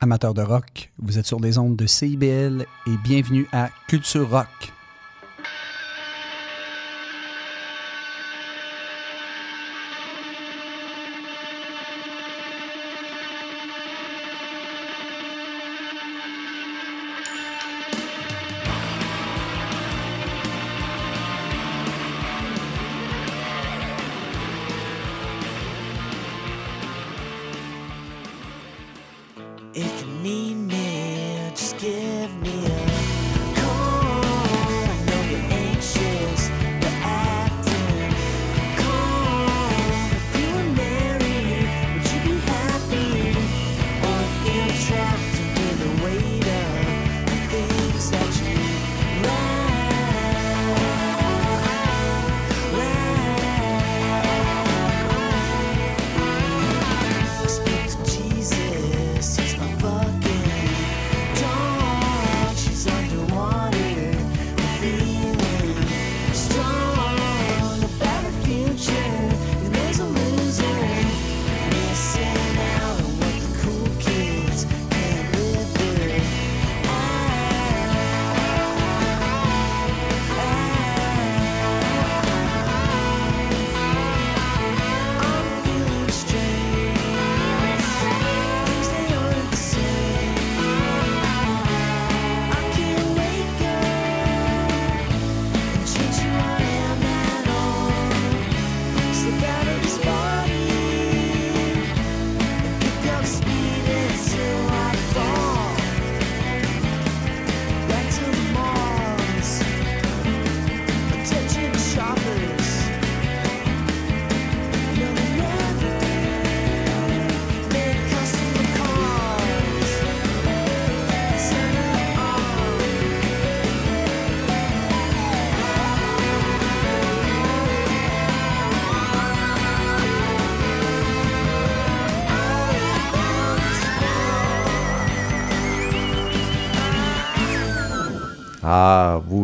Amateurs 0.00 0.32
de 0.32 0.42
rock, 0.42 0.92
vous 0.98 1.18
êtes 1.18 1.26
sur 1.26 1.40
les 1.40 1.58
ondes 1.58 1.74
de 1.74 1.86
CIBL 1.86 2.64
et 2.86 2.96
bienvenue 3.02 3.48
à 3.52 3.70
Culture 3.88 4.30
Rock. 4.30 4.57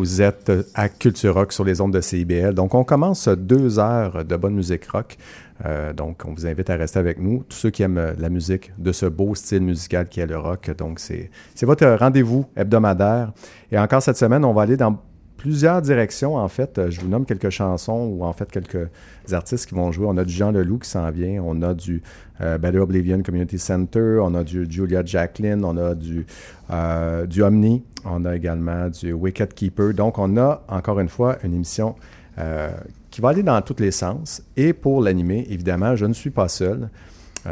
Vous 0.05 0.21
êtes 0.21 0.51
à 0.75 0.87
Culture 0.87 1.33
Rock 1.33 1.51
sur 1.51 1.63
les 1.63 1.81
ondes 1.81 1.91
de 1.93 1.99
CIBL. 1.99 2.53
Donc, 2.53 2.75
on 2.75 2.83
commence 2.83 3.27
deux 3.27 3.79
heures 3.79 4.23
de 4.23 4.35
bonne 4.35 4.53
musique 4.53 4.85
rock. 4.85 5.17
Euh, 5.65 5.93
donc, 5.93 6.21
on 6.25 6.33
vous 6.33 6.45
invite 6.45 6.69
à 6.69 6.75
rester 6.75 6.99
avec 6.99 7.19
nous. 7.19 7.43
Tous 7.49 7.57
ceux 7.57 7.69
qui 7.71 7.81
aiment 7.81 8.13
la 8.19 8.29
musique 8.29 8.71
de 8.77 8.91
ce 8.91 9.07
beau 9.07 9.33
style 9.33 9.61
musical 9.61 10.07
qui 10.07 10.19
est 10.19 10.27
le 10.27 10.37
rock. 10.37 10.69
Donc, 10.77 10.99
c'est 10.99 11.31
votre 11.63 11.87
rendez-vous 11.87 12.45
hebdomadaire. 12.55 13.31
Et 13.71 13.79
encore 13.79 14.03
cette 14.03 14.17
semaine, 14.17 14.45
on 14.45 14.53
va 14.53 14.61
aller 14.61 14.77
dans 14.77 15.01
plusieurs 15.45 15.79
directions. 15.79 16.37
En 16.37 16.47
fait, 16.47 16.79
Euh, 16.79 16.89
je 16.89 16.99
vous 17.01 17.07
nomme 17.07 17.23
quelques 17.23 17.51
chansons 17.51 18.09
ou 18.11 18.23
en 18.23 18.33
fait 18.33 18.49
quelques 18.51 18.89
artistes 19.31 19.67
qui 19.69 19.75
vont 19.75 19.91
jouer. 19.91 20.07
On 20.09 20.17
a 20.17 20.25
du 20.25 20.33
Jean 20.33 20.51
Leloup 20.51 20.79
qui 20.79 20.89
s'en 20.89 21.11
vient. 21.11 21.39
On 21.45 21.61
a 21.61 21.75
du 21.75 22.01
euh, 22.41 22.57
Better 22.57 22.79
Oblivion 22.79 23.21
Community 23.21 23.59
Center. 23.59 24.17
On 24.23 24.33
a 24.33 24.43
du 24.43 24.65
Julia 24.67 25.05
Jacqueline. 25.05 25.63
On 25.63 25.77
a 25.77 25.93
du, 25.93 26.25
euh, 26.71 27.27
Omni. 27.41 27.83
On 28.05 28.25
a 28.25 28.35
également 28.35 28.89
du 28.89 29.13
Wicked 29.13 29.53
Keeper. 29.53 29.93
Donc, 29.93 30.17
on 30.17 30.35
a 30.37 30.63
encore 30.67 30.99
une 30.99 31.09
fois 31.09 31.37
une 31.43 31.53
émission 31.53 31.95
euh, 32.39 32.71
qui 33.11 33.21
va 33.21 33.29
aller 33.29 33.43
dans 33.43 33.61
tous 33.61 33.79
les 33.79 33.91
sens. 33.91 34.41
Et 34.57 34.73
pour 34.73 34.99
l'animer, 35.03 35.45
évidemment, 35.51 35.95
je 35.95 36.07
ne 36.07 36.13
suis 36.13 36.31
pas 36.31 36.47
seul. 36.47 36.89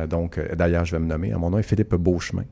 Donc, 0.09 0.39
d'ailleurs, 0.57 0.85
je 0.85 0.95
vais 0.95 0.99
me 0.99 1.05
nommer. 1.05 1.31
Mon 1.33 1.51
nom 1.51 1.59
est 1.59 1.69
Philippe 1.71 1.93
Beauchemin. 1.93 2.45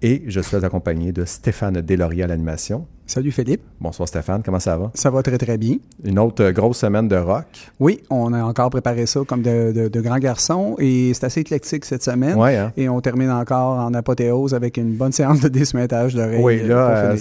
Et 0.00 0.22
je 0.28 0.40
suis 0.40 0.64
accompagné 0.64 1.10
de 1.10 1.24
Stéphane 1.24 1.80
Deslauriers 1.80 2.22
à 2.22 2.26
l'animation. 2.28 2.86
Salut 3.06 3.32
Philippe, 3.32 3.60
Bonsoir 3.82 4.08
Stéphane, 4.08 4.42
comment 4.42 4.58
ça 4.58 4.78
va? 4.78 4.90
ça 4.94 5.10
va 5.10 5.22
très 5.22 5.36
très 5.36 5.58
bien. 5.58 5.76
Une 6.04 6.18
autre 6.18 6.42
euh, 6.42 6.52
grosse 6.52 6.78
semaine 6.78 7.06
de 7.06 7.16
rock. 7.16 7.44
Oui, 7.78 8.00
on 8.08 8.32
a 8.32 8.42
encore 8.42 8.70
préparé 8.70 9.04
ça 9.04 9.20
comme 9.28 9.42
de, 9.42 9.72
de- 9.72 9.88
de 9.88 10.00
grands 10.00 10.18
garçons 10.18 10.74
et 10.78 11.12
c'est 11.12 11.24
assez 11.26 11.40
éclectique 11.40 11.84
cette 11.84 12.02
semaine. 12.02 12.34
Ouais, 12.38 12.56
hein? 12.56 12.72
Et 12.78 12.88
on 12.88 12.98
termine 13.02 13.30
encore 13.30 13.78
en 13.78 13.92
apothéose 13.92 14.54
avec 14.54 14.78
une 14.78 14.94
bonne 14.94 15.12
séance 15.12 15.40
de 15.40 15.48
décemêtage 15.48 16.14
d'oreilles. 16.14 16.42
Oui, 16.42 16.62
là. 16.66 17.10
euh, 17.12 17.16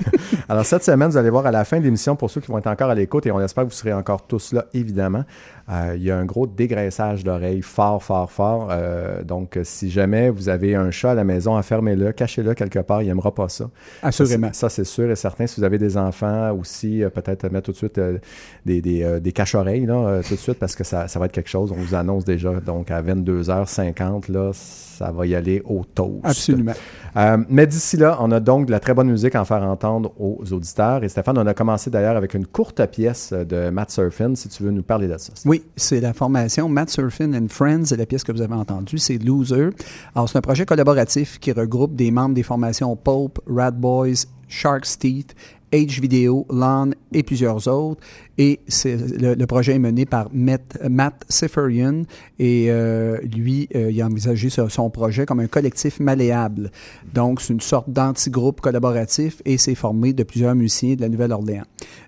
Alors, 0.48 0.64
cette 0.64 0.84
semaine, 0.84 1.10
vous 1.10 1.16
allez 1.18 1.28
voir 1.30 1.44
à 1.44 1.50
la 1.50 1.64
fin 1.66 1.78
de 1.80 1.84
l'émission, 1.84 2.16
pour 2.16 2.30
ceux 2.30 2.40
qui 2.40 2.48
vont 2.50 2.56
être 2.58 2.68
encore 2.68 2.88
à 2.88 2.94
l'écoute, 2.94 3.26
et 3.26 3.30
on 3.32 3.40
espère 3.40 3.64
que 3.64 3.68
vous 3.70 3.74
serez 3.74 3.92
encore 3.92 4.26
tous 4.26 4.52
là, 4.52 4.64
évidemment, 4.74 5.24
euh, 5.70 5.94
il 5.96 6.02
y 6.04 6.10
a 6.12 6.16
un 6.16 6.24
gros 6.24 6.46
dégraissage 6.46 7.24
d'oreilles 7.24 7.62
fort, 7.62 8.00
fort, 8.02 8.30
fort. 8.30 8.68
Euh, 8.70 9.22
donc, 9.24 9.58
si 9.64 9.90
jamais 9.90 10.30
vous 10.30 10.48
avez 10.48 10.76
un 10.76 10.90
chat 10.92 11.10
à 11.10 11.14
la 11.14 11.24
maison, 11.24 11.56
enfermez-le, 11.58 12.12
cachez-le 12.12 12.54
quelque 12.54 12.78
part, 12.78 13.02
il 13.02 13.08
n'aimera 13.08 13.34
pas 13.34 13.48
ça. 13.48 13.68
Assurément. 14.02 14.50
Ça, 14.52 14.68
c'est 14.68 14.84
sûr 14.84 15.10
et 15.10 15.16
certain. 15.26 15.46
Si 15.46 15.60
vous 15.60 15.64
avez 15.64 15.78
des 15.78 15.96
enfants 15.96 16.52
aussi, 16.52 17.02
euh, 17.02 17.10
peut-être 17.10 17.50
mettre 17.50 17.66
tout 17.66 17.72
de 17.72 17.76
suite 17.76 17.98
euh, 17.98 18.18
des, 18.64 18.80
des, 18.80 19.02
euh, 19.02 19.20
des 19.20 19.32
cache-oreilles, 19.32 19.86
là, 19.86 20.20
tout 20.26 20.34
de 20.34 20.40
suite, 20.40 20.58
parce 20.58 20.76
que 20.76 20.84
ça, 20.84 21.08
ça 21.08 21.18
va 21.18 21.26
être 21.26 21.32
quelque 21.32 21.50
chose. 21.50 21.72
On 21.72 21.76
vous 21.76 21.94
annonce 21.94 22.24
déjà. 22.24 22.52
Donc, 22.60 22.90
à 22.90 23.02
22h50, 23.02 24.30
là, 24.30 24.52
ça 24.96 25.10
va 25.10 25.26
y 25.26 25.34
aller 25.34 25.62
au 25.64 25.84
toast. 25.84 26.20
Absolument. 26.24 26.72
Euh, 27.16 27.38
mais 27.48 27.66
d'ici 27.66 27.96
là, 27.96 28.16
on 28.20 28.30
a 28.30 28.40
donc 28.40 28.66
de 28.66 28.70
la 28.70 28.80
très 28.80 28.94
bonne 28.94 29.10
musique 29.10 29.34
à 29.34 29.40
en 29.40 29.44
faire 29.44 29.62
entendre 29.62 30.12
aux 30.18 30.40
auditeurs. 30.52 31.04
Et 31.04 31.08
Stéphane, 31.08 31.38
on 31.38 31.46
a 31.46 31.54
commencé 31.54 31.90
d'ailleurs 31.90 32.16
avec 32.16 32.34
une 32.34 32.46
courte 32.46 32.84
pièce 32.86 33.32
de 33.32 33.70
Matt 33.70 33.90
Surfin, 33.90 34.34
si 34.34 34.48
tu 34.48 34.62
veux 34.62 34.70
nous 34.70 34.82
parler 34.82 35.08
de 35.08 35.16
ça. 35.18 35.32
Oui, 35.44 35.62
c'est 35.76 36.00
la 36.00 36.12
formation 36.12 36.68
Matt 36.68 36.90
Surfin 36.90 37.32
and 37.34 37.48
Friends 37.48 37.92
et 37.92 37.96
la 37.96 38.06
pièce 38.06 38.24
que 38.24 38.32
vous 38.32 38.42
avez 38.42 38.54
entendue, 38.54 38.98
c'est 38.98 39.18
Loser. 39.18 39.70
Alors, 40.14 40.28
c'est 40.28 40.38
un 40.38 40.42
projet 40.42 40.66
collaboratif 40.66 41.38
qui 41.38 41.52
regroupe 41.52 41.94
des 41.94 42.10
membres 42.10 42.34
des 42.34 42.42
formations 42.42 42.96
Pulp, 42.96 43.38
Rat 43.46 43.72
Boys, 43.72 44.26
Shark's 44.48 44.98
Teeth, 44.98 45.34
H 45.72 46.00
Video, 46.00 46.46
LAN 46.50 46.90
et 47.12 47.22
plusieurs 47.22 47.66
autres. 47.68 48.00
Et 48.38 48.60
le, 48.84 49.44
projet 49.46 49.74
est 49.74 49.78
mené 49.78 50.06
par 50.06 50.28
Matt, 50.32 50.78
Matt 50.88 51.24
Seferian 51.28 52.02
et 52.38 52.66
euh, 52.68 53.18
lui, 53.20 53.68
euh, 53.74 53.90
il 53.90 54.00
a 54.00 54.06
envisagé 54.06 54.48
son 54.50 54.90
projet 54.90 55.26
comme 55.26 55.40
un 55.40 55.46
collectif 55.46 55.98
malléable. 56.00 56.70
Donc, 57.12 57.40
c'est 57.40 57.52
une 57.52 57.60
sorte 57.60 57.90
d'anti-groupe 57.90 58.60
collaboratif 58.60 59.42
et 59.44 59.58
c'est 59.58 59.74
formé 59.74 60.12
de 60.12 60.22
plusieurs 60.22 60.54
musiciens 60.54 60.94
de 60.94 61.00
la 61.00 61.08
Nouvelle-Orléans. 61.08 61.64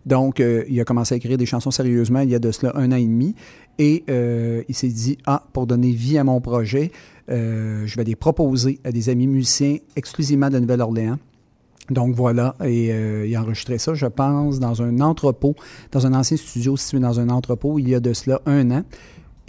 Donc, 0.07 0.41
euh, 0.41 0.65
il 0.69 0.81
a 0.81 0.85
commencé 0.85 1.15
à 1.15 1.17
écrire 1.17 1.39
des 1.39 1.47
chansons 1.47 1.71
sérieusement 1.71 2.21
il 2.21 2.31
y 2.31 2.35
a 2.35 2.39
de 2.39 2.53
cela 2.53 2.73
un 2.77 2.93
an 2.93 2.97
et 2.97 3.07
demi 3.07 3.35
et 3.81 4.05
il 4.69 4.75
s'est 4.75 4.89
dit, 4.89 5.19
ah, 5.25 5.45
pour 5.53 5.69
donner 5.69 5.93
vie 5.93 6.19
à 6.19 6.25
mon 6.25 6.41
projet, 6.41 6.91
je 7.29 7.97
vais 7.97 8.03
les 8.03 8.17
proposer 8.17 8.81
à 8.83 8.91
des 8.91 9.09
amis 9.09 9.29
musiciens 9.29 9.77
exclusivement 9.95 10.49
de 10.49 10.55
la 10.55 10.61
Nouvelle-Orléans. 10.61 11.19
Donc 11.91 12.15
voilà, 12.15 12.55
et 12.63 12.93
euh, 12.93 13.27
il 13.27 13.35
a 13.35 13.41
enregistré 13.43 13.79
ça, 13.79 13.95
je 13.95 14.07
pense, 14.07 14.59
dans 14.61 14.83
un 14.83 15.01
entrepôt, 15.01 15.55
dans 15.93 16.07
un 16.07 16.13
ancien 16.13 16.37
studio 16.37 16.77
situé 16.77 17.01
dans 17.01 17.19
un 17.19 17.29
entrepôt, 17.31 17.79
il 17.79 17.89
y 17.89 17.95
a 17.95 18.01
de 18.01 18.13
cela 18.13 18.41
un 18.47 18.71
an. 18.71 18.83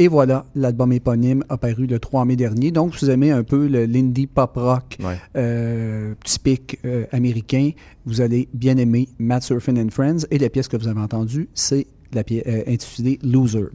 Et 0.01 0.07
voilà, 0.07 0.45
l'album 0.55 0.93
éponyme 0.93 1.43
a 1.49 1.57
paru 1.57 1.85
le 1.85 1.99
3 1.99 2.23
mai 2.23 2.37
dernier. 2.37 2.71
Donc, 2.71 2.95
si 2.95 3.03
vous 3.03 3.11
aimez 3.11 3.31
un 3.31 3.43
peu 3.43 3.67
le 3.67 3.83
l'indie 3.85 4.27
pop 4.27 4.53
rock 4.55 4.95
Ouais. 5.03 5.17
euh, 5.35 6.13
typique 6.23 6.79
euh, 6.85 7.03
américain, 7.11 7.71
vous 8.05 8.21
allez 8.21 8.47
bien 8.53 8.77
aimer 8.77 9.09
Matt 9.19 9.43
Surfin 9.43 9.75
and 9.75 9.89
Friends. 9.91 10.19
Et 10.31 10.37
la 10.37 10.49
pièce 10.49 10.69
que 10.69 10.77
vous 10.77 10.87
avez 10.87 11.01
entendue, 11.01 11.49
c'est 11.53 11.85
la 12.13 12.23
pièce 12.23 12.43
euh, 12.47 12.63
intitulée 12.67 13.19
Loser. 13.21 13.65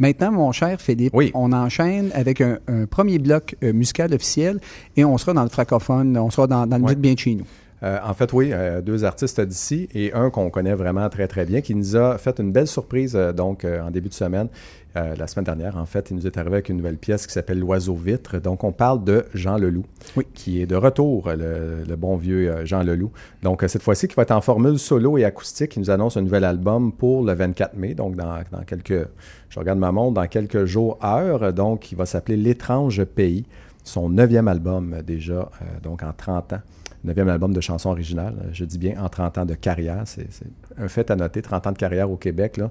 Maintenant, 0.00 0.32
mon 0.32 0.50
cher 0.50 0.80
Philippe, 0.80 1.14
Oui. 1.14 1.30
on 1.34 1.52
enchaîne 1.52 2.10
avec 2.14 2.40
un, 2.40 2.58
un 2.66 2.86
premier 2.86 3.20
bloc 3.20 3.54
musical 3.62 4.12
officiel 4.12 4.58
et 4.96 5.04
on 5.04 5.16
sera 5.18 5.34
dans 5.34 5.44
le 5.44 5.48
francophone, 5.50 6.18
on 6.18 6.30
sera 6.30 6.48
dans, 6.48 6.66
dans 6.66 6.78
le 6.78 6.82
Ouais. 6.84 6.94
bien 6.96 7.14
de 7.14 7.18
chez 7.20 7.36
nous. 7.36 7.44
Euh, 7.82 7.98
en 8.04 8.12
fait, 8.14 8.32
oui, 8.32 8.50
euh, 8.52 8.82
deux 8.82 9.04
artistes 9.04 9.40
d'ici 9.40 9.88
et 9.94 10.12
un 10.12 10.30
qu'on 10.30 10.50
connaît 10.50 10.74
vraiment 10.74 11.08
très, 11.08 11.26
très 11.28 11.46
bien, 11.46 11.60
qui 11.62 11.74
nous 11.74 11.96
a 11.96 12.18
fait 12.18 12.38
une 12.38 12.52
belle 12.52 12.66
surprise 12.66 13.16
euh, 13.16 13.32
donc 13.32 13.64
en 13.64 13.90
début 13.90 14.08
de 14.08 14.14
semaine. 14.14 14.48
La 14.96 15.28
semaine 15.28 15.44
dernière, 15.44 15.76
en 15.76 15.86
fait, 15.86 16.10
il 16.10 16.16
nous 16.16 16.26
est 16.26 16.36
arrivé 16.36 16.54
avec 16.54 16.68
une 16.68 16.78
nouvelle 16.78 16.96
pièce 16.96 17.24
qui 17.24 17.32
s'appelle 17.32 17.60
L'Oiseau 17.60 17.94
Vitre. 17.94 18.40
Donc, 18.40 18.64
on 18.64 18.72
parle 18.72 19.04
de 19.04 19.24
Jean 19.34 19.56
Leloup, 19.56 19.84
Oui. 20.16 20.26
qui 20.34 20.60
est 20.60 20.66
de 20.66 20.74
retour, 20.74 21.28
le, 21.30 21.84
le 21.88 21.96
bon 21.96 22.16
vieux 22.16 22.66
Jean 22.66 22.82
Leloup. 22.82 23.12
Donc, 23.44 23.62
cette 23.68 23.82
fois-ci, 23.82 24.08
qui 24.08 24.16
va 24.16 24.22
être 24.22 24.32
en 24.32 24.40
formule 24.40 24.80
solo 24.80 25.16
et 25.16 25.24
acoustique. 25.24 25.76
Il 25.76 25.78
nous 25.78 25.90
annonce 25.90 26.16
un 26.16 26.22
nouvel 26.22 26.42
album 26.42 26.90
pour 26.90 27.22
le 27.22 27.32
24 27.34 27.76
mai, 27.76 27.94
donc 27.94 28.16
dans, 28.16 28.40
dans 28.50 28.64
quelques, 28.64 29.06
je 29.48 29.60
regarde 29.60 29.78
ma 29.78 29.92
montre, 29.92 30.14
dans 30.14 30.26
quelques 30.26 30.64
jours, 30.64 30.98
heures. 31.04 31.52
Donc, 31.52 31.92
il 31.92 31.96
va 31.96 32.04
s'appeler 32.04 32.36
L'étrange 32.36 33.04
pays, 33.04 33.44
son 33.84 34.08
neuvième 34.08 34.48
album 34.48 35.02
déjà, 35.06 35.50
donc 35.84 36.02
en 36.02 36.12
30 36.12 36.54
ans 36.54 36.60
neuvième 37.04 37.28
album 37.28 37.52
de 37.52 37.60
chansons 37.60 37.90
originales. 37.90 38.34
Euh, 38.44 38.48
Je 38.52 38.64
dis 38.64 38.78
bien 38.78 39.02
en 39.02 39.08
30 39.08 39.38
ans 39.38 39.46
de 39.46 39.54
carrière. 39.54 40.02
C'est 40.06 40.28
un 40.76 40.88
fait 40.88 41.10
à 41.10 41.16
noter. 41.16 41.42
30 41.42 41.66
ans 41.68 41.72
de 41.72 41.78
carrière 41.78 42.10
au 42.10 42.16
Québec, 42.16 42.56
là, 42.56 42.70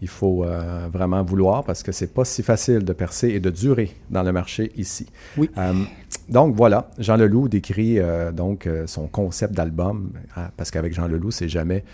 il 0.00 0.08
faut 0.08 0.44
euh, 0.44 0.88
vraiment 0.92 1.22
vouloir 1.22 1.64
parce 1.64 1.82
que 1.82 1.92
c'est 1.92 2.12
pas 2.12 2.24
si 2.24 2.42
facile 2.42 2.84
de 2.84 2.92
percer 2.92 3.28
et 3.28 3.40
de 3.40 3.50
durer 3.50 3.94
dans 4.10 4.22
le 4.22 4.32
marché 4.32 4.72
ici. 4.76 5.06
Oui. 5.36 5.50
Euh, 5.58 5.72
donc 6.28 6.54
voilà, 6.54 6.90
Jean 6.98 7.16
Leloup 7.16 7.48
décrit 7.48 7.98
euh, 7.98 8.30
donc 8.32 8.68
son 8.86 9.08
concept 9.08 9.54
d'album 9.54 10.12
Ah, 10.36 10.50
parce 10.56 10.70
qu'avec 10.70 10.94
Jean 10.94 11.08
Leloup, 11.08 11.30
c'est 11.30 11.48
jamais 11.48 11.84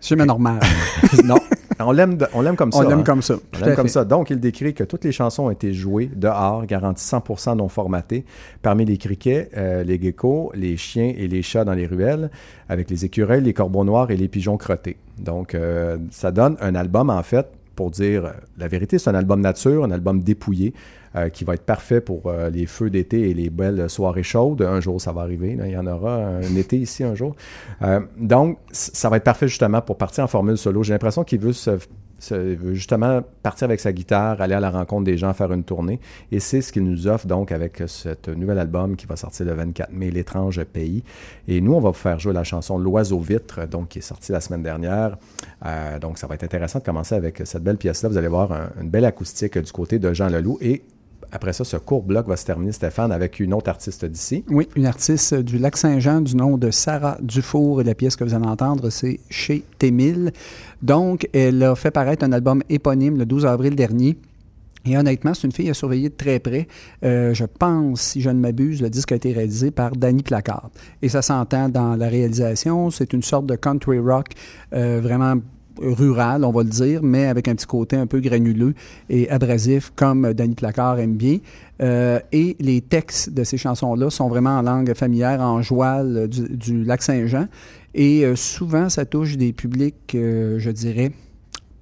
C'est 0.00 0.10
jamais 0.10 0.26
normal. 0.26 0.60
non, 1.24 1.38
on 1.80 1.92
l'aime 1.92 2.16
comme 2.56 2.72
ça. 2.72 2.78
on 2.78 2.88
l'aime 2.88 3.00
hein. 3.00 3.02
comme 3.02 3.22
ça. 3.22 3.36
On 3.36 3.64
l'aime 3.64 3.74
comme 3.74 3.86
fait. 3.86 3.92
ça. 3.92 4.04
Donc, 4.04 4.30
il 4.30 4.40
décrit 4.40 4.74
que 4.74 4.84
toutes 4.84 5.04
les 5.04 5.12
chansons 5.12 5.44
ont 5.44 5.50
été 5.50 5.72
jouées 5.72 6.10
dehors, 6.14 6.66
garantie 6.66 7.04
100% 7.04 7.56
non 7.56 7.68
formatées, 7.68 8.24
parmi 8.62 8.84
les 8.84 8.98
criquets, 8.98 9.50
euh, 9.56 9.84
les 9.84 10.00
geckos, 10.00 10.52
les 10.54 10.76
chiens 10.76 11.12
et 11.16 11.28
les 11.28 11.42
chats 11.42 11.64
dans 11.64 11.74
les 11.74 11.86
ruelles, 11.86 12.30
avec 12.68 12.90
les 12.90 13.04
écureuils, 13.04 13.42
les 13.42 13.54
corbeaux 13.54 13.84
noirs 13.84 14.10
et 14.10 14.16
les 14.16 14.28
pigeons 14.28 14.56
crottés. 14.56 14.96
Donc, 15.18 15.54
euh, 15.54 15.98
ça 16.10 16.30
donne 16.30 16.56
un 16.60 16.74
album, 16.74 17.10
en 17.10 17.22
fait, 17.22 17.46
pour 17.74 17.90
dire 17.90 18.32
la 18.58 18.68
vérité, 18.68 18.98
c'est 18.98 19.10
un 19.10 19.14
album 19.14 19.40
nature, 19.40 19.84
un 19.84 19.90
album 19.90 20.22
dépouillé, 20.22 20.74
euh, 21.16 21.28
qui 21.28 21.44
va 21.44 21.54
être 21.54 21.64
parfait 21.64 22.00
pour 22.00 22.26
euh, 22.26 22.50
les 22.50 22.66
feux 22.66 22.90
d'été 22.90 23.30
et 23.30 23.34
les 23.34 23.50
belles 23.50 23.88
soirées 23.88 24.22
chaudes. 24.22 24.62
Un 24.62 24.80
jour, 24.80 25.00
ça 25.00 25.12
va 25.12 25.22
arriver. 25.22 25.54
là. 25.56 25.66
Il 25.66 25.72
y 25.72 25.76
en 25.76 25.86
aura 25.86 26.16
un 26.26 26.40
été 26.56 26.76
ici 26.78 27.04
un 27.04 27.14
jour. 27.14 27.34
Euh, 27.82 28.00
donc, 28.18 28.58
ça 28.72 29.08
va 29.08 29.16
être 29.18 29.24
parfait 29.24 29.48
justement 29.48 29.80
pour 29.80 29.96
partir 29.98 30.24
en 30.24 30.28
formule 30.28 30.58
solo. 30.58 30.82
J'ai 30.82 30.92
l'impression 30.92 31.24
qu'il 31.24 31.40
veut 31.40 31.52
se 31.52 31.78
justement 32.72 33.20
partir 33.42 33.66
avec 33.66 33.80
sa 33.80 33.92
guitare, 33.92 34.40
aller 34.40 34.54
à 34.54 34.60
la 34.60 34.70
rencontre 34.70 35.04
des 35.04 35.18
gens, 35.18 35.34
faire 35.34 35.52
une 35.52 35.64
tournée. 35.64 36.00
Et 36.32 36.40
c'est 36.40 36.62
ce 36.62 36.72
qu'il 36.72 36.84
nous 36.84 37.06
offre 37.06 37.26
donc 37.26 37.52
avec 37.52 37.82
ce 37.86 38.08
nouvel 38.34 38.58
album 38.58 38.96
qui 38.96 39.04
va 39.06 39.16
sortir 39.16 39.44
le 39.44 39.52
24 39.52 39.92
mai, 39.92 40.10
L'étrange 40.10 40.62
pays. 40.64 41.02
Et 41.48 41.60
nous, 41.60 41.74
on 41.74 41.80
va 41.80 41.90
vous 41.90 41.94
faire 41.96 42.18
jouer 42.18 42.32
la 42.32 42.44
chanson 42.44 42.78
L'oiseau 42.78 43.18
vitre, 43.18 43.66
donc 43.66 43.88
qui 43.88 43.98
est 43.98 44.02
sortie 44.02 44.32
la 44.32 44.40
semaine 44.40 44.62
dernière. 44.62 45.18
Euh, 45.66 45.98
donc, 45.98 46.16
ça 46.16 46.26
va 46.26 46.34
être 46.34 46.44
intéressant 46.44 46.78
de 46.78 46.84
commencer 46.84 47.14
avec 47.14 47.42
cette 47.44 47.62
belle 47.62 47.76
pièce-là. 47.76 48.08
Vous 48.08 48.16
allez 48.16 48.28
voir 48.28 48.52
un- 48.52 48.70
une 48.80 48.88
belle 48.88 49.04
acoustique 49.04 49.58
du 49.58 49.72
côté 49.72 49.98
de 49.98 50.12
Jean 50.14 50.28
Leloup. 50.28 50.56
Et 50.62 50.82
après 51.34 51.52
ça, 51.52 51.64
ce 51.64 51.76
court 51.76 52.04
bloc 52.04 52.28
va 52.28 52.36
se 52.36 52.46
terminer, 52.46 52.70
Stéphane, 52.70 53.10
avec 53.10 53.40
une 53.40 53.52
autre 53.54 53.68
artiste 53.68 54.04
d'ici. 54.04 54.44
Oui, 54.48 54.68
une 54.76 54.86
artiste 54.86 55.34
du 55.34 55.58
lac 55.58 55.76
Saint-Jean 55.76 56.20
du 56.20 56.36
nom 56.36 56.56
de 56.56 56.70
Sarah 56.70 57.18
Dufour. 57.20 57.80
Et 57.80 57.84
la 57.84 57.96
pièce 57.96 58.14
que 58.14 58.22
vous 58.22 58.34
allez 58.34 58.46
entendre, 58.46 58.88
c'est 58.88 59.18
Chez 59.30 59.64
Témil. 59.78 60.32
Donc, 60.80 61.28
elle 61.32 61.60
a 61.64 61.74
fait 61.74 61.90
paraître 61.90 62.24
un 62.24 62.30
album 62.30 62.62
éponyme 62.68 63.18
le 63.18 63.26
12 63.26 63.46
avril 63.46 63.74
dernier. 63.74 64.16
Et 64.86 64.96
honnêtement, 64.96 65.34
c'est 65.34 65.46
une 65.46 65.52
fille 65.52 65.70
à 65.70 65.74
surveiller 65.74 66.10
de 66.10 66.14
très 66.14 66.38
près. 66.38 66.68
Euh, 67.04 67.34
je 67.34 67.46
pense, 67.46 68.00
si 68.00 68.20
je 68.20 68.30
ne 68.30 68.38
m'abuse, 68.38 68.80
le 68.80 68.90
disque 68.90 69.10
a 69.10 69.16
été 69.16 69.32
réalisé 69.32 69.72
par 69.72 69.96
Danny 69.96 70.22
Placard. 70.22 70.70
Et 71.02 71.08
ça 71.08 71.20
s'entend 71.20 71.68
dans 71.68 71.96
la 71.96 72.08
réalisation. 72.08 72.90
C'est 72.90 73.12
une 73.12 73.22
sorte 73.22 73.46
de 73.46 73.56
country 73.56 73.98
rock 73.98 74.28
euh, 74.72 75.00
vraiment 75.02 75.34
rural, 75.80 76.44
on 76.44 76.52
va 76.52 76.62
le 76.62 76.68
dire, 76.68 77.02
mais 77.02 77.26
avec 77.26 77.48
un 77.48 77.54
petit 77.54 77.66
côté 77.66 77.96
un 77.96 78.06
peu 78.06 78.20
granuleux 78.20 78.74
et 79.08 79.28
abrasif, 79.30 79.92
comme 79.94 80.32
Danny 80.32 80.54
Placard 80.54 80.98
aime 80.98 81.14
bien. 81.14 81.38
Euh, 81.82 82.20
et 82.32 82.56
les 82.60 82.80
textes 82.80 83.30
de 83.30 83.42
ces 83.44 83.56
chansons-là 83.56 84.10
sont 84.10 84.28
vraiment 84.28 84.58
en 84.58 84.62
langue 84.62 84.94
familière, 84.94 85.40
en 85.40 85.62
joual 85.62 86.28
du, 86.28 86.48
du 86.48 86.84
lac 86.84 87.02
Saint-Jean. 87.02 87.48
Et 87.94 88.24
euh, 88.24 88.36
souvent, 88.36 88.88
ça 88.88 89.04
touche 89.04 89.36
des 89.36 89.52
publics, 89.52 90.14
euh, 90.14 90.58
je 90.58 90.70
dirais, 90.70 91.12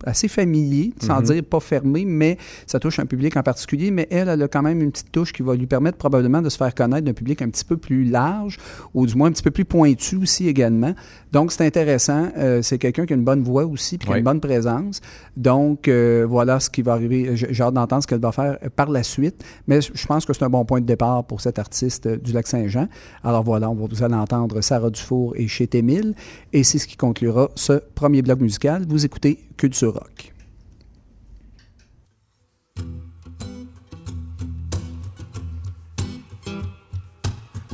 assez 0.04 0.28
familiers, 0.28 0.92
sans 1.00 1.18
Mhm. 1.20 1.24
dire 1.24 1.44
pas 1.44 1.60
fermés, 1.60 2.04
mais 2.04 2.38
ça 2.66 2.78
touche 2.80 2.98
un 2.98 3.06
public 3.06 3.36
en 3.36 3.42
particulier. 3.42 3.90
Mais 3.90 4.06
elle, 4.10 4.28
elle 4.28 4.42
a 4.42 4.48
quand 4.48 4.62
même 4.62 4.80
une 4.80 4.90
petite 4.92 5.12
touche 5.12 5.32
qui 5.32 5.42
va 5.42 5.54
lui 5.54 5.66
permettre 5.66 5.98
probablement 5.98 6.42
de 6.42 6.48
se 6.48 6.56
faire 6.56 6.74
connaître 6.74 7.04
d'un 7.04 7.12
public 7.12 7.42
un 7.42 7.48
petit 7.48 7.64
peu 7.64 7.76
plus 7.76 8.04
large, 8.04 8.58
ou 8.94 9.06
du 9.06 9.14
moins 9.14 9.28
un 9.28 9.32
petit 9.32 9.42
peu 9.42 9.50
plus 9.50 9.64
pointu 9.64 10.16
aussi 10.16 10.48
également. 10.48 10.94
Donc, 11.32 11.52
c'est 11.52 11.64
intéressant. 11.66 12.28
Euh, 12.36 12.62
c'est 12.62 12.78
quelqu'un 12.78 13.06
qui 13.06 13.12
a 13.12 13.16
une 13.16 13.24
bonne 13.24 13.42
voix 13.42 13.64
aussi, 13.64 13.98
puis 13.98 14.06
qui 14.08 14.14
a 14.14 14.18
une 14.18 14.24
bonne 14.24 14.40
présence. 14.40 15.00
Donc, 15.36 15.88
euh, 15.88 16.26
voilà 16.28 16.60
ce 16.60 16.68
qui 16.70 16.82
va 16.82 16.92
arriver. 16.92 17.36
J'ai 17.36 17.62
hâte 17.62 17.74
d'entendre 17.74 18.02
ce 18.02 18.06
qu'elle 18.06 18.20
va 18.20 18.32
faire 18.32 18.58
par 18.76 18.90
la 18.90 19.02
suite. 19.02 19.44
Mais 19.66 19.80
je 19.80 20.06
pense 20.06 20.24
que 20.24 20.32
c'est 20.32 20.44
un 20.44 20.50
bon 20.50 20.64
point 20.64 20.80
de 20.80 20.86
départ 20.86 21.24
pour 21.24 21.40
cet 21.40 21.58
artiste 21.58 22.06
euh, 22.06 22.16
du 22.16 22.32
Lac-Saint-Jean. 22.32 22.88
Alors 23.24 23.42
voilà, 23.44 23.70
on 23.70 23.74
va 23.74 23.86
vous 23.90 24.02
allez 24.02 24.14
entendre 24.14 24.60
Sarah 24.60 24.90
Dufour 24.90 25.34
et 25.36 25.48
Chez 25.48 25.66
Témil. 25.66 26.14
Et 26.52 26.62
c'est 26.64 26.78
ce 26.78 26.86
qui 26.86 26.96
conclura 26.96 27.50
ce 27.54 27.74
premier 27.94 28.22
bloc 28.22 28.40
musical. 28.40 28.84
Vous 28.88 29.04
écoutez 29.04 29.38
Culture 29.56 29.91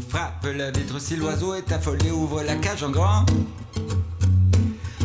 Frappe 0.09 0.47
la 0.56 0.70
vitre 0.70 1.00
si 1.00 1.17
l'oiseau 1.17 1.55
est 1.55 1.70
affolé, 1.70 2.11
ouvre 2.11 2.43
la 2.43 2.56
cage 2.56 2.82
en 2.82 2.91
grand. 2.91 3.26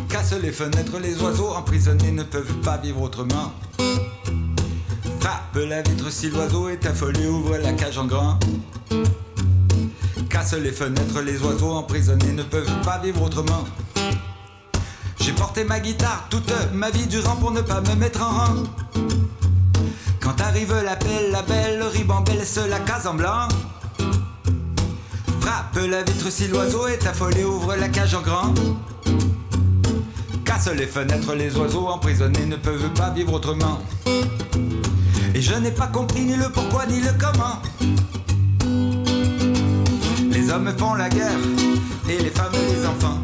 Casse 0.09 0.33
les 0.33 0.51
fenêtres, 0.51 0.99
les 0.99 1.21
oiseaux 1.21 1.49
emprisonnés 1.49 2.11
ne 2.11 2.23
peuvent 2.23 2.59
pas 2.61 2.77
vivre 2.77 3.01
autrement. 3.01 3.51
Frappe 5.19 5.55
la 5.55 5.81
vitre 5.81 6.11
si 6.11 6.29
l'oiseau 6.29 6.69
est 6.69 6.85
affolé, 6.85 7.27
ouvre 7.27 7.57
la 7.57 7.73
cage 7.73 7.97
en 7.97 8.05
grand. 8.05 8.39
Casse 10.29 10.53
les 10.53 10.71
fenêtres, 10.71 11.21
les 11.21 11.41
oiseaux 11.43 11.73
emprisonnés 11.73 12.31
ne 12.31 12.43
peuvent 12.43 12.81
pas 12.83 12.99
vivre 12.99 13.21
autrement. 13.23 13.65
J'ai 15.23 15.31
porté 15.31 15.63
ma 15.63 15.79
guitare 15.79 16.25
toute 16.29 16.51
ma 16.73 16.89
vie 16.89 17.07
durant 17.07 17.37
pour 17.37 17.51
ne 17.51 17.61
pas 17.61 17.79
me 17.79 17.95
mettre 17.95 18.21
en 18.21 18.29
rang. 18.29 18.63
Quand 20.19 20.41
arrive 20.41 20.75
l'appel, 20.83 21.31
la 21.31 21.41
belle 21.43 21.81
ribambelle 21.81 22.39
laisse 22.39 22.59
la 22.69 22.79
case 22.79 23.07
en 23.07 23.13
blanc. 23.13 23.47
Frappe 25.39 25.79
la 25.89 26.03
vitre 26.03 26.29
si 26.29 26.49
l'oiseau 26.49 26.87
est 26.87 27.07
affolé, 27.07 27.45
ouvre 27.45 27.73
la 27.77 27.87
cage 27.87 28.13
en 28.15 28.21
grand. 28.21 28.53
Casse 30.43 30.67
les 30.75 30.87
fenêtres, 30.87 31.33
les 31.35 31.55
oiseaux 31.55 31.87
emprisonnés 31.87 32.45
ne 32.45 32.57
peuvent 32.57 32.91
pas 32.93 33.11
vivre 33.11 33.31
autrement. 33.31 33.79
Et 35.33 35.41
je 35.41 35.55
n'ai 35.55 35.71
pas 35.71 35.87
compris 35.87 36.25
ni 36.25 36.35
le 36.35 36.49
pourquoi 36.49 36.85
ni 36.85 36.99
le 36.99 37.11
comment. 37.17 37.61
Les 40.29 40.51
hommes 40.51 40.73
font 40.77 40.95
la 40.95 41.07
guerre 41.07 41.39
et 42.09 42.17
les 42.17 42.29
femmes 42.29 42.51
les 42.51 42.85
enfants. 42.85 43.19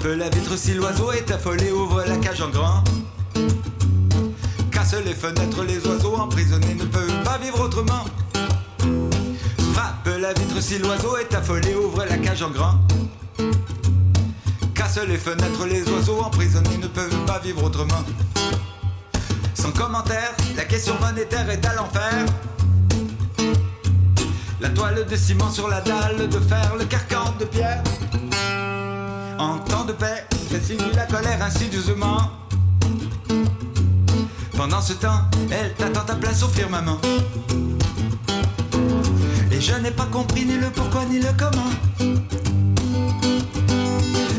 Frappe 0.00 0.16
la 0.16 0.30
vitre 0.30 0.56
si 0.56 0.72
l'oiseau 0.72 1.12
est 1.12 1.30
affolé, 1.30 1.70
ouvre 1.72 2.02
la 2.06 2.16
cage 2.16 2.40
en 2.40 2.48
grand. 2.48 2.82
Casse 4.70 4.94
les 5.04 5.12
fenêtres, 5.12 5.62
les 5.62 5.86
oiseaux 5.86 6.16
emprisonnés 6.16 6.74
ne 6.74 6.84
peuvent 6.86 7.22
pas 7.22 7.36
vivre 7.36 7.60
autrement. 7.60 8.04
Frappe 9.74 10.08
la 10.18 10.32
vitre 10.32 10.62
si 10.62 10.78
l'oiseau 10.78 11.18
est 11.18 11.34
affolé, 11.34 11.74
ouvre 11.74 12.06
la 12.08 12.16
cage 12.16 12.42
en 12.42 12.48
grand. 12.48 12.80
Casse 14.74 15.00
les 15.06 15.18
fenêtres, 15.18 15.66
les 15.66 15.86
oiseaux 15.90 16.20
emprisonnés 16.22 16.78
ne 16.78 16.86
peuvent 16.86 17.24
pas 17.26 17.38
vivre 17.38 17.62
autrement. 17.62 18.02
Sans 19.52 19.72
commentaire, 19.72 20.32
la 20.56 20.64
question 20.64 20.94
monétaire 20.98 21.50
est 21.50 21.66
à 21.66 21.74
l'enfer. 21.74 22.24
La 24.62 24.70
toile 24.70 25.04
de 25.04 25.16
ciment 25.16 25.50
sur 25.50 25.68
la 25.68 25.82
dalle 25.82 26.26
de 26.26 26.40
fer, 26.40 26.74
le 26.78 26.86
carcan 26.86 27.34
de 27.38 27.44
pierre. 27.44 27.82
En 29.40 29.56
temps 29.56 29.86
de 29.86 29.92
paix, 29.94 30.26
elle 30.52 30.60
finit 30.60 30.92
la 30.94 31.06
colère 31.06 31.42
insidieusement. 31.42 32.18
Pendant 34.54 34.82
ce 34.82 34.92
temps, 34.92 35.22
elle 35.50 35.72
t'attend 35.72 36.04
ta 36.04 36.14
place 36.14 36.42
au 36.42 36.48
firmament. 36.48 36.98
Et 39.50 39.58
je 39.58 39.72
n'ai 39.76 39.92
pas 39.92 40.04
compris 40.12 40.44
ni 40.44 40.58
le 40.58 40.68
pourquoi 40.68 41.06
ni 41.06 41.20
le 41.20 41.30
comment. 41.38 41.72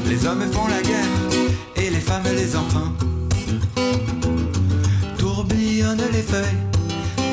Les 0.05 0.24
hommes 0.27 0.46
font 0.51 0.67
la 0.67 0.84
guerre 0.84 1.48
et 1.77 1.89
les 1.89 2.00
femmes 2.00 2.29
les 2.36 2.55
enfants. 2.55 2.93
Tourbillonnent 5.17 6.12
les 6.13 6.22
feuilles 6.22 6.62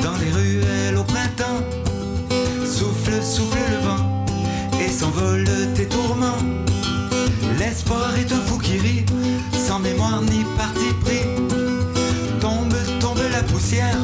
dans 0.01 0.17
les 0.17 0.31
ruelles 0.31 0.97
au 0.97 1.03
printemps. 1.03 1.61
Souffle, 2.65 3.21
souffle 3.21 3.59
le 3.69 3.87
vent 3.87 4.25
et 4.83 4.89
s'envolent 4.89 5.73
tes 5.75 5.87
tourments. 5.87 6.68
L'espoir 7.69 8.17
est 8.17 8.33
un 8.33 8.41
fou 8.41 8.57
qui 8.57 8.79
rit, 8.79 9.05
sans 9.53 9.77
mémoire 9.77 10.23
ni 10.23 10.43
parti 10.57 10.91
pris. 11.05 11.21
Tombe, 12.41 12.73
tombe 12.99 13.21
la 13.31 13.43
poussière 13.43 13.99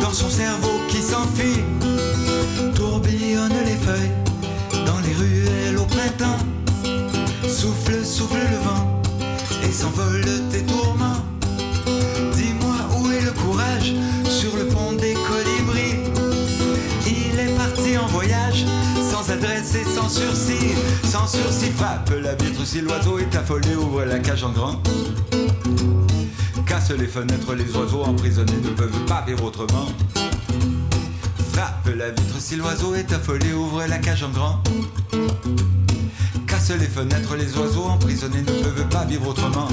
dans 0.00 0.12
son 0.12 0.30
cerveau 0.30 0.80
qui 0.86 0.98
s'enfuit. 0.98 1.64
Tourbillonne 2.76 3.58
les 3.66 3.74
feuilles 3.74 4.12
dans 4.86 5.00
les 5.00 5.14
ruelles 5.14 5.78
au 5.78 5.84
printemps. 5.84 6.38
Souffle, 7.48 8.04
souffle 8.04 8.38
le 8.38 8.58
vent 8.58 8.87
sans 19.84 20.08
sursis. 20.08 20.74
Sans 21.04 21.26
sursis, 21.26 21.70
frappe 21.70 22.10
la 22.22 22.34
vitre 22.34 22.64
si 22.64 22.80
l'oiseau 22.80 23.18
est 23.18 23.34
affolé, 23.36 23.74
ouvre 23.74 24.04
la 24.04 24.18
cage 24.18 24.44
en 24.44 24.50
grand. 24.50 24.82
Casse 26.66 26.90
les 26.90 27.06
fenêtres, 27.06 27.54
les 27.54 27.76
oiseaux 27.76 28.02
emprisonnés 28.02 28.60
ne 28.62 28.70
peuvent 28.70 29.04
pas 29.06 29.24
vivre 29.26 29.44
autrement. 29.44 29.86
Frappe 31.52 31.88
la 31.96 32.10
vitre 32.10 32.36
si 32.38 32.56
l'oiseau 32.56 32.94
est 32.94 33.12
affolé, 33.12 33.52
ouvre 33.52 33.84
la 33.86 33.98
cage 33.98 34.22
en 34.22 34.30
grand. 34.30 34.62
Casse 36.46 36.70
les 36.70 36.86
fenêtres, 36.86 37.36
les 37.36 37.56
oiseaux 37.58 37.84
emprisonnés 37.84 38.42
ne 38.42 38.62
peuvent 38.62 38.88
pas 38.88 39.04
vivre 39.04 39.28
autrement. 39.28 39.68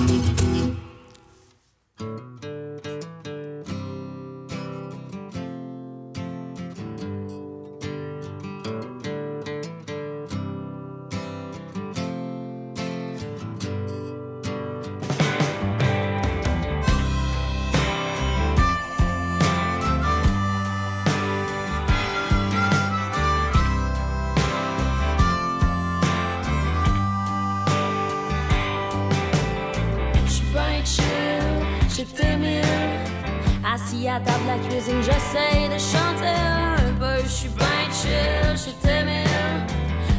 Assis 34.05 34.13
à 34.13 34.19
table 34.19 34.45
la 34.45 34.57
cuisine, 34.59 35.01
j'essaye 35.01 35.67
de 35.67 35.79
chanter 35.79 36.27
un 36.27 36.93
peu. 37.00 37.27
J'suis 37.27 37.50
ben 37.50 37.91
chill, 37.91 38.55
j'étais 38.55 39.03
mille. 39.03 39.65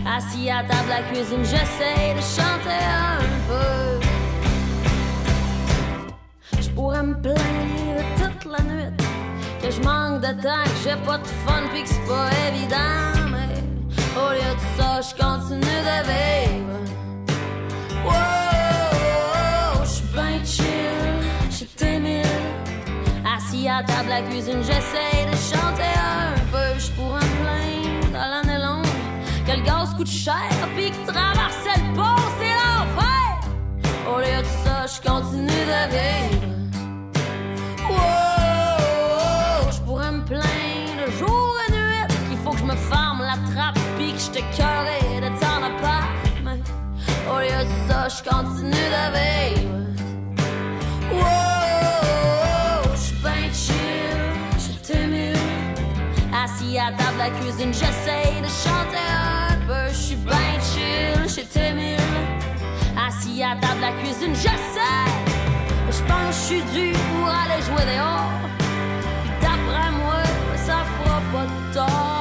Assis 0.05 0.51
à 0.51 0.65
table 0.65 0.89
la 0.89 1.03
cuisine, 1.03 1.45
j'essaye 1.45 2.15
de 2.15 2.21
chanter 2.21 2.83
un 2.83 3.21
peu. 3.47 4.01
J'pourrais 6.61 7.05
me 7.05 7.15
plaindre 7.15 8.03
toute 8.17 8.45
la 8.51 8.61
nuit 8.65 8.93
que 9.63 9.71
je 9.71 9.81
manque 9.83 10.21
de 10.21 10.33
temps, 10.43 10.65
que 10.65 10.79
j'ai 10.83 10.97
pas 11.07 11.19
de 11.19 11.27
fun, 11.47 11.63
pis 11.73 11.83
que 11.85 11.89
c'est 11.89 12.07
pas 12.09 12.31
évident. 12.49 13.31
Mais 13.31 13.55
au 14.21 14.31
lieu 14.33 14.53
de 14.53 14.65
ça, 14.77 15.01
je 15.01 15.15
continue 15.15 15.61
de 15.61 15.99
vivre. 16.11 16.81
Wow, 18.05 18.36
À 23.79 23.83
table 23.83 24.11
à 24.11 24.23
cuisine, 24.23 24.63
j'essaye 24.63 25.27
de 25.27 25.37
chanter 25.37 25.93
un 25.99 26.33
peu. 26.51 26.81
J'pourrais 26.81 27.21
me 27.21 27.43
plaindre 27.43 28.19
à 28.19 28.29
l'année 28.31 28.65
longue 28.65 28.87
que 29.47 29.53
le 29.53 29.63
gaz 29.67 29.93
coûte 29.95 30.09
cher, 30.09 30.49
pis 30.75 30.93
que 30.93 31.13
traverser 31.13 31.77
le 31.77 31.95
pont, 31.95 32.23
c'est 32.39 32.55
l'enfer. 32.57 33.29
Au 34.11 34.19
lieu 34.19 34.41
de 34.41 34.49
ça, 34.65 34.87
j'continue 34.87 35.65
de 35.73 35.83
vivre. 35.93 36.47
Wow, 37.91 39.71
j'pourrais 39.71 40.13
me 40.13 40.25
plaindre 40.25 41.13
jour 41.19 41.57
et 41.69 41.73
nuit 41.73 42.07
qu'il 42.31 42.39
faut 42.39 42.53
que 42.53 42.59
je 42.59 42.65
me 42.65 42.77
ferme 42.77 43.21
la 43.21 43.37
trappe, 43.53 43.79
pis 43.99 44.15
que 44.15 44.19
j'te 44.19 44.43
curé 44.57 45.21
de 45.21 45.29
temps 45.39 45.63
à 45.63 45.83
part. 45.83 46.09
Mais 46.43 46.61
au 47.31 47.41
lieu 47.41 47.63
de 47.63 47.93
ça, 47.93 48.09
j'continue 48.09 48.71
de 48.71 49.05
vivre. 49.13 49.86
À 57.27 57.31
cuisine, 57.31 57.75
j'essaye 57.75 58.41
de 58.41 58.47
chanter 58.47 59.03
un 59.11 59.57
peu. 59.67 59.93
J'suis 59.93 60.15
ben 60.15 60.61
chill, 60.63 61.29
j'étais 61.29 61.73
mille. 61.73 61.99
Assis 62.97 63.43
à 63.43 63.57
table 63.57 63.83
à 63.83 63.91
cuisine, 64.01 64.33
j'essaie. 64.33 65.11
J'pense 65.91 66.45
j'suis 66.45 66.63
dû 66.73 66.93
pour 66.93 67.27
aller 67.29 67.61
jouer 67.65 67.85
dehors. 67.93 68.31
Puis 69.25 69.33
d'après 69.41 69.91
moi, 69.91 70.23
ça 70.55 70.85
fera 71.03 71.21
pas 71.33 71.47
de 71.47 71.75
tort. 71.75 72.16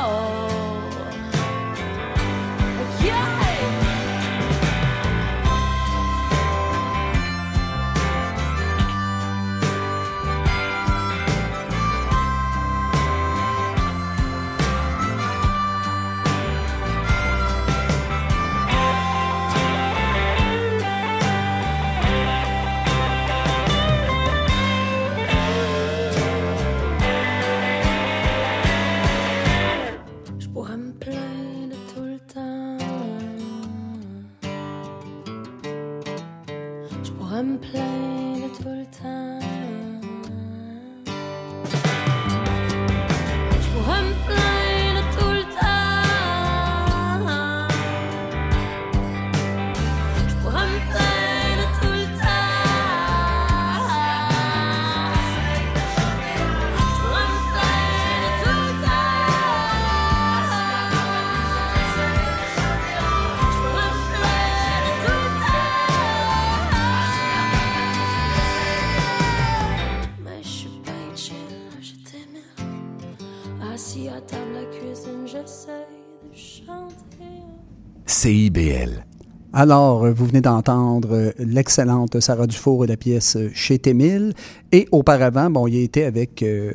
CIBL. 78.29 79.05
Alors, 79.53 80.03
euh, 80.05 80.11
vous 80.11 80.25
venez 80.25 80.41
d'entendre 80.41 81.09
euh, 81.11 81.31
l'excellente 81.37 82.19
Sarah 82.19 82.47
Dufour 82.47 82.83
et 82.83 82.87
la 82.87 82.97
pièce 82.97 83.35
euh, 83.35 83.51
Chez 83.53 83.77
Témil. 83.77 84.33
Et 84.71 84.87
auparavant, 84.91 85.51
bon, 85.51 85.67
il 85.67 85.75
était 85.83 86.05
avec 86.05 86.41
euh, 86.41 86.71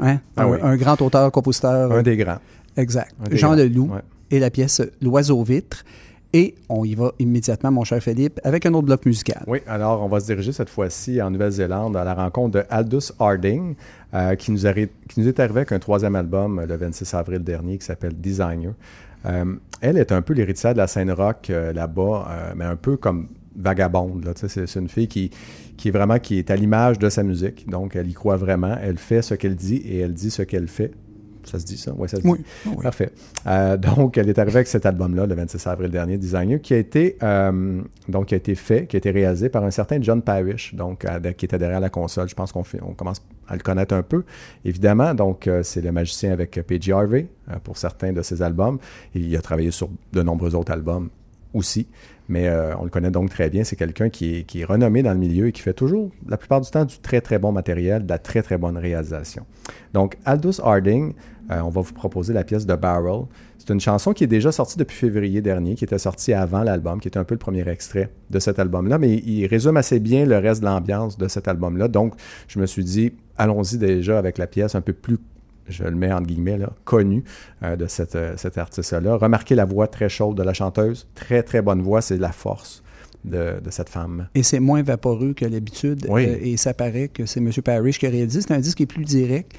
hein, 0.00 0.20
Ah 0.38 0.44
un, 0.44 0.46
oui. 0.48 0.58
un 0.62 0.74
grand 0.78 0.98
auteur, 1.02 1.30
compositeur. 1.32 1.92
Un 1.92 2.02
des 2.02 2.16
grands. 2.16 2.38
Exact. 2.78 3.12
des 3.28 3.36
Jean 3.36 3.48
grands. 3.48 3.56
Leloup 3.62 3.90
Ouais. 3.92 4.00
et 4.30 4.38
la 4.38 4.48
pièce 4.48 4.80
L'Oiseau 5.02 5.42
Vitre. 5.42 5.84
Et 6.32 6.54
on 6.70 6.82
y 6.86 6.94
va 6.94 7.12
immédiatement, 7.18 7.70
mon 7.70 7.84
cher 7.84 8.02
Philippe, 8.02 8.40
avec 8.42 8.64
un 8.64 8.72
autre 8.72 8.86
bloc 8.86 9.04
musical. 9.04 9.42
Oui, 9.46 9.58
alors 9.66 10.02
on 10.02 10.08
va 10.08 10.18
se 10.18 10.24
diriger 10.24 10.52
cette 10.52 10.70
fois-ci 10.70 11.20
en 11.20 11.30
Nouvelle-Zélande 11.30 11.94
à 11.94 12.04
la 12.04 12.14
rencontre 12.14 12.60
de 12.60 12.64
Aldous 12.70 13.12
Harding, 13.20 13.74
euh, 14.14 14.34
qui, 14.36 14.50
nous 14.50 14.64
arri- 14.64 14.88
qui 15.10 15.20
nous 15.20 15.28
est 15.28 15.38
arrivé 15.40 15.58
avec 15.58 15.72
un 15.72 15.78
troisième 15.78 16.16
album 16.16 16.64
le 16.66 16.74
26 16.74 17.12
avril 17.12 17.40
dernier 17.40 17.76
qui 17.76 17.84
s'appelle 17.84 18.14
Designer. 18.18 18.72
Euh, 19.26 19.44
elle 19.84 19.98
est 19.98 20.12
un 20.12 20.22
peu 20.22 20.32
l'héritière 20.32 20.72
de 20.72 20.78
la 20.78 20.86
scène 20.86 21.10
rock 21.10 21.50
euh, 21.50 21.74
là-bas, 21.74 22.26
euh, 22.30 22.52
mais 22.56 22.64
un 22.64 22.76
peu 22.76 22.96
comme 22.96 23.28
vagabonde. 23.54 24.32
c'est 24.34 24.76
une 24.76 24.88
fille 24.88 25.08
qui, 25.08 25.30
qui 25.76 25.88
est 25.88 25.90
vraiment 25.90 26.18
qui 26.18 26.38
est 26.38 26.50
à 26.50 26.56
l'image 26.56 26.98
de 26.98 27.10
sa 27.10 27.22
musique. 27.22 27.68
Donc, 27.68 27.94
elle 27.94 28.08
y 28.08 28.14
croit 28.14 28.36
vraiment. 28.36 28.76
Elle 28.82 28.96
fait 28.96 29.20
ce 29.20 29.34
qu'elle 29.34 29.56
dit 29.56 29.76
et 29.76 29.98
elle 29.98 30.14
dit 30.14 30.30
ce 30.30 30.42
qu'elle 30.42 30.68
fait. 30.68 30.90
Ça 31.44 31.58
se 31.58 31.64
dit 31.64 31.76
ça? 31.76 31.92
Oui, 31.96 32.08
ça 32.08 32.16
se 32.16 32.22
dit. 32.22 32.28
Oui. 32.28 32.38
oui. 32.66 32.82
Parfait. 32.82 33.10
Euh, 33.46 33.76
donc, 33.76 34.16
elle 34.18 34.28
est 34.28 34.38
arrivée 34.38 34.56
avec 34.56 34.68
cet 34.68 34.86
album-là, 34.86 35.26
le 35.26 35.34
26 35.34 35.66
avril 35.66 35.90
dernier, 35.90 36.18
Designer, 36.18 36.60
qui 36.60 36.74
a 36.74 36.78
été 36.78 37.16
euh, 37.22 37.80
donc 38.08 38.26
qui 38.26 38.34
a 38.34 38.36
été 38.36 38.54
fait, 38.54 38.86
qui 38.86 38.96
a 38.96 38.98
été 38.98 39.10
réalisé 39.10 39.48
par 39.48 39.64
un 39.64 39.70
certain 39.70 40.00
John 40.00 40.22
Parrish, 40.22 40.74
donc 40.74 41.04
à- 41.04 41.20
qui 41.32 41.44
était 41.44 41.58
derrière 41.58 41.80
la 41.80 41.90
console. 41.90 42.28
Je 42.28 42.34
pense 42.34 42.52
qu'on 42.52 42.64
on 42.82 42.92
commence 42.94 43.22
à 43.48 43.54
le 43.54 43.60
connaître 43.62 43.94
un 43.94 44.02
peu, 44.02 44.24
évidemment. 44.64 45.14
Donc, 45.14 45.46
euh, 45.46 45.62
c'est 45.62 45.80
le 45.80 45.92
magicien 45.92 46.32
avec 46.32 46.52
P.J. 46.66 46.92
Harvey 46.92 47.28
euh, 47.50 47.56
pour 47.62 47.76
certains 47.76 48.12
de 48.12 48.22
ses 48.22 48.42
albums. 48.42 48.78
Et 49.14 49.20
il 49.20 49.36
a 49.36 49.42
travaillé 49.42 49.70
sur 49.70 49.88
de 50.12 50.22
nombreux 50.22 50.54
autres 50.54 50.72
albums 50.72 51.08
aussi. 51.52 51.86
Mais 52.26 52.48
euh, 52.48 52.74
on 52.78 52.84
le 52.84 52.90
connaît 52.90 53.10
donc 53.10 53.28
très 53.28 53.50
bien. 53.50 53.64
C'est 53.64 53.76
quelqu'un 53.76 54.08
qui 54.08 54.44
qui 54.46 54.62
est 54.62 54.64
renommé 54.64 55.02
dans 55.02 55.12
le 55.12 55.18
milieu 55.18 55.48
et 55.48 55.52
qui 55.52 55.60
fait 55.60 55.74
toujours, 55.74 56.10
la 56.26 56.38
plupart 56.38 56.62
du 56.62 56.70
temps, 56.70 56.86
du 56.86 56.98
très 56.98 57.20
très 57.20 57.38
bon 57.38 57.52
matériel, 57.52 58.04
de 58.06 58.08
la 58.08 58.18
très 58.18 58.40
très 58.42 58.56
bonne 58.56 58.78
réalisation. 58.78 59.44
Donc, 59.92 60.16
Aldous 60.24 60.58
Harding, 60.62 61.12
euh, 61.50 61.60
on 61.60 61.68
va 61.68 61.80
vous 61.80 61.92
proposer 61.92 62.32
la 62.32 62.44
pièce 62.44 62.66
de 62.66 62.74
Barrel. 62.74 63.22
C'est 63.58 63.72
une 63.72 63.80
chanson 63.80 64.12
qui 64.12 64.24
est 64.24 64.28
déjà 64.28 64.52
sortie 64.52 64.78
depuis 64.78 64.96
février 64.96 65.40
dernier, 65.40 65.74
qui 65.74 65.84
était 65.84 65.98
sortie 65.98 66.32
avant 66.32 66.62
l'album, 66.62 67.00
qui 67.00 67.08
était 67.08 67.18
un 67.18 67.24
peu 67.24 67.34
le 67.34 67.38
premier 67.38 67.68
extrait 67.68 68.10
de 68.30 68.38
cet 68.38 68.58
album-là, 68.58 68.98
mais 68.98 69.16
il 69.16 69.46
résume 69.46 69.76
assez 69.76 70.00
bien 70.00 70.26
le 70.26 70.38
reste 70.38 70.60
de 70.60 70.66
l'ambiance 70.66 71.18
de 71.18 71.28
cet 71.28 71.48
album-là. 71.48 71.88
Donc, 71.88 72.14
je 72.48 72.58
me 72.58 72.66
suis 72.66 72.84
dit, 72.84 73.12
allons-y 73.36 73.78
déjà 73.78 74.18
avec 74.18 74.38
la 74.38 74.46
pièce 74.46 74.74
un 74.74 74.80
peu 74.80 74.92
plus 74.92 75.18
je 75.68 75.84
le 75.84 75.96
mets 75.96 76.12
entre 76.12 76.26
guillemets, 76.26 76.58
là, 76.58 76.70
connu 76.84 77.24
euh, 77.62 77.76
de 77.76 77.86
cette, 77.86 78.16
euh, 78.16 78.34
cet 78.36 78.58
artiste-là. 78.58 79.16
Remarquez 79.16 79.54
la 79.54 79.64
voix 79.64 79.86
très 79.86 80.08
chaude 80.08 80.36
de 80.36 80.42
la 80.42 80.52
chanteuse. 80.52 81.06
Très, 81.14 81.42
très 81.42 81.62
bonne 81.62 81.82
voix. 81.82 82.02
C'est 82.02 82.18
la 82.18 82.32
force 82.32 82.82
de, 83.24 83.60
de 83.62 83.70
cette 83.70 83.88
femme. 83.88 84.28
Et 84.34 84.42
c'est 84.42 84.60
moins 84.60 84.82
vaporeux 84.82 85.32
que 85.32 85.44
l'habitude. 85.44 86.06
Oui. 86.08 86.26
Euh, 86.26 86.36
et 86.42 86.56
ça 86.56 86.74
paraît 86.74 87.08
que 87.08 87.26
c'est 87.26 87.40
M. 87.40 87.50
Parrish 87.64 87.98
qui 87.98 88.06
a 88.06 88.10
réalisé. 88.10 88.40
C'est 88.42 88.52
un 88.52 88.58
disque 88.58 88.78
qui 88.78 88.82
est 88.84 88.86
plus 88.86 89.04
direct. 89.04 89.52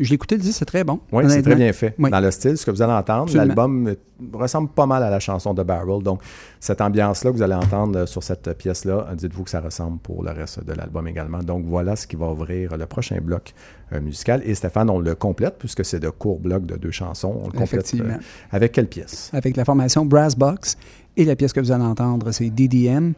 Je 0.00 0.08
l'ai 0.08 0.14
écouté, 0.14 0.36
le 0.36 0.42
disque, 0.42 0.58
c'est 0.58 0.64
très 0.64 0.84
bon. 0.84 1.00
Oui, 1.12 1.24
c'est 1.28 1.42
très 1.42 1.54
bien 1.54 1.72
fait. 1.72 1.94
Oui. 1.98 2.10
Dans 2.10 2.20
le 2.20 2.30
style, 2.30 2.56
ce 2.56 2.64
que 2.64 2.70
vous 2.70 2.82
allez 2.82 2.92
entendre, 2.92 3.34
l'album 3.36 3.88
euh, 3.88 3.94
ressemble 4.32 4.68
pas 4.68 4.86
mal 4.86 5.02
à 5.02 5.10
la 5.10 5.20
chanson 5.20 5.54
de 5.54 5.62
Barrel. 5.62 6.02
Donc, 6.02 6.20
cette 6.60 6.80
ambiance-là 6.80 7.30
que 7.30 7.36
vous 7.36 7.42
allez 7.42 7.54
entendre 7.54 8.00
euh, 8.00 8.06
sur 8.06 8.22
cette 8.22 8.56
pièce-là, 8.56 9.06
euh, 9.10 9.14
dites-vous 9.14 9.44
que 9.44 9.50
ça 9.50 9.60
ressemble 9.60 9.98
pour 9.98 10.22
le 10.24 10.30
reste 10.30 10.64
de 10.64 10.72
l'album 10.72 11.06
également. 11.06 11.38
Donc, 11.38 11.64
voilà 11.66 11.94
ce 11.96 12.06
qui 12.06 12.16
va 12.16 12.26
ouvrir 12.26 12.76
le 12.76 12.86
prochain 12.86 13.18
bloc 13.20 13.54
euh, 13.92 14.00
musical. 14.00 14.42
Et 14.44 14.54
Stéphane, 14.54 14.88
on 14.88 14.98
le 14.98 15.14
complète, 15.14 15.56
puisque 15.58 15.84
c'est 15.84 16.00
de 16.00 16.08
courts 16.08 16.38
blocs 16.38 16.64
de 16.64 16.76
deux 16.76 16.90
chansons. 16.90 17.40
On 17.42 17.46
le 17.46 17.52
complète 17.58 17.92
euh, 17.94 18.16
avec 18.50 18.72
quelle 18.72 18.86
pièce? 18.86 19.30
avec 19.32 19.56
la 19.56 19.64
formation 19.64 20.04
Brass 20.06 20.36
Box. 20.36 20.76
Et 21.16 21.24
la 21.24 21.36
pièce 21.36 21.52
que 21.52 21.60
vous 21.60 21.72
allez 21.72 21.84
entendre, 21.84 22.32
c'est 22.32 22.48
DDM. 22.48 23.12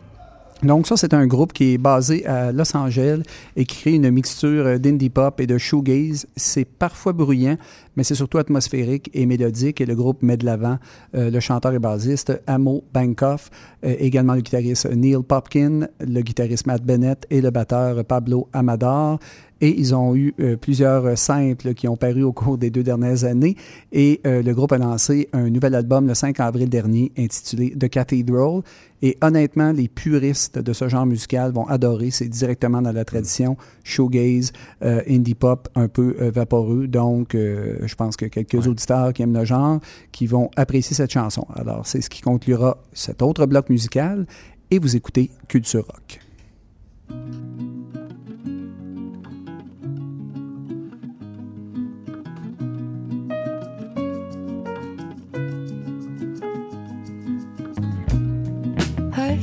Donc 0.62 0.86
ça, 0.86 0.96
c'est 0.96 1.12
un 1.12 1.26
groupe 1.26 1.52
qui 1.52 1.74
est 1.74 1.78
basé 1.78 2.24
à 2.26 2.52
Los 2.52 2.76
Angeles 2.76 3.22
et 3.56 3.64
qui 3.64 3.80
crée 3.80 3.94
une 3.94 4.10
mixture 4.10 4.66
euh, 4.66 4.78
d'indie 4.78 5.10
pop 5.10 5.40
et 5.40 5.46
de 5.46 5.58
shoegaze. 5.58 6.26
C'est 6.36 6.64
parfois 6.64 7.12
bruyant, 7.12 7.56
mais 7.96 8.04
c'est 8.04 8.14
surtout 8.14 8.38
atmosphérique 8.38 9.10
et 9.12 9.26
mélodique. 9.26 9.80
Et 9.80 9.86
le 9.86 9.94
groupe 9.94 10.22
met 10.22 10.36
de 10.36 10.46
l'avant 10.46 10.78
euh, 11.14 11.30
le 11.30 11.40
chanteur 11.40 11.74
et 11.74 11.78
bassiste 11.78 12.40
Amo 12.46 12.84
Bankoff, 12.94 13.50
euh, 13.84 13.94
également 13.98 14.34
le 14.34 14.40
guitariste 14.40 14.90
Neil 14.90 15.22
Popkin, 15.26 15.88
le 16.00 16.20
guitariste 16.22 16.66
Matt 16.66 16.82
Bennett 16.82 17.26
et 17.30 17.40
le 17.40 17.50
batteur 17.50 18.04
Pablo 18.04 18.48
Amador. 18.52 19.18
Et 19.64 19.80
ils 19.80 19.94
ont 19.94 20.14
eu 20.14 20.34
euh, 20.40 20.58
plusieurs 20.58 21.16
simples 21.16 21.72
qui 21.72 21.88
ont 21.88 21.96
paru 21.96 22.22
au 22.22 22.34
cours 22.34 22.58
des 22.58 22.68
deux 22.68 22.82
dernières 22.82 23.24
années. 23.24 23.56
Et 23.92 24.20
euh, 24.26 24.42
le 24.42 24.52
groupe 24.52 24.72
a 24.72 24.76
lancé 24.76 25.30
un 25.32 25.48
nouvel 25.48 25.74
album 25.74 26.06
le 26.06 26.12
5 26.12 26.38
avril 26.38 26.68
dernier 26.68 27.12
intitulé 27.16 27.70
The 27.70 27.88
Cathedral. 27.88 28.60
Et 29.00 29.16
honnêtement, 29.22 29.72
les 29.72 29.88
puristes 29.88 30.58
de 30.58 30.74
ce 30.74 30.86
genre 30.90 31.06
musical 31.06 31.50
vont 31.52 31.66
adorer. 31.66 32.10
C'est 32.10 32.28
directement 32.28 32.82
dans 32.82 32.92
la 32.92 33.06
tradition 33.06 33.56
shoegaze, 33.84 34.52
euh, 34.82 35.00
indie 35.08 35.34
pop 35.34 35.66
un 35.76 35.88
peu 35.88 36.14
vaporeux. 36.28 36.86
Donc, 36.86 37.30
je 37.32 37.94
pense 37.94 38.18
que 38.18 38.26
quelques 38.26 38.52
Ouais. 38.52 38.68
auditeurs 38.68 39.14
qui 39.14 39.22
aiment 39.22 39.32
le 39.32 39.46
genre 39.46 39.80
qui 40.12 40.26
vont 40.26 40.50
apprécier 40.56 40.94
cette 40.94 41.10
chanson. 41.12 41.46
Alors, 41.54 41.86
c'est 41.86 42.02
ce 42.02 42.10
qui 42.10 42.20
conclura 42.20 42.76
cet 42.92 43.22
autre 43.22 43.46
bloc 43.46 43.70
musical. 43.70 44.26
Et 44.70 44.78
vous 44.78 44.94
écoutez 44.94 45.30
Culture 45.48 45.86
Rock. 45.86 46.20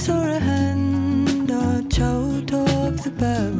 saw 0.00 0.22
a 0.22 0.40
hand 0.40 1.46
dodge 1.46 2.00
out 2.00 2.52
of 2.54 3.02
the 3.04 3.10
barrel. 3.10 3.59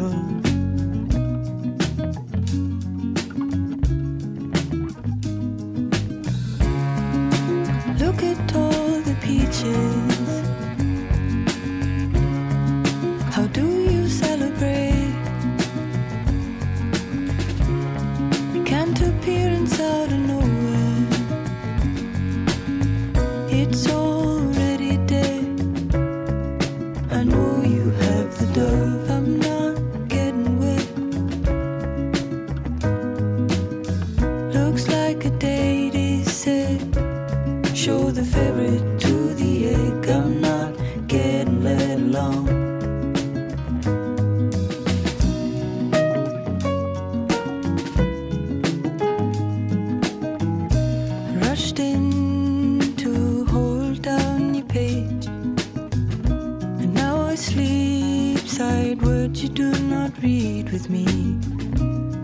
Read 60.23 60.71
with 60.71 60.91
me. 60.91 61.07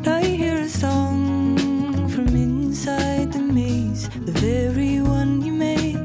I 0.06 0.22
hear 0.22 0.56
a 0.56 0.68
song 0.68 2.08
from 2.08 2.28
inside 2.28 3.32
the 3.32 3.40
maze, 3.40 4.08
the 4.08 4.32
very 4.32 5.00
one 5.00 5.42
you 5.42 5.52
made. 5.52 5.96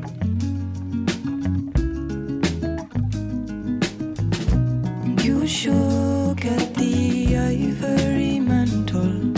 You 5.24 5.46
shook 5.48 6.46
at 6.46 6.74
the 6.76 7.38
ivory 7.38 8.40
mantle. 8.40 9.34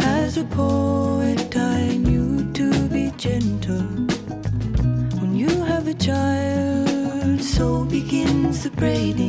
As 0.00 0.36
a 0.36 0.44
poet, 0.44 1.56
I 1.56 1.96
knew 1.96 2.52
to 2.52 2.88
be 2.88 3.10
gentle. 3.16 3.88
When 5.20 5.34
you 5.34 5.50
have 5.64 5.88
a 5.88 5.94
child, 5.94 7.40
so 7.40 7.84
begins 7.84 8.64
the 8.64 8.70
braiding, 8.70 9.25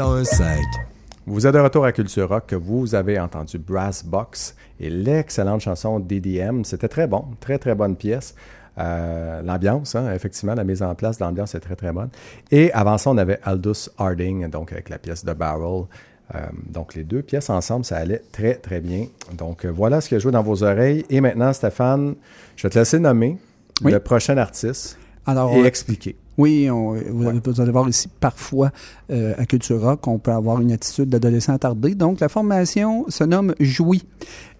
101.5. 0.00 0.62
Vous 1.26 1.46
êtes 1.46 1.52
de 1.52 1.58
retour 1.58 1.84
à 1.84 1.92
Culture 1.92 2.26
Rock. 2.26 2.54
Vous 2.54 2.94
avez 2.94 3.20
entendu 3.20 3.58
Brass 3.58 4.02
Box 4.02 4.56
et 4.80 4.88
l'excellente 4.88 5.60
chanson 5.60 6.00
DDM. 6.00 6.64
C'était 6.64 6.88
très 6.88 7.06
bon, 7.06 7.26
très 7.38 7.58
très 7.58 7.74
bonne 7.74 7.96
pièce. 7.96 8.34
Euh, 8.78 9.42
l'ambiance, 9.42 9.94
hein, 9.94 10.10
effectivement, 10.14 10.54
la 10.54 10.64
mise 10.64 10.82
en 10.82 10.94
place 10.94 11.18
de 11.18 11.24
l'ambiance 11.24 11.54
est 11.54 11.60
très 11.60 11.76
très 11.76 11.92
bonne. 11.92 12.08
Et 12.50 12.72
avant 12.72 12.96
ça, 12.96 13.10
on 13.10 13.18
avait 13.18 13.40
Aldous 13.42 13.90
Harding, 13.98 14.48
donc 14.48 14.72
avec 14.72 14.88
la 14.88 14.96
pièce 14.96 15.22
de 15.22 15.34
Barrel. 15.34 15.84
Euh, 16.34 16.38
donc 16.66 16.94
les 16.94 17.04
deux 17.04 17.20
pièces 17.20 17.50
ensemble, 17.50 17.84
ça 17.84 17.98
allait 17.98 18.22
très 18.32 18.54
très 18.54 18.80
bien. 18.80 19.04
Donc 19.36 19.66
euh, 19.66 19.70
voilà 19.70 20.00
ce 20.00 20.08
que 20.08 20.16
je 20.16 20.22
joue 20.22 20.30
dans 20.30 20.42
vos 20.42 20.62
oreilles. 20.62 21.04
Et 21.10 21.20
maintenant, 21.20 21.52
Stéphane, 21.52 22.14
je 22.56 22.62
vais 22.62 22.70
te 22.70 22.78
laisser 22.78 22.98
nommer 22.98 23.36
Oui. 23.84 23.92
le 23.92 24.00
prochain 24.00 24.38
artiste 24.38 24.98
Alors, 25.26 25.52
et 25.52 25.60
euh, 25.60 25.66
expliquer. 25.66 26.16
Oui, 26.40 26.70
on- 26.70 26.94
vous, 27.12 27.28
allez, 27.28 27.40
vous 27.44 27.60
allez 27.60 27.70
voir 27.70 27.86
ici, 27.88 28.08
parfois, 28.18 28.70
euh, 29.10 29.34
à 29.36 29.44
Culture 29.44 29.80
Rock, 29.82 30.06
on 30.08 30.18
peut 30.18 30.32
avoir 30.32 30.58
une 30.60 30.72
attitude 30.72 31.10
d'adolescent 31.10 31.52
attardé. 31.52 31.94
Donc, 31.94 32.20
la 32.20 32.30
formation 32.30 33.04
se 33.08 33.24
nomme 33.24 33.54
Jouy. 33.60 34.02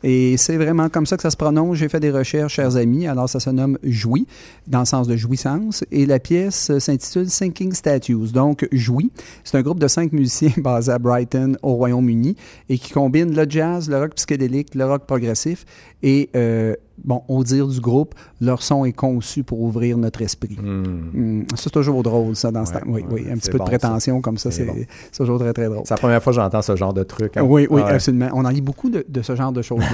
Et 0.03 0.37
c'est 0.37 0.57
vraiment 0.57 0.89
comme 0.89 1.05
ça 1.07 1.17
que 1.17 1.23
ça 1.23 1.31
se 1.31 1.37
prononce. 1.37 1.77
J'ai 1.77 1.89
fait 1.89 2.01
des 2.01 2.11
recherches, 2.11 2.55
chers 2.55 2.77
amis. 2.77 3.07
Alors, 3.07 3.29
ça 3.29 3.39
se 3.41 3.51
nomme 3.51 3.79
Jouy, 3.83 4.27
dans 4.67 4.81
le 4.81 4.85
sens 4.87 5.07
de 5.07 5.17
jouissance. 5.17 5.85
Et 5.93 6.07
la 6.07 6.19
pièce 6.19 6.71
euh, 6.71 6.81
s'intitule 6.81 7.29
Sinking 7.29 7.73
Statues. 7.73 8.33
Donc, 8.33 8.67
Jouy, 8.73 9.11
c'est 9.45 9.59
un 9.59 9.63
groupe 9.63 9.79
de 9.81 9.89
cinq 9.89 10.13
musiciens 10.13 10.53
basé 10.59 10.93
à 10.93 10.99
Brighton, 10.99 11.57
au 11.63 11.75
Royaume-Uni, 11.75 12.37
et 12.69 12.79
qui 12.79 12.93
combine 12.93 13.35
le 13.35 13.45
jazz, 13.49 13.89
le 13.91 13.99
rock 13.99 14.15
psychédélique, 14.15 14.75
le 14.75 14.87
rock 14.87 15.05
progressif. 15.07 15.65
Et, 16.03 16.31
euh, 16.35 16.75
bon, 17.05 17.23
au 17.29 17.45
dire 17.45 17.67
du 17.69 17.79
groupe, 17.79 18.15
leur 18.41 18.63
son 18.63 18.87
est 18.87 18.93
conçu 18.93 19.43
pour 19.43 19.61
ouvrir 19.61 19.99
notre 19.99 20.23
esprit. 20.23 20.57
Hmm. 20.59 21.11
Hmm, 21.13 21.43
c'est 21.55 21.69
toujours 21.71 22.03
drôle, 22.03 22.35
ça, 22.37 22.51
dans 22.51 22.65
ce 22.65 22.73
temps. 22.73 22.81
Oui, 22.87 23.05
oui, 23.11 23.27
un 23.31 23.37
petit 23.37 23.51
peu 23.51 23.59
bon, 23.59 23.65
de 23.65 23.69
prétention 23.69 24.23
comme 24.23 24.39
ça, 24.39 24.51
C'est 24.51 24.65
bon. 24.65 24.75
toujours 25.15 25.39
très, 25.39 25.53
très 25.53 25.67
drôle. 25.67 25.83
C'est 25.85 25.93
la 25.93 25.99
première 25.99 26.23
fois 26.23 26.33
que 26.33 26.37
j'entends 26.37 26.63
ce 26.63 26.75
genre 26.75 26.95
de 26.95 27.03
truc. 27.03 27.37
hein. 27.37 27.43
Oui, 27.43 27.67
oui, 27.69 27.83
Ouais. 27.83 27.91
absolument. 27.91 28.29
On 28.33 28.47
en 28.47 28.49
lit 28.49 28.63
beaucoup 28.63 28.89
de, 28.89 29.05
de 29.07 29.21
ce 29.21 29.37
genre 29.37 29.53
de 29.53 29.61
choses-là 29.61 29.87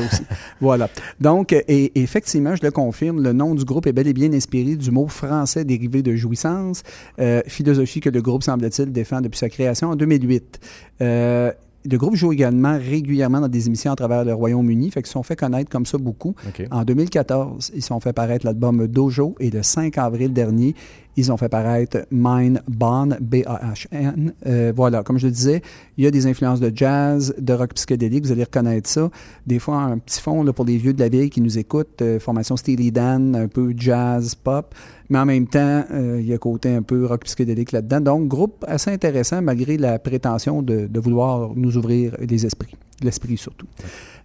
voilà. 0.60 0.88
Donc, 1.20 1.52
et, 1.52 1.92
effectivement, 2.00 2.54
je 2.56 2.62
le 2.62 2.70
confirme, 2.70 3.22
le 3.22 3.32
nom 3.32 3.54
du 3.54 3.64
groupe 3.64 3.86
est 3.86 3.92
bel 3.92 4.06
et 4.06 4.12
bien 4.12 4.32
inspiré 4.32 4.76
du 4.76 4.90
mot 4.90 5.08
français 5.08 5.64
dérivé 5.64 6.02
de 6.02 6.14
jouissance, 6.14 6.82
euh, 7.20 7.42
philosophie 7.46 8.00
que 8.00 8.10
le 8.10 8.22
groupe, 8.22 8.42
semble-t-il, 8.42 8.92
défend 8.92 9.20
depuis 9.20 9.38
sa 9.38 9.48
création 9.48 9.90
en 9.90 9.96
2008. 9.96 10.60
Euh, 11.00 11.52
le 11.90 11.98
groupe 11.98 12.14
joue 12.14 12.32
également 12.32 12.78
régulièrement 12.78 13.40
dans 13.40 13.48
des 13.48 13.66
émissions 13.66 13.92
à 13.92 13.96
travers 13.96 14.24
le 14.24 14.34
Royaume-Uni, 14.34 14.90
fait 14.90 15.00
qu'ils 15.00 15.08
se 15.08 15.12
sont 15.12 15.22
fait 15.22 15.36
connaître 15.36 15.70
comme 15.70 15.86
ça 15.86 15.98
beaucoup. 15.98 16.34
En 16.70 16.84
2014, 16.84 17.72
ils 17.74 17.92
ont 17.92 18.00
fait 18.00 18.12
paraître 18.12 18.44
l'album 18.44 18.86
Dojo 18.86 19.34
et 19.40 19.50
le 19.50 19.62
5 19.62 19.96
avril 19.98 20.32
dernier, 20.32 20.74
ils 21.16 21.32
ont 21.32 21.36
fait 21.38 21.48
paraître 21.48 22.06
Mine 22.10 22.60
Bond, 22.68 23.16
B-A-H-N. 23.20 24.34
Euh, 24.46 24.72
voilà, 24.76 25.02
comme 25.02 25.18
je 25.18 25.26
le 25.26 25.32
disais, 25.32 25.62
il 25.96 26.04
y 26.04 26.06
a 26.06 26.10
des 26.10 26.26
influences 26.26 26.60
de 26.60 26.70
jazz, 26.74 27.34
de 27.38 27.52
rock 27.54 27.72
psychédélique, 27.74 28.24
vous 28.24 28.32
allez 28.32 28.44
reconnaître 28.44 28.88
ça. 28.88 29.10
Des 29.46 29.58
fois, 29.58 29.78
un 29.78 29.98
petit 29.98 30.20
fond 30.20 30.42
là, 30.42 30.52
pour 30.52 30.66
les 30.66 30.76
vieux 30.76 30.92
de 30.92 31.00
la 31.00 31.08
vieille 31.08 31.30
qui 31.30 31.40
nous 31.40 31.58
écoutent, 31.58 32.02
euh, 32.02 32.20
formation 32.20 32.56
Steely 32.56 32.92
Dan, 32.92 33.34
un 33.34 33.48
peu 33.48 33.72
jazz, 33.74 34.34
pop, 34.34 34.74
mais 35.08 35.18
en 35.18 35.26
même 35.26 35.46
temps, 35.46 35.84
euh, 35.92 36.18
il 36.20 36.26
y 36.26 36.32
a 36.34 36.38
côté 36.38 36.74
un 36.74 36.82
peu 36.82 37.06
rock 37.06 37.24
psychédélique 37.24 37.72
là-dedans. 37.72 38.00
Donc, 38.00 38.28
groupe 38.28 38.64
assez 38.66 38.90
intéressant 38.90 39.42
malgré 39.42 39.76
la 39.76 39.98
prétention 39.98 40.62
de, 40.62 40.86
de 40.86 41.00
vouloir 41.00 41.50
nous 41.54 41.76
ouvrir 41.76 42.16
les 42.20 42.44
esprits, 42.46 42.74
l'esprit 43.02 43.36
surtout. 43.36 43.66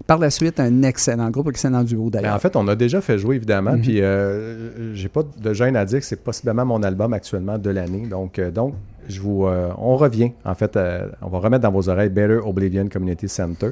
Par 0.07 0.17
la 0.17 0.29
suite, 0.31 0.59
un 0.59 0.81
excellent 0.83 1.29
groupe, 1.29 1.49
excellent 1.49 1.83
duo 1.83 2.05
Mais 2.05 2.11
d'ailleurs. 2.11 2.35
en 2.35 2.39
fait, 2.39 2.55
on 2.55 2.67
a 2.67 2.75
déjà 2.75 3.01
fait 3.01 3.17
jouer, 3.19 3.35
évidemment, 3.35 3.73
Mhm. 3.73 3.81
puis 3.81 4.01
euh, 4.01 4.93
j'ai 4.95 5.09
pas 5.09 5.21
de 5.41 5.53
gêne 5.53 5.75
à 5.75 5.85
dire 5.85 5.99
que 5.99 6.05
c'est 6.05 6.21
possiblement 6.23 6.65
mon 6.65 6.81
album 6.83 7.13
actuellement 7.13 7.57
de 7.57 7.69
l'année. 7.69 8.07
Donc, 8.07 8.39
euh, 8.39 8.49
donc 8.51 8.73
euh, 9.09 9.69
on 9.77 9.95
revient, 9.95 10.31
en 10.45 10.55
fait, 10.55 10.75
euh, 10.75 11.09
on 11.21 11.29
va 11.29 11.39
remettre 11.39 11.63
dans 11.63 11.71
vos 11.71 11.89
oreilles 11.89 12.09
Better 12.09 12.39
Oblivion 12.43 12.87
Community 12.87 13.27
Center, 13.27 13.69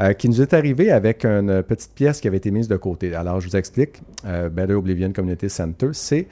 euh, 0.00 0.12
qui 0.12 0.28
nous 0.28 0.40
est 0.40 0.52
arrivé 0.54 0.90
avec 0.90 1.24
une 1.24 1.62
petite 1.62 1.92
pièce 1.94 2.20
qui 2.20 2.28
avait 2.28 2.38
été 2.38 2.50
mise 2.50 2.68
de 2.68 2.76
côté. 2.76 3.14
Alors, 3.14 3.40
je 3.40 3.48
vous 3.48 3.56
explique. 3.56 4.02
Better 4.24 4.74
Oblivion 4.74 5.12
Community 5.12 5.50
Center, 5.50 5.88
c'est 5.92 6.26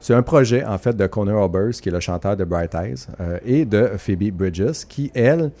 c'est 0.00 0.14
un 0.14 0.22
projet, 0.22 0.64
en 0.64 0.78
fait, 0.78 0.96
de 0.96 1.06
Connor 1.06 1.44
Oberst, 1.44 1.80
qui 1.80 1.88
est 1.88 1.92
le 1.92 2.00
chanteur 2.00 2.36
de 2.36 2.42
Bright 2.42 2.74
Eyes, 2.74 3.06
et 3.44 3.64
de 3.64 3.90
Phoebe 3.98 4.32
Bridges, 4.32 4.84
qui, 4.88 5.12
elle, 5.14 5.52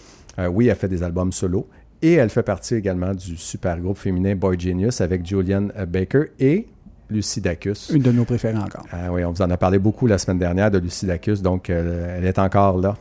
oui, 0.50 0.68
a 0.68 0.74
fait 0.74 0.88
des 0.88 1.04
albums 1.04 1.30
solo, 1.30 1.68
et 2.02 2.14
elle 2.14 2.28
fait 2.28 2.42
partie 2.42 2.74
également 2.74 3.14
du 3.14 3.36
super 3.36 3.78
groupe 3.78 3.98
féminin 3.98 4.34
Boy 4.34 4.58
Genius 4.58 5.00
avec 5.00 5.24
Julian 5.24 5.68
Baker 5.86 6.32
et 6.40 6.66
Lucy 7.12 7.40
Dacus. 7.40 7.90
Une 7.94 8.02
de 8.02 8.10
nos 8.12 8.24
préférées 8.24 8.58
encore. 8.58 8.84
Ah 8.90 9.12
oui, 9.12 9.24
on 9.24 9.30
vous 9.30 9.42
en 9.42 9.50
a 9.50 9.56
parlé 9.56 9.78
beaucoup 9.78 10.06
la 10.06 10.18
semaine 10.18 10.38
dernière 10.38 10.70
de 10.70 10.78
Lucy 10.78 11.06
Dacus, 11.06 11.42
donc 11.42 11.70
euh, 11.70 12.18
elle 12.18 12.24
est 12.24 12.38
encore 12.38 12.78
là. 12.78 12.96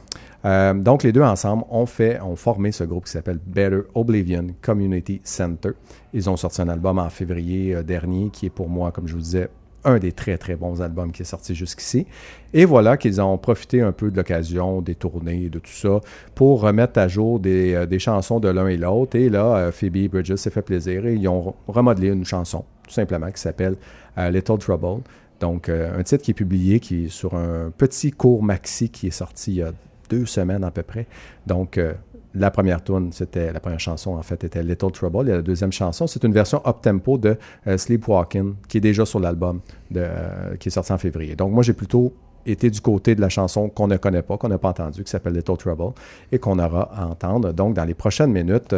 Euh, 0.46 0.74
donc 0.74 1.04
les 1.04 1.12
deux 1.12 1.22
ensemble 1.22 1.64
ont 1.70 1.86
fait, 1.86 2.20
ont 2.22 2.36
formé 2.36 2.72
ce 2.72 2.84
groupe 2.84 3.06
qui 3.06 3.12
s'appelle 3.12 3.40
Better 3.46 3.82
Oblivion 3.94 4.48
Community 4.62 5.22
Center. 5.24 5.72
Ils 6.14 6.30
ont 6.30 6.38
sorti 6.38 6.62
un 6.62 6.70
album 6.70 7.00
en 7.00 7.10
février 7.10 7.76
euh, 7.76 7.84
dernier 7.84 8.30
qui 8.32 8.48
est 8.48 8.52
pour 8.52 8.70
moi, 8.70 8.92
comme 8.92 9.08
je 9.08 9.14
vous 9.14 9.22
disais, 9.22 9.50
un 9.84 9.98
des 9.98 10.12
très 10.12 10.38
très 10.38 10.56
bons 10.56 10.82
albums 10.82 11.12
qui 11.12 11.24
est 11.24 11.26
sorti 11.26 11.56
jusqu'ici. 11.56 12.06
Et 12.54 12.66
voilà 12.66 12.98
qu'ils 12.98 13.20
ont 13.22 13.38
profité 13.38 13.82
un 13.82 13.92
peu 13.92 14.12
de 14.12 14.18
l'occasion, 14.18 14.82
des 14.82 14.94
tournées, 14.94 15.50
de 15.50 15.58
tout 15.60 15.72
ça, 15.72 16.02
pour 16.36 16.62
remettre 16.62 17.00
à 17.00 17.08
jour 17.08 17.40
des, 17.40 17.74
euh, 17.74 17.86
des 17.86 18.00
chansons 18.00 18.40
de 18.40 18.50
l'un 18.50 18.68
et 18.68 18.78
l'autre. 18.78 19.16
Et 19.18 19.30
là, 19.30 19.72
Phoebe 19.72 20.10
Bridges 20.10 20.36
s'est 20.36 20.52
fait 20.52 20.62
plaisir 20.62 21.06
et 21.06 21.16
ils 21.16 21.28
ont 21.28 21.56
remodelé 21.68 22.10
une 22.10 22.26
chanson, 22.26 22.66
tout 22.88 22.94
simplement, 22.94 23.30
qui 23.32 23.42
s'appelle 23.42 23.76
Little 24.18 24.58
Trouble. 24.58 25.02
Donc, 25.40 25.70
euh, 25.70 26.00
un 26.00 26.04
titre 26.04 26.24
qui 26.24 26.32
est 26.32 26.36
publié, 26.36 26.80
qui 26.80 27.10
sur 27.10 27.34
un 27.34 27.72
petit 27.76 28.12
court 28.12 28.44
maxi 28.44 28.90
qui 28.90 29.08
est 29.08 29.12
sorti 29.12 29.52
il 29.52 29.58
y 29.58 29.62
a 29.64 29.72
deux 30.12 30.26
semaines 30.26 30.64
à 30.64 30.72
peu 30.72 30.84
près. 30.84 31.08
Donc, 31.48 31.78
euh, 31.78 31.94
la 32.34 32.52
première 32.52 32.84
tune, 32.84 33.12
c'était 33.12 33.52
la 33.52 33.60
première 33.60 33.80
chanson 33.80 34.16
en 34.16 34.22
fait 34.22 34.44
était 34.46 34.64
Little 34.64 34.92
Trouble 34.92 35.28
et 35.28 35.34
la 35.34 35.42
deuxième 35.42 35.74
chanson, 35.74 36.08
c'est 36.08 36.24
une 36.24 36.32
version 36.32 36.62
up 36.66 36.78
tempo 36.82 37.18
de 37.18 37.38
euh, 37.68 37.78
Sleepwalking 37.78 38.56
qui 38.70 38.78
est 38.78 38.82
déjà 38.82 39.06
sur 39.06 39.20
l'album 39.20 39.60
euh, 39.96 40.56
qui 40.56 40.70
est 40.70 40.72
sorti 40.72 40.94
en 40.94 40.98
février. 40.98 41.36
Donc 41.36 41.52
moi 41.52 41.62
j'ai 41.62 41.74
plutôt 41.74 42.14
été 42.46 42.70
du 42.70 42.80
côté 42.80 43.16
de 43.16 43.22
la 43.22 43.28
chanson 43.28 43.68
qu'on 43.68 43.88
ne 43.88 43.98
connaît 43.98 44.22
pas, 44.22 44.38
qu'on 44.38 44.48
n'a 44.48 44.58
pas 44.58 44.70
entendue, 44.70 45.04
qui 45.04 45.12
s'appelle 45.12 45.34
Little 45.34 45.58
Trouble 45.58 45.94
et 46.32 46.40
qu'on 46.40 46.58
aura 46.58 46.84
à 46.96 47.06
entendre 47.06 47.52
donc 47.52 47.76
dans 47.76 47.86
les 47.86 47.94
prochaines 47.94 48.32
minutes 48.32 48.76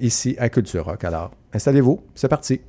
ici 0.00 0.36
à 0.38 0.48
Culture 0.50 0.84
Rock. 0.84 1.04
Alors 1.04 1.30
installez-vous, 1.54 2.02
c'est 2.14 2.28
parti. 2.28 2.60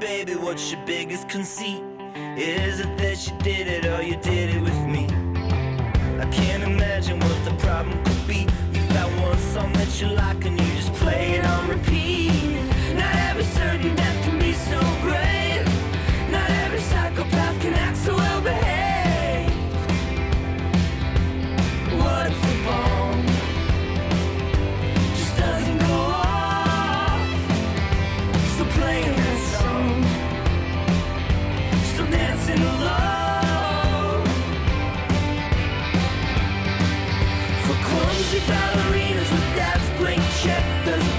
Baby, 0.00 0.34
what's 0.34 0.70
your 0.70 0.80
biggest 0.86 1.28
conceit? 1.28 1.82
Is 2.36 2.80
it 2.80 2.98
that 2.98 3.26
you 3.26 3.36
did 3.38 3.66
it 3.66 3.86
or 3.86 4.02
you 4.02 4.16
did 4.16 4.54
it 4.54 4.60
with 4.60 4.86
me? 4.86 5.06
I 6.20 6.26
can't 6.30 6.62
imagine 6.62 7.18
what 7.18 7.44
the 7.44 7.54
problem 7.58 8.02
could 8.04 8.26
be. 8.26 8.46
You 8.72 8.80
found 8.94 9.20
one 9.20 9.38
song 9.38 9.72
that 9.74 10.00
you 10.00 10.08
like 10.08 10.44
and 10.44 10.58
you 10.60 10.66
just 10.76 10.92
play 10.94 11.34
it 11.36 11.44
on 11.44 11.68
repeat. 11.68 12.54
Not 12.94 13.14
every 13.30 13.44
certain 13.44 13.94
death 13.96 14.24
can 14.24 14.38
be 14.38 14.52
so 14.52 14.78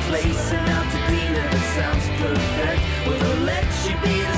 place 0.09 0.51
and 0.51 0.69
out 0.71 0.91
to 0.91 0.97
dinner 1.13 1.51
sounds 1.77 2.07
perfect. 2.17 2.81
We'll 3.05 3.43
let 3.45 3.63
you 3.85 3.95
be 4.01 4.28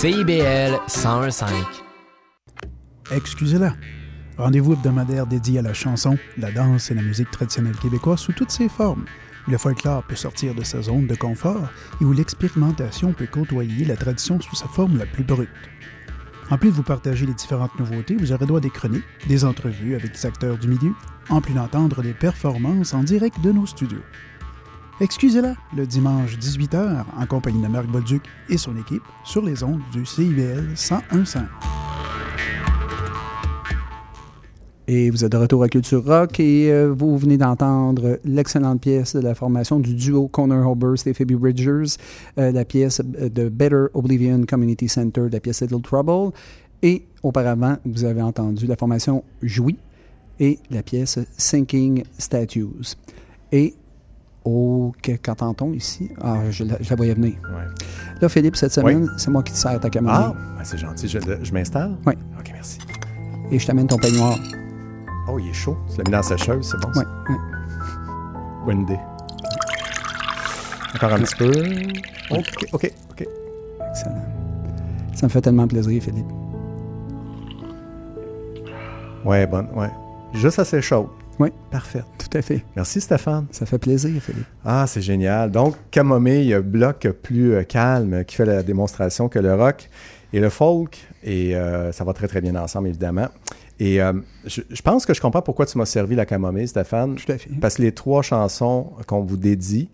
CIBL 0.00 0.80
1015. 0.88 1.52
Excusez-la. 3.12 3.74
Rendez-vous 4.36 4.72
hebdomadaire 4.72 5.28
dédié 5.28 5.60
à 5.60 5.62
la 5.62 5.74
chanson, 5.74 6.18
la 6.36 6.50
danse 6.50 6.90
et 6.90 6.94
la 6.94 7.02
musique 7.02 7.30
traditionnelle 7.30 7.76
québécoise 7.76 8.18
sous 8.18 8.32
toutes 8.32 8.50
ses 8.50 8.68
formes. 8.68 9.04
Le 9.48 9.56
folklore 9.56 10.02
peut 10.02 10.14
sortir 10.14 10.54
de 10.54 10.62
sa 10.62 10.82
zone 10.82 11.06
de 11.06 11.14
confort 11.14 11.70
et 12.02 12.04
où 12.04 12.12
l'expérimentation 12.12 13.14
peut 13.14 13.26
côtoyer 13.26 13.86
la 13.86 13.96
tradition 13.96 14.38
sous 14.42 14.54
sa 14.54 14.68
forme 14.68 14.98
la 14.98 15.06
plus 15.06 15.24
brute. 15.24 15.48
En 16.50 16.58
plus 16.58 16.68
de 16.68 16.74
vous 16.74 16.82
partager 16.82 17.24
les 17.24 17.32
différentes 17.32 17.78
nouveautés, 17.78 18.16
vous 18.16 18.32
aurez 18.32 18.44
droit 18.44 18.58
à 18.58 18.62
des 18.62 18.70
chroniques, 18.70 19.04
des 19.26 19.46
entrevues 19.46 19.94
avec 19.94 20.12
des 20.12 20.26
acteurs 20.26 20.58
du 20.58 20.68
milieu, 20.68 20.92
en 21.30 21.40
plus 21.40 21.54
d'entendre 21.54 22.02
des 22.02 22.12
performances 22.12 22.92
en 22.92 23.02
direct 23.02 23.40
de 23.40 23.52
nos 23.52 23.64
studios. 23.64 24.02
Excusez-la, 25.00 25.54
le 25.74 25.86
dimanche 25.86 26.36
18h, 26.36 27.04
en 27.16 27.26
compagnie 27.26 27.62
de 27.62 27.68
Marc 27.68 27.86
Bolduc 27.86 28.22
et 28.50 28.58
son 28.58 28.76
équipe, 28.76 29.02
sur 29.24 29.42
les 29.42 29.62
ondes 29.62 29.80
du 29.92 30.04
CIBL 30.04 30.74
1015. 30.74 31.38
Et 34.90 35.10
vous 35.10 35.22
êtes 35.22 35.32
de 35.32 35.36
retour 35.36 35.62
à 35.62 35.68
Culture 35.68 36.02
Rock 36.02 36.40
et 36.40 36.72
euh, 36.72 36.90
vous 36.96 37.18
venez 37.18 37.36
d'entendre 37.36 38.18
l'excellente 38.24 38.80
pièce 38.80 39.14
de 39.14 39.20
la 39.20 39.34
formation 39.34 39.78
du 39.80 39.92
duo 39.94 40.28
Connor 40.28 40.66
Hobers 40.66 41.06
et 41.06 41.12
Phoebe 41.12 41.32
Bridgers, 41.34 41.96
euh, 42.38 42.50
la 42.52 42.64
pièce 42.64 43.02
de 43.04 43.50
Better 43.50 43.84
Oblivion 43.92 44.44
Community 44.48 44.88
Center, 44.88 45.24
la 45.30 45.40
pièce 45.40 45.60
Little 45.60 45.82
Trouble. 45.82 46.32
Et 46.82 47.04
auparavant, 47.22 47.76
vous 47.84 48.04
avez 48.04 48.22
entendu 48.22 48.66
la 48.66 48.76
formation 48.76 49.22
Jouy 49.42 49.76
et 50.40 50.58
la 50.70 50.82
pièce 50.82 51.18
Sinking 51.36 52.04
Statues. 52.16 52.96
Et 53.52 53.74
oh, 54.46 54.92
que- 55.02 55.16
qu'entend-on 55.22 55.74
ici? 55.74 56.08
Ah, 56.18 56.50
je 56.50 56.64
la, 56.64 56.78
je 56.80 56.88
la 56.88 56.96
voyais 56.96 57.12
venir. 57.14 57.34
Ouais. 57.50 57.66
Là, 58.22 58.28
Philippe, 58.30 58.56
cette 58.56 58.72
semaine, 58.72 59.10
c'est 59.18 59.30
moi 59.30 59.42
qui 59.42 59.52
te 59.52 59.58
sers 59.58 59.78
ta 59.80 59.90
caméra. 59.90 60.34
Ah, 60.34 60.54
ben, 60.56 60.64
c'est 60.64 60.78
gentil. 60.78 61.08
Je, 61.08 61.18
je 61.42 61.52
m'installe? 61.52 61.94
Oui. 62.06 62.14
OK, 62.38 62.50
merci. 62.54 62.78
Et 63.50 63.58
je 63.58 63.66
t'amène 63.66 63.86
ton 63.86 63.98
peignoir. 63.98 64.38
Oh, 65.30 65.38
il 65.38 65.50
est 65.50 65.52
chaud. 65.52 65.76
Tu 65.90 65.98
l'as 65.98 66.04
mis 66.04 66.10
dans 66.10 66.16
la 66.18 66.22
sécheuse, 66.22 66.70
c'est 66.70 66.80
bon. 66.80 66.90
Oui. 66.96 67.34
Bonne 68.64 68.80
idée. 68.82 68.98
Encore 70.94 71.12
un 71.12 71.18
petit 71.20 71.36
peu. 71.36 71.50
OK, 72.30 72.46
OK, 72.72 72.92
OK. 73.10 73.28
Excellent. 73.90 74.24
Ça 75.14 75.26
me 75.26 75.30
fait 75.30 75.40
tellement 75.40 75.66
plaisir, 75.68 76.02
Philippe. 76.02 76.26
Ouais, 79.24 79.46
bonne, 79.46 79.68
ouais. 79.74 79.90
Juste 80.34 80.58
assez 80.58 80.80
chaud. 80.80 81.10
Oui, 81.38 81.52
Parfait. 81.70 82.02
tout 82.18 82.36
à 82.36 82.42
fait. 82.42 82.64
Merci, 82.74 83.00
Stéphane. 83.00 83.46
Ça 83.52 83.64
fait 83.64 83.78
plaisir, 83.78 84.20
Philippe. 84.20 84.46
Ah, 84.64 84.86
c'est 84.88 85.02
génial. 85.02 85.50
Donc, 85.50 85.76
Camomille, 85.90 86.58
bloc 86.64 87.06
plus 87.22 87.54
euh, 87.54 87.62
calme 87.62 88.24
qui 88.24 88.34
fait 88.34 88.44
la 88.44 88.62
démonstration 88.62 89.28
que 89.28 89.38
le 89.38 89.54
rock 89.54 89.88
et 90.32 90.40
le 90.40 90.48
folk, 90.48 90.98
et 91.22 91.54
euh, 91.54 91.92
ça 91.92 92.04
va 92.04 92.12
très, 92.12 92.26
très 92.26 92.40
bien 92.40 92.56
ensemble, 92.56 92.88
évidemment. 92.88 93.28
Et 93.80 94.02
euh, 94.02 94.12
je, 94.44 94.60
je 94.70 94.82
pense 94.82 95.06
que 95.06 95.14
je 95.14 95.20
comprends 95.20 95.42
pourquoi 95.42 95.66
tu 95.66 95.78
m'as 95.78 95.86
servi 95.86 96.16
la 96.16 96.26
camomille, 96.26 96.66
Stéphane. 96.68 97.14
Tout 97.16 97.30
à 97.32 97.38
fait. 97.38 97.50
Parce 97.60 97.76
que 97.76 97.82
les 97.82 97.92
trois 97.92 98.22
chansons 98.22 98.92
qu'on 99.06 99.20
vous 99.22 99.36
dédie, 99.36 99.88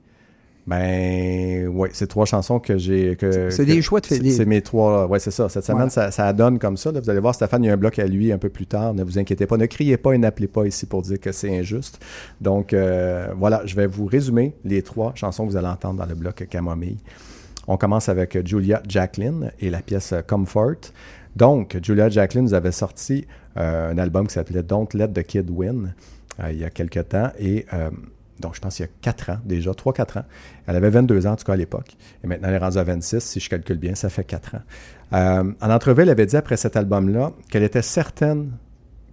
ben, 0.67 1.69
ouais, 1.69 1.91
c'est 1.93 2.07
trois 2.07 2.25
chansons 2.25 2.59
que 2.59 2.79
j'ai. 2.79 3.17
que- 3.17 3.51
C'est 3.51 3.67
des 3.67 3.83
choix 3.83 4.01
de 4.01 4.07
Philippe. 4.07 4.33
C'est 4.33 4.47
mes 4.47 4.63
trois. 4.63 5.07
Ouais, 5.07 5.19
c'est 5.19 5.31
ça. 5.31 5.49
Cette 5.51 5.65
semaine, 5.65 5.89
Voilà. 5.89 5.91
ça, 5.91 6.11
ça 6.11 6.33
donne 6.33 6.59
comme 6.59 6.79
ça. 6.79 6.91
là. 6.91 7.01
Vous 7.01 7.11
allez 7.11 7.21
voir, 7.21 7.35
Stéphane, 7.35 7.63
il 7.65 7.67
y 7.67 7.71
a 7.71 7.75
un 7.75 7.77
bloc 7.77 7.99
à 7.99 8.07
lui 8.07 8.33
un 8.33 8.39
peu 8.39 8.49
plus 8.49 8.67
tard. 8.67 8.95
Ne 8.95 9.03
vous 9.05 9.19
inquiétez 9.19 9.47
pas. 9.47 9.59
Ne 9.59 9.67
criez 9.67 9.99
pas 9.99 10.15
et 10.15 10.19
n'appelez 10.19 10.47
pas 10.49 10.65
ici 10.67 10.87
pour 10.87 11.03
dire 11.03 11.21
que 11.21 11.33
c'est 11.33 11.55
injuste. 11.55 12.03
Donc, 12.41 12.73
euh, 12.73 13.29
voilà, 13.37 13.61
je 13.67 13.77
vais 13.77 13.87
vous 13.87 14.07
résumer 14.07 14.55
les 14.65 14.81
trois 14.83 15.13
chansons 15.15 15.45
que 15.45 15.51
vous 15.51 15.57
allez 15.59 15.69
entendre 15.69 15.99
dans 16.01 16.07
le 16.07 16.15
bloc 16.15 16.47
Camomille. 16.49 16.97
On 17.69 17.77
commence 17.77 18.09
avec 18.09 18.47
Julia 18.47 18.83
Jacqueline 18.89 19.51
et 19.61 19.69
la 19.71 19.81
pièce 19.81 20.15
Comfort. 20.27 20.77
Donc, 21.37 21.79
Julia 21.83 22.09
Jacqueline 22.09 22.45
nous 22.45 22.55
avait 22.55 22.73
sorti 22.73 23.27
euh, 23.57 23.93
un 23.93 23.99
album 23.99 24.27
qui 24.27 24.35
s'appelait 24.35 24.63
Don't 24.63 24.89
Let 24.95 25.09
the 25.09 25.23
Kid 25.23 25.51
Win 25.51 25.95
euh, 26.41 26.53
il 26.53 26.59
y 26.59 26.65
a 26.65 26.71
quelques 26.71 27.09
temps. 27.09 27.31
Et 27.39 27.67
euh, 27.73 27.91
donc, 28.41 28.55
je 28.55 28.61
pense 28.61 28.77
qu'il 28.77 28.87
y 28.87 28.89
a 28.89 28.93
4 29.03 29.31
ans 29.31 29.39
déjà, 29.45 29.73
3-4 29.73 30.21
ans. 30.21 30.25
Elle 30.67 30.77
avait 30.77 30.91
22 30.91 31.27
ans, 31.27 31.33
en 31.33 31.37
tout 31.37 31.45
cas 31.45 31.55
à 31.55 31.57
l'époque. 31.57 31.97
Et 32.23 32.27
maintenant, 32.27 32.49
elle 32.49 32.55
est 32.55 32.59
rendue 32.59 32.79
à 32.79 32.85
26, 32.85 33.21
si 33.21 33.41
je 33.41 33.49
calcule 33.49 33.79
bien, 33.79 33.95
ça 33.95 34.09
fait 34.09 34.25
4 34.25 34.57
ans. 34.57 35.53
En 35.61 35.71
entrevue, 35.71 36.03
elle 36.03 36.11
avait 36.11 36.27
dit 36.27 36.37
après 36.37 36.57
cet 36.57 36.77
album-là 36.77 37.33
qu'elle 37.51 37.63
était 37.63 37.83
certaine 37.83 38.51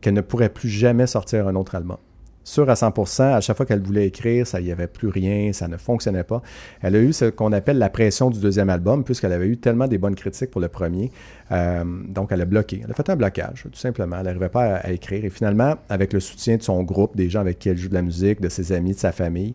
qu'elle 0.01 0.15
ne 0.15 0.22
pourrait 0.22 0.49
plus 0.49 0.69
jamais 0.69 1.05
sortir 1.05 1.47
un 1.47 1.55
autre 1.55 1.76
album. 1.76 1.97
Sûr 2.43 2.69
à 2.69 2.73
100%, 2.73 3.35
à 3.35 3.41
chaque 3.41 3.55
fois 3.55 3.65
qu'elle 3.65 3.81
voulait 3.81 4.07
écrire, 4.07 4.47
ça 4.47 4.59
n'y 4.59 4.71
avait 4.71 4.87
plus 4.87 5.09
rien, 5.09 5.53
ça 5.53 5.67
ne 5.67 5.77
fonctionnait 5.77 6.23
pas. 6.23 6.41
Elle 6.81 6.95
a 6.95 6.99
eu 6.99 7.13
ce 7.13 7.25
qu'on 7.25 7.51
appelle 7.51 7.77
la 7.77 7.89
pression 7.89 8.31
du 8.31 8.39
deuxième 8.39 8.69
album, 8.69 9.03
puisqu'elle 9.03 9.33
avait 9.33 9.47
eu 9.47 9.57
tellement 9.57 9.87
des 9.87 9.99
bonnes 9.99 10.15
critiques 10.15 10.49
pour 10.49 10.61
le 10.61 10.67
premier. 10.67 11.11
Euh, 11.51 11.83
donc, 11.85 12.31
elle 12.31 12.41
a 12.41 12.45
bloqué. 12.45 12.81
Elle 12.83 12.91
a 12.91 12.93
fait 12.95 13.09
un 13.09 13.15
blocage, 13.15 13.67
tout 13.71 13.79
simplement. 13.79 14.17
Elle 14.17 14.25
n'arrivait 14.25 14.49
pas 14.49 14.63
à, 14.63 14.75
à 14.77 14.91
écrire. 14.91 15.23
Et 15.23 15.29
finalement, 15.29 15.75
avec 15.87 16.13
le 16.13 16.19
soutien 16.19 16.57
de 16.57 16.63
son 16.63 16.81
groupe, 16.83 17.15
des 17.15 17.29
gens 17.29 17.41
avec 17.41 17.59
qui 17.59 17.69
elle 17.69 17.77
joue 17.77 17.89
de 17.89 17.93
la 17.93 18.01
musique, 18.01 18.41
de 18.41 18.49
ses 18.49 18.71
amis, 18.71 18.93
de 18.93 18.99
sa 18.99 19.11
famille, 19.11 19.53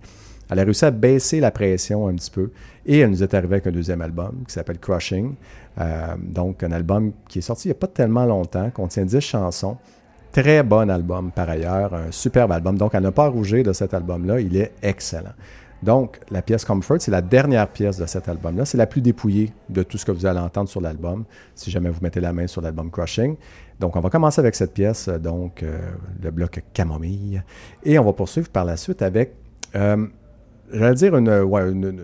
elle 0.48 0.60
a 0.60 0.64
réussi 0.64 0.84
à 0.84 0.90
baisser 0.90 1.40
la 1.40 1.50
pression 1.50 2.06
un 2.06 2.14
petit 2.14 2.30
peu. 2.30 2.50
Et 2.84 3.00
elle 3.00 3.10
nous 3.10 3.22
est 3.22 3.34
arrivée 3.34 3.54
avec 3.54 3.66
un 3.66 3.72
deuxième 3.72 4.00
album 4.00 4.44
qui 4.46 4.54
s'appelle 4.54 4.78
Crushing. 4.78 5.34
Euh, 5.78 6.14
donc, 6.18 6.62
un 6.62 6.72
album 6.72 7.12
qui 7.28 7.40
est 7.40 7.42
sorti 7.42 7.68
il 7.68 7.72
n'y 7.72 7.76
a 7.76 7.78
pas 7.78 7.88
tellement 7.88 8.24
longtemps, 8.24 8.70
contient 8.70 9.04
10 9.04 9.20
chansons. 9.20 9.76
Très 10.36 10.62
bon 10.62 10.90
album 10.90 11.30
par 11.30 11.48
ailleurs, 11.48 11.94
un 11.94 12.10
superbe 12.10 12.52
album. 12.52 12.76
Donc, 12.76 12.94
à 12.94 13.00
ne 13.00 13.08
pas 13.08 13.26
rougir 13.26 13.64
de 13.64 13.72
cet 13.72 13.94
album-là, 13.94 14.38
il 14.38 14.54
est 14.54 14.74
excellent. 14.82 15.32
Donc, 15.82 16.20
la 16.30 16.42
pièce 16.42 16.62
Comfort, 16.62 16.98
c'est 17.00 17.10
la 17.10 17.22
dernière 17.22 17.66
pièce 17.68 17.96
de 17.96 18.04
cet 18.04 18.28
album-là. 18.28 18.66
C'est 18.66 18.76
la 18.76 18.86
plus 18.86 19.00
dépouillée 19.00 19.50
de 19.70 19.82
tout 19.82 19.96
ce 19.96 20.04
que 20.04 20.12
vous 20.12 20.26
allez 20.26 20.38
entendre 20.38 20.68
sur 20.68 20.82
l'album, 20.82 21.24
si 21.54 21.70
jamais 21.70 21.88
vous 21.88 22.00
mettez 22.02 22.20
la 22.20 22.34
main 22.34 22.46
sur 22.46 22.60
l'album 22.60 22.90
Crushing. 22.90 23.36
Donc, 23.80 23.96
on 23.96 24.00
va 24.00 24.10
commencer 24.10 24.38
avec 24.38 24.54
cette 24.56 24.74
pièce, 24.74 25.08
euh, 25.08 25.16
donc 25.16 25.62
euh, 25.62 25.88
le 26.22 26.30
bloc 26.30 26.62
Camomille. 26.74 27.42
Et 27.82 27.98
on 27.98 28.04
va 28.04 28.12
poursuivre 28.12 28.50
par 28.50 28.66
la 28.66 28.76
suite 28.76 29.00
avec, 29.00 29.32
euh, 29.74 30.06
j'allais 30.70 30.94
dire, 30.96 31.16
une, 31.16 32.02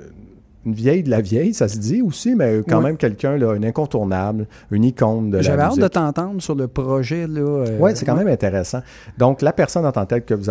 une 0.65 0.75
vieille 0.75 1.03
de 1.03 1.11
la 1.11 1.21
vieille, 1.21 1.55
ça 1.55 1.67
se 1.69 1.79
dit 1.79 2.03
aussi, 2.03 2.35
mais 2.35 2.61
quand 2.69 2.81
même 2.81 2.97
quelqu'un, 2.97 3.37
là, 3.37 3.51
un 3.53 3.63
incontournable, 3.63 4.47
une 4.71 4.85
icône 4.85 5.31
de 5.31 5.37
la 5.39 5.43
J'avais 5.43 5.63
hâte 5.63 5.79
de 5.79 5.89
t'entendre 5.89 6.41
sur 6.41 6.55
le 6.55 6.69
projet. 6.69 7.27
là. 7.27 7.41
euh, 7.41 7.79
Oui, 7.81 7.91
c'est 7.95 8.05
quand 8.05 8.15
même 8.17 8.29
intéressant. 8.29 8.81
Donc, 9.19 9.43
la 9.43 9.53
personne 9.53 9.85
en 9.85 9.93
tant 9.93 10.03
que 10.05 10.09
telle 10.09 10.25
que 10.25 10.35
vous, 10.35 10.51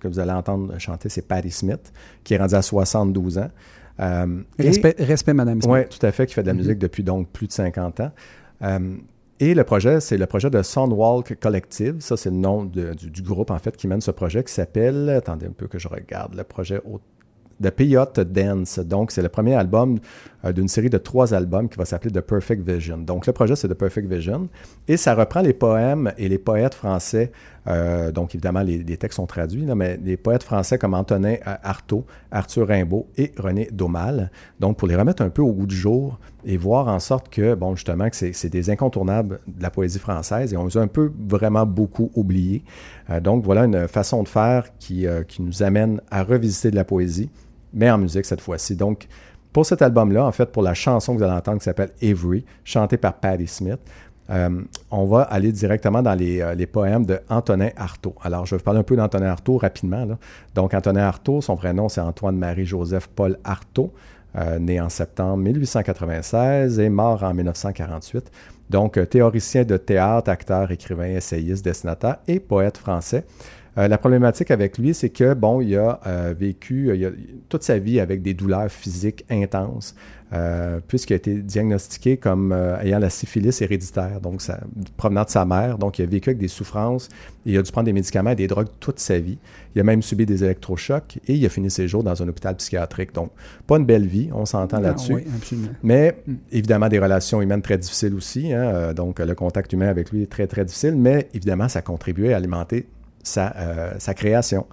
que 0.00 0.08
vous 0.08 0.18
allez 0.18 0.32
entendre 0.32 0.74
chanter, 0.78 1.08
c'est 1.08 1.22
Patti 1.26 1.50
Smith, 1.50 1.92
qui 2.22 2.34
est 2.34 2.38
rendue 2.38 2.54
à 2.54 2.62
72 2.62 3.38
ans. 3.38 3.48
Euh, 4.00 4.42
et- 4.58 4.64
Respect, 4.64 4.94
respect, 4.98 5.32
Madame 5.32 5.62
Smith. 5.62 5.72
Oui, 5.74 5.80
tout 5.88 6.04
à 6.04 6.12
fait, 6.12 6.26
qui 6.26 6.34
fait 6.34 6.42
de 6.42 6.48
la 6.48 6.54
musique 6.54 6.78
depuis 6.78 7.02
donc 7.02 7.28
plus 7.28 7.46
de 7.46 7.52
50 7.52 8.00
ans. 8.00 8.10
Euh, 8.62 8.78
et 9.40 9.54
le 9.54 9.64
projet, 9.64 10.00
c'est 10.00 10.16
le 10.18 10.26
projet 10.26 10.50
de 10.50 10.62
Soundwalk 10.62 11.38
Collective. 11.40 11.96
Ça, 12.00 12.16
c'est 12.16 12.30
le 12.30 12.36
nom 12.36 12.64
de- 12.64 12.92
du, 12.94 13.10
du 13.10 13.22
groupe, 13.22 13.50
en 13.50 13.58
fait, 13.58 13.76
qui 13.76 13.88
mène 13.88 14.00
ce 14.02 14.10
projet 14.10 14.44
qui 14.44 14.52
s'appelle, 14.52 15.08
attendez 15.10 15.46
un 15.46 15.52
peu 15.52 15.66
que 15.66 15.78
je 15.78 15.88
regarde, 15.88 16.34
le 16.34 16.44
projet 16.44 16.80
au- 16.84 17.00
The 17.62 17.70
Peyote 17.70 18.20
Dance. 18.20 18.78
Donc, 18.78 19.10
c'est 19.10 19.22
le 19.22 19.28
premier 19.28 19.54
album 19.54 19.98
euh, 20.44 20.52
d'une 20.52 20.68
série 20.68 20.90
de 20.90 20.98
trois 20.98 21.34
albums 21.34 21.68
qui 21.68 21.78
va 21.78 21.84
s'appeler 21.84 22.10
The 22.10 22.20
Perfect 22.20 22.68
Vision. 22.68 22.98
Donc, 22.98 23.26
le 23.26 23.32
projet, 23.32 23.56
c'est 23.56 23.68
The 23.68 23.74
Perfect 23.74 24.08
Vision. 24.08 24.48
Et 24.88 24.96
ça 24.96 25.14
reprend 25.14 25.40
les 25.40 25.52
poèmes 25.52 26.12
et 26.18 26.28
les 26.28 26.38
poètes 26.38 26.74
français. 26.74 27.32
euh, 27.68 28.12
donc, 28.12 28.34
évidemment, 28.34 28.60
les, 28.60 28.84
textes 28.96 29.16
sont 29.16 29.26
traduits, 29.26 29.64
mais 29.74 29.98
les 30.02 30.16
poètes 30.16 30.42
français 30.42 30.78
comme 30.78 30.94
Antonin 30.94 31.34
euh, 31.46 31.56
Artaud, 31.62 32.04
Arthur 32.30 32.68
Rimbaud 32.68 33.08
et 33.16 33.32
René 33.38 33.68
Daumal. 33.72 34.30
Donc, 34.60 34.76
pour 34.76 34.88
les 34.88 34.96
remettre 34.96 35.22
un 35.22 35.30
peu 35.30 35.42
au 35.42 35.52
goût 35.52 35.66
du 35.66 35.76
jour 35.76 36.18
et 36.44 36.56
voir 36.56 36.88
en 36.88 37.00
sorte 37.00 37.28
que, 37.28 37.54
bon, 37.54 37.74
justement, 37.74 38.08
que 38.08 38.16
c'est 38.16 38.48
des 38.50 38.70
incontournables 38.70 39.40
de 39.48 39.62
la 39.62 39.70
poésie 39.70 39.98
française 39.98 40.52
et 40.52 40.56
on 40.56 40.66
les 40.66 40.76
a 40.76 40.80
un 40.80 40.86
peu 40.86 41.10
vraiment 41.28 41.66
beaucoup 41.66 42.10
oubliés. 42.14 42.62
Donc, 43.22 43.44
voilà 43.44 43.64
une 43.64 43.88
façon 43.88 44.22
de 44.22 44.28
faire 44.28 44.76
qui, 44.78 45.06
qui 45.26 45.42
nous 45.42 45.62
amène 45.64 46.00
à 46.10 46.22
revisiter 46.22 46.70
de 46.70 46.76
la 46.76 46.84
poésie, 46.84 47.30
mais 47.76 47.90
en 47.90 47.98
musique 47.98 48.24
cette 48.24 48.40
fois-ci. 48.40 48.74
Donc, 48.74 49.06
pour 49.52 49.64
cet 49.64 49.80
album-là, 49.80 50.24
en 50.24 50.32
fait, 50.32 50.46
pour 50.46 50.62
la 50.62 50.74
chanson 50.74 51.12
que 51.14 51.18
vous 51.18 51.24
allez 51.24 51.32
entendre 51.32 51.58
qui 51.58 51.64
s'appelle 51.64 51.90
Avery, 52.02 52.44
chantée 52.64 52.96
par 52.96 53.14
Patti 53.14 53.46
Smith, 53.46 53.78
euh, 54.28 54.62
on 54.90 55.06
va 55.06 55.22
aller 55.22 55.52
directement 55.52 56.02
dans 56.02 56.14
les, 56.14 56.40
euh, 56.40 56.54
les 56.54 56.66
poèmes 56.66 57.06
de 57.06 57.20
Antonin 57.28 57.70
Artaud. 57.76 58.14
Alors, 58.22 58.44
je 58.44 58.50
vais 58.50 58.58
vous 58.58 58.64
parler 58.64 58.80
un 58.80 58.82
peu 58.82 58.96
d'Antonin 58.96 59.28
Artaud 59.28 59.58
rapidement. 59.58 60.06
Donc, 60.54 60.74
Antonin 60.74 61.04
Artaud, 61.04 61.40
son 61.40 61.54
vrai 61.54 61.72
nom, 61.72 61.88
c'est 61.88 62.00
Antoine-Marie-Joseph 62.00 63.06
Paul 63.08 63.38
Artaud, 63.44 63.92
euh, 64.36 64.58
né 64.58 64.80
en 64.80 64.88
septembre 64.88 65.38
1896 65.38 66.80
et 66.80 66.88
mort 66.88 67.22
en 67.22 67.32
1948. 67.32 68.30
Donc, 68.68 68.98
théoricien 69.08 69.62
de 69.62 69.76
théâtre, 69.76 70.28
acteur, 70.28 70.72
écrivain, 70.72 71.06
essayiste, 71.06 71.64
dessinateur 71.64 72.16
et 72.26 72.40
poète 72.40 72.78
français. 72.78 73.24
Euh, 73.78 73.88
la 73.88 73.98
problématique 73.98 74.50
avec 74.50 74.78
lui, 74.78 74.94
c'est 74.94 75.10
que, 75.10 75.34
bon, 75.34 75.60
il 75.60 75.76
a 75.76 76.00
euh, 76.06 76.34
vécu 76.38 76.88
euh, 76.90 76.96
il 76.96 77.04
a- 77.06 77.10
toute 77.48 77.62
sa 77.62 77.78
vie 77.78 78.00
avec 78.00 78.22
des 78.22 78.32
douleurs 78.32 78.70
physiques 78.70 79.24
intenses, 79.28 79.94
euh, 80.32 80.80
puisqu'il 80.88 81.12
a 81.12 81.16
été 81.16 81.34
diagnostiqué 81.34 82.16
comme 82.16 82.52
ayant 82.82 82.98
la 82.98 83.10
syphilis 83.10 83.60
héréditaire, 83.60 84.20
donc 84.20 84.40
ça, 84.40 84.60
provenant 84.96 85.24
de 85.24 85.28
sa 85.28 85.44
mère. 85.44 85.76
Donc, 85.78 85.98
il 85.98 86.02
a 86.02 86.06
vécu 86.06 86.30
avec 86.30 86.38
des 86.38 86.48
souffrances, 86.48 87.08
et 87.44 87.52
il 87.52 87.58
a 87.58 87.62
dû 87.62 87.70
prendre 87.70 87.84
des 87.84 87.92
médicaments 87.92 88.30
et 88.30 88.34
des 88.34 88.46
drogues 88.46 88.68
toute 88.80 88.98
sa 88.98 89.18
vie. 89.18 89.38
Il 89.74 89.80
a 89.80 89.84
même 89.84 90.00
subi 90.02 90.24
des 90.24 90.42
électrochocs 90.42 91.18
et 91.28 91.34
il 91.34 91.44
a 91.44 91.48
fini 91.50 91.70
ses 91.70 91.86
jours 91.86 92.02
dans 92.02 92.20
un 92.22 92.28
hôpital 92.28 92.56
psychiatrique. 92.56 93.14
Donc, 93.14 93.30
pas 93.66 93.76
une 93.76 93.84
belle 93.84 94.06
vie, 94.06 94.30
on 94.32 94.46
s'entend 94.46 94.80
là-dessus. 94.80 95.12
oui, 95.12 95.24
absolument. 95.36 95.68
Mais 95.82 96.16
évidemment, 96.50 96.88
des 96.88 96.98
relations 96.98 97.42
humaines 97.42 97.62
très 97.62 97.76
difficiles 97.78 98.14
aussi. 98.14 98.52
hein, 98.54 98.94
donc, 98.94 99.18
le 99.20 99.34
contact 99.34 99.72
humain 99.74 99.88
avec 99.88 100.10
lui 100.10 100.22
est 100.22 100.30
très, 100.30 100.46
très 100.46 100.64
difficile. 100.64 100.96
Mais 100.96 101.28
évidemment, 101.34 101.68
ça 101.68 101.80
a 101.80 101.82
contribué 101.82 102.32
à 102.32 102.38
alimenter 102.38 102.86
sa, 103.26 103.54
euh, 103.56 103.94
sa 103.98 104.14
création. 104.14 104.66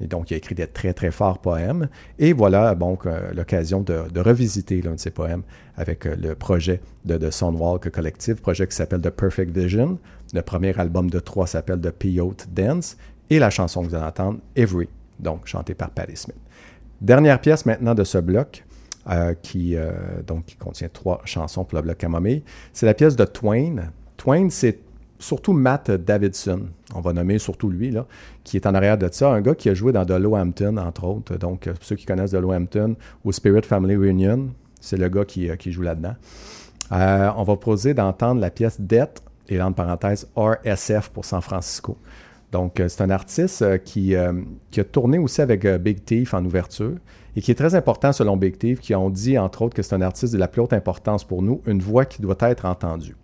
Et 0.00 0.06
donc, 0.06 0.30
il 0.30 0.34
a 0.34 0.36
écrit 0.36 0.54
des 0.54 0.66
très, 0.66 0.92
très 0.92 1.10
forts 1.10 1.38
poèmes. 1.38 1.88
Et 2.18 2.32
voilà, 2.32 2.74
donc, 2.74 3.06
euh, 3.06 3.32
l'occasion 3.32 3.80
de, 3.80 4.20
revisiter 4.20 4.82
l'un 4.82 4.94
de 4.94 5.00
ses 5.00 5.10
poèmes 5.10 5.42
avec 5.76 6.06
euh, 6.06 6.16
le 6.16 6.34
projet 6.34 6.80
de, 7.04 7.30
Soundwalk 7.30 7.90
Collective, 7.90 8.36
projet 8.36 8.66
qui 8.66 8.74
s'appelle 8.74 9.00
The 9.00 9.10
Perfect 9.10 9.56
Vision. 9.56 9.98
Le 10.32 10.42
premier 10.42 10.78
album 10.78 11.10
de 11.10 11.20
trois 11.20 11.46
s'appelle 11.46 11.80
The 11.80 11.90
Peyote 11.90 12.48
Dance. 12.52 12.96
Et 13.30 13.38
la 13.38 13.50
chanson 13.50 13.82
que 13.82 13.88
vous 13.88 13.94
allez 13.94 14.06
entendre, 14.06 14.38
Every, 14.56 14.88
donc 15.18 15.46
chantée 15.46 15.74
par 15.74 15.90
Patti 15.90 16.16
Smith. 16.16 16.36
Dernière 17.00 17.40
pièce 17.40 17.64
maintenant 17.64 17.94
de 17.94 18.04
ce 18.04 18.18
bloc, 18.18 18.64
qui, 19.42 19.76
donc, 20.26 20.44
qui 20.44 20.56
contient 20.56 20.88
trois 20.92 21.20
chansons 21.24 21.64
pour 21.64 21.76
le 21.76 21.82
bloc 21.82 21.96
Camomille. 21.96 22.42
C'est 22.72 22.86
la 22.86 22.94
pièce 22.94 23.16
de 23.16 23.24
Twain. 23.24 23.90
Twain, 24.16 24.50
c'est 24.50 24.78
surtout 25.20 25.52
Matt 25.52 25.90
Davidson, 25.90 26.62
on 26.94 27.00
va 27.00 27.12
nommer 27.12 27.38
surtout 27.38 27.70
lui, 27.70 27.90
là, 27.90 28.06
qui 28.42 28.56
est 28.56 28.66
en 28.66 28.74
arrière 28.74 28.98
de 28.98 29.08
ça, 29.12 29.30
un 29.30 29.40
gars 29.40 29.54
qui 29.54 29.68
a 29.68 29.74
joué 29.74 29.92
dans 29.92 30.04
The 30.04 30.12
Lowhampton, 30.12 30.76
entre 30.78 31.04
autres. 31.04 31.36
Donc, 31.36 31.66
euh, 31.66 31.74
ceux 31.80 31.96
qui 31.96 32.06
connaissent 32.06 32.32
The 32.32 32.40
Lowhampton 32.40 32.96
ou 33.24 33.32
Spirit 33.32 33.62
Family 33.62 33.96
Reunion, 33.96 34.48
c'est 34.80 34.96
le 34.96 35.08
gars 35.08 35.24
qui, 35.24 35.48
euh, 35.48 35.56
joue 35.66 35.82
là-dedans. 35.82 36.16
Euh, 36.92 37.30
on 37.36 37.44
va 37.44 37.56
proposer 37.56 37.94
d'entendre 37.94 38.40
la 38.40 38.50
pièce 38.50 38.80
Death 38.80 39.22
et 39.48 39.60
entre 39.62 39.76
parenthèses 39.76 40.28
RSF 40.34 41.10
pour 41.10 41.24
San 41.24 41.40
Francisco. 41.40 41.96
Donc, 42.50 42.82
c'est 42.88 43.00
un 43.00 43.10
artiste 43.10 43.84
qui, 43.84 44.16
qui 44.72 44.80
a 44.80 44.84
tourné 44.84 45.18
aussi 45.18 45.40
avec 45.40 45.64
Big 45.64 46.04
Thief 46.04 46.34
en 46.34 46.44
ouverture 46.44 46.96
et 47.36 47.40
qui 47.40 47.52
est 47.52 47.54
très 47.54 47.76
important 47.76 48.12
selon 48.12 48.36
Big 48.36 48.58
Thief, 48.58 48.80
qui 48.80 48.92
ont 48.92 49.08
dit 49.08 49.38
entre 49.38 49.62
autres 49.62 49.74
que 49.74 49.82
c'est 49.82 49.94
un 49.94 50.00
artiste 50.00 50.32
de 50.32 50.38
la 50.38 50.48
plus 50.48 50.60
haute 50.60 50.72
importance 50.72 51.22
pour 51.22 51.42
nous, 51.42 51.62
une 51.66 51.80
voix 51.80 52.04
qui 52.04 52.22
doit 52.22 52.36
être 52.40 52.64
entendue. 52.64 53.14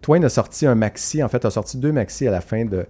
Twain 0.00 0.22
a 0.22 0.28
sorti 0.28 0.66
un 0.66 0.74
maxi, 0.74 1.22
en 1.22 1.28
fait, 1.28 1.44
a 1.44 1.50
sorti 1.50 1.78
deux 1.78 1.92
maxi 1.92 2.26
à 2.26 2.30
la 2.30 2.40
fin 2.40 2.64
de. 2.64 2.86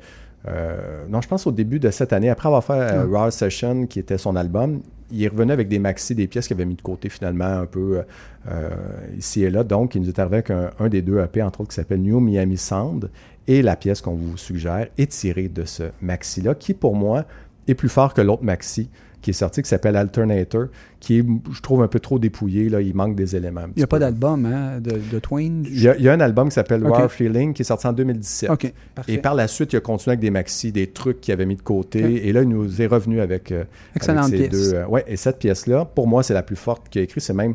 euh, 0.49 1.05
non, 1.09 1.21
je 1.21 1.29
pense 1.29 1.47
au 1.47 1.53
début 1.53 1.79
de 1.79 1.91
cette 1.91 2.13
année, 2.13 2.29
après 2.31 2.49
avoir 2.49 2.63
fait 2.65 2.73
euh, 2.73 3.07
Raw 3.11 3.31
Session, 3.31 3.87
qui 3.87 3.99
était 3.99 4.19
son 4.19 4.37
album, 4.37 4.81
il 5.11 5.23
est 5.23 5.29
revenu 5.29 5.53
avec 5.53 5.69
des 5.69 5.79
maxi, 5.79 6.15
des 6.15 6.27
pièces 6.27 6.47
qu'il 6.47 6.57
avait 6.57 6.65
mis 6.67 6.75
de 6.75 6.83
côté 6.83 7.09
finalement 7.09 7.45
un 7.45 7.67
peu 7.67 8.03
euh, 8.51 8.71
ici 9.17 9.45
et 9.45 9.51
là. 9.51 9.65
Donc, 9.65 9.95
il 9.95 10.03
nous 10.03 10.09
est 10.09 10.19
arrivé 10.19 10.37
avec 10.37 10.51
un, 10.51 10.71
un 10.79 10.89
des 10.89 11.03
deux 11.03 11.21
EP, 11.21 11.43
entre 11.43 11.61
autres, 11.61 11.71
qui 11.71 11.77
s'appelle 11.77 12.03
New 12.03 12.21
Miami 12.21 12.57
Sound. 12.57 13.11
Et 13.49 13.63
la 13.63 13.77
pièce 13.77 14.01
qu'on 14.01 14.15
vous 14.15 14.37
suggère 14.37 14.89
est 14.99 15.11
tirée 15.11 15.49
de 15.49 15.65
ce 15.65 15.85
maxi-là, 16.03 16.55
qui 16.55 16.75
pour 16.75 16.97
moi 16.97 17.25
est 17.69 17.75
plus 17.75 17.89
fort 17.89 18.15
que 18.15 18.21
l'autre 18.21 18.43
maxi 18.45 18.89
qui 19.27 19.31
est 19.31 19.33
sorti, 19.33 19.61
qui 19.61 19.69
s'appelle 19.69 19.97
Alternator, 19.97 20.67
qui 21.01 21.19
est, 21.19 21.25
je 21.53 21.61
trouve, 21.61 21.83
un 21.83 21.89
peu 21.89 21.99
trop 21.99 22.21
dépouillé. 22.21 22.69
Là. 22.69 22.81
Il 22.81 22.95
manque 22.95 23.17
des 23.17 23.35
éléments. 23.35 23.65
Il 23.75 23.79
n'y 23.79 23.83
a 23.83 23.89
pas 23.89 23.99
d'album 23.99 24.47
hein, 24.47 24.79
de, 24.81 25.01
de 25.13 25.19
Twain. 25.19 25.63
Il 25.65 25.83
y, 25.83 25.89
a, 25.89 25.97
il 25.97 26.05
y 26.05 26.09
a 26.09 26.13
un 26.13 26.21
album 26.21 26.49
qui 26.49 26.55
s'appelle 26.55 26.87
Ok. 26.87 26.95
Raw 26.95 27.09
Feeling 27.09 27.53
qui 27.53 27.63
est 27.63 27.65
sorti 27.65 27.89
en 27.89 27.93
2017. 27.93 28.51
OK, 28.51 28.73
parfait. 28.95 29.13
Et 29.15 29.19
par 29.19 29.35
la 29.35 29.49
suite, 29.49 29.73
il 29.73 29.77
a 29.79 29.81
continué 29.81 30.13
avec 30.13 30.21
des 30.21 30.31
maxi, 30.31 30.71
des 30.71 30.87
trucs 30.87 31.21
qu'il 31.21 31.35
avait 31.35 31.45
mis 31.45 31.57
de 31.57 31.63
côté. 31.63 32.29
Et 32.29 32.33
là, 32.33 32.43
il 32.43 32.49
nous 32.49 32.81
est 32.81 32.87
revenu 32.87 33.21
avec, 33.21 33.51
euh, 33.51 33.65
Excellente 33.97 34.27
avec 34.27 34.41
ces 34.43 34.49
pièce. 34.49 34.71
deux. 34.71 34.75
euh, 34.77 34.87
ouais, 34.87 35.03
et 35.09 35.17
cette 35.17 35.41
pièce-là, 35.41 35.85
pour 35.87 36.07
moi, 36.07 36.23
c'est 36.23 36.35
la 36.35 36.45
plus 36.45 36.55
forte 36.55 36.89
qu'il 36.89 37.01
a 37.01 37.03
écrit. 37.05 37.21
C'est 37.21 37.35
même, 37.35 37.55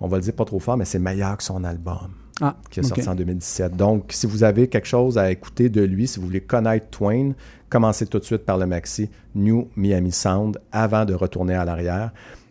on 0.00 0.08
va 0.08 0.16
le 0.16 0.24
dire 0.24 0.32
pas 0.34 0.44
trop 0.44 0.58
fort, 0.58 0.76
mais 0.76 0.84
c'est 0.86 0.98
meilleur 0.98 1.36
que 1.36 1.44
son 1.44 1.62
album 1.62 2.08
Ah, 2.40 2.56
qui 2.68 2.80
est 2.80 2.82
sorti 2.82 3.08
en 3.08 3.14
2017. 3.14 3.76
Donc, 3.76 4.06
si 4.10 4.26
vous 4.26 4.42
avez 4.42 4.66
quelque 4.66 4.88
chose 4.88 5.18
à 5.18 5.30
écouter 5.30 5.68
de 5.68 5.82
lui, 5.82 6.08
si 6.08 6.18
vous 6.18 6.26
voulez 6.26 6.40
connaître 6.40 6.86
Twain, 6.90 7.34
commencez 7.72 8.06
tout 8.06 8.18
de 8.18 8.24
suite 8.24 8.44
par 8.44 8.58
le 8.58 8.66
maxi 8.66 9.08
New 9.34 9.68
Miami 9.76 10.12
Sound 10.12 10.58
avant 10.72 11.06
de 11.06 11.14
retourner 11.14 11.54
à 11.54 11.64
l'arrière. 11.64 12.10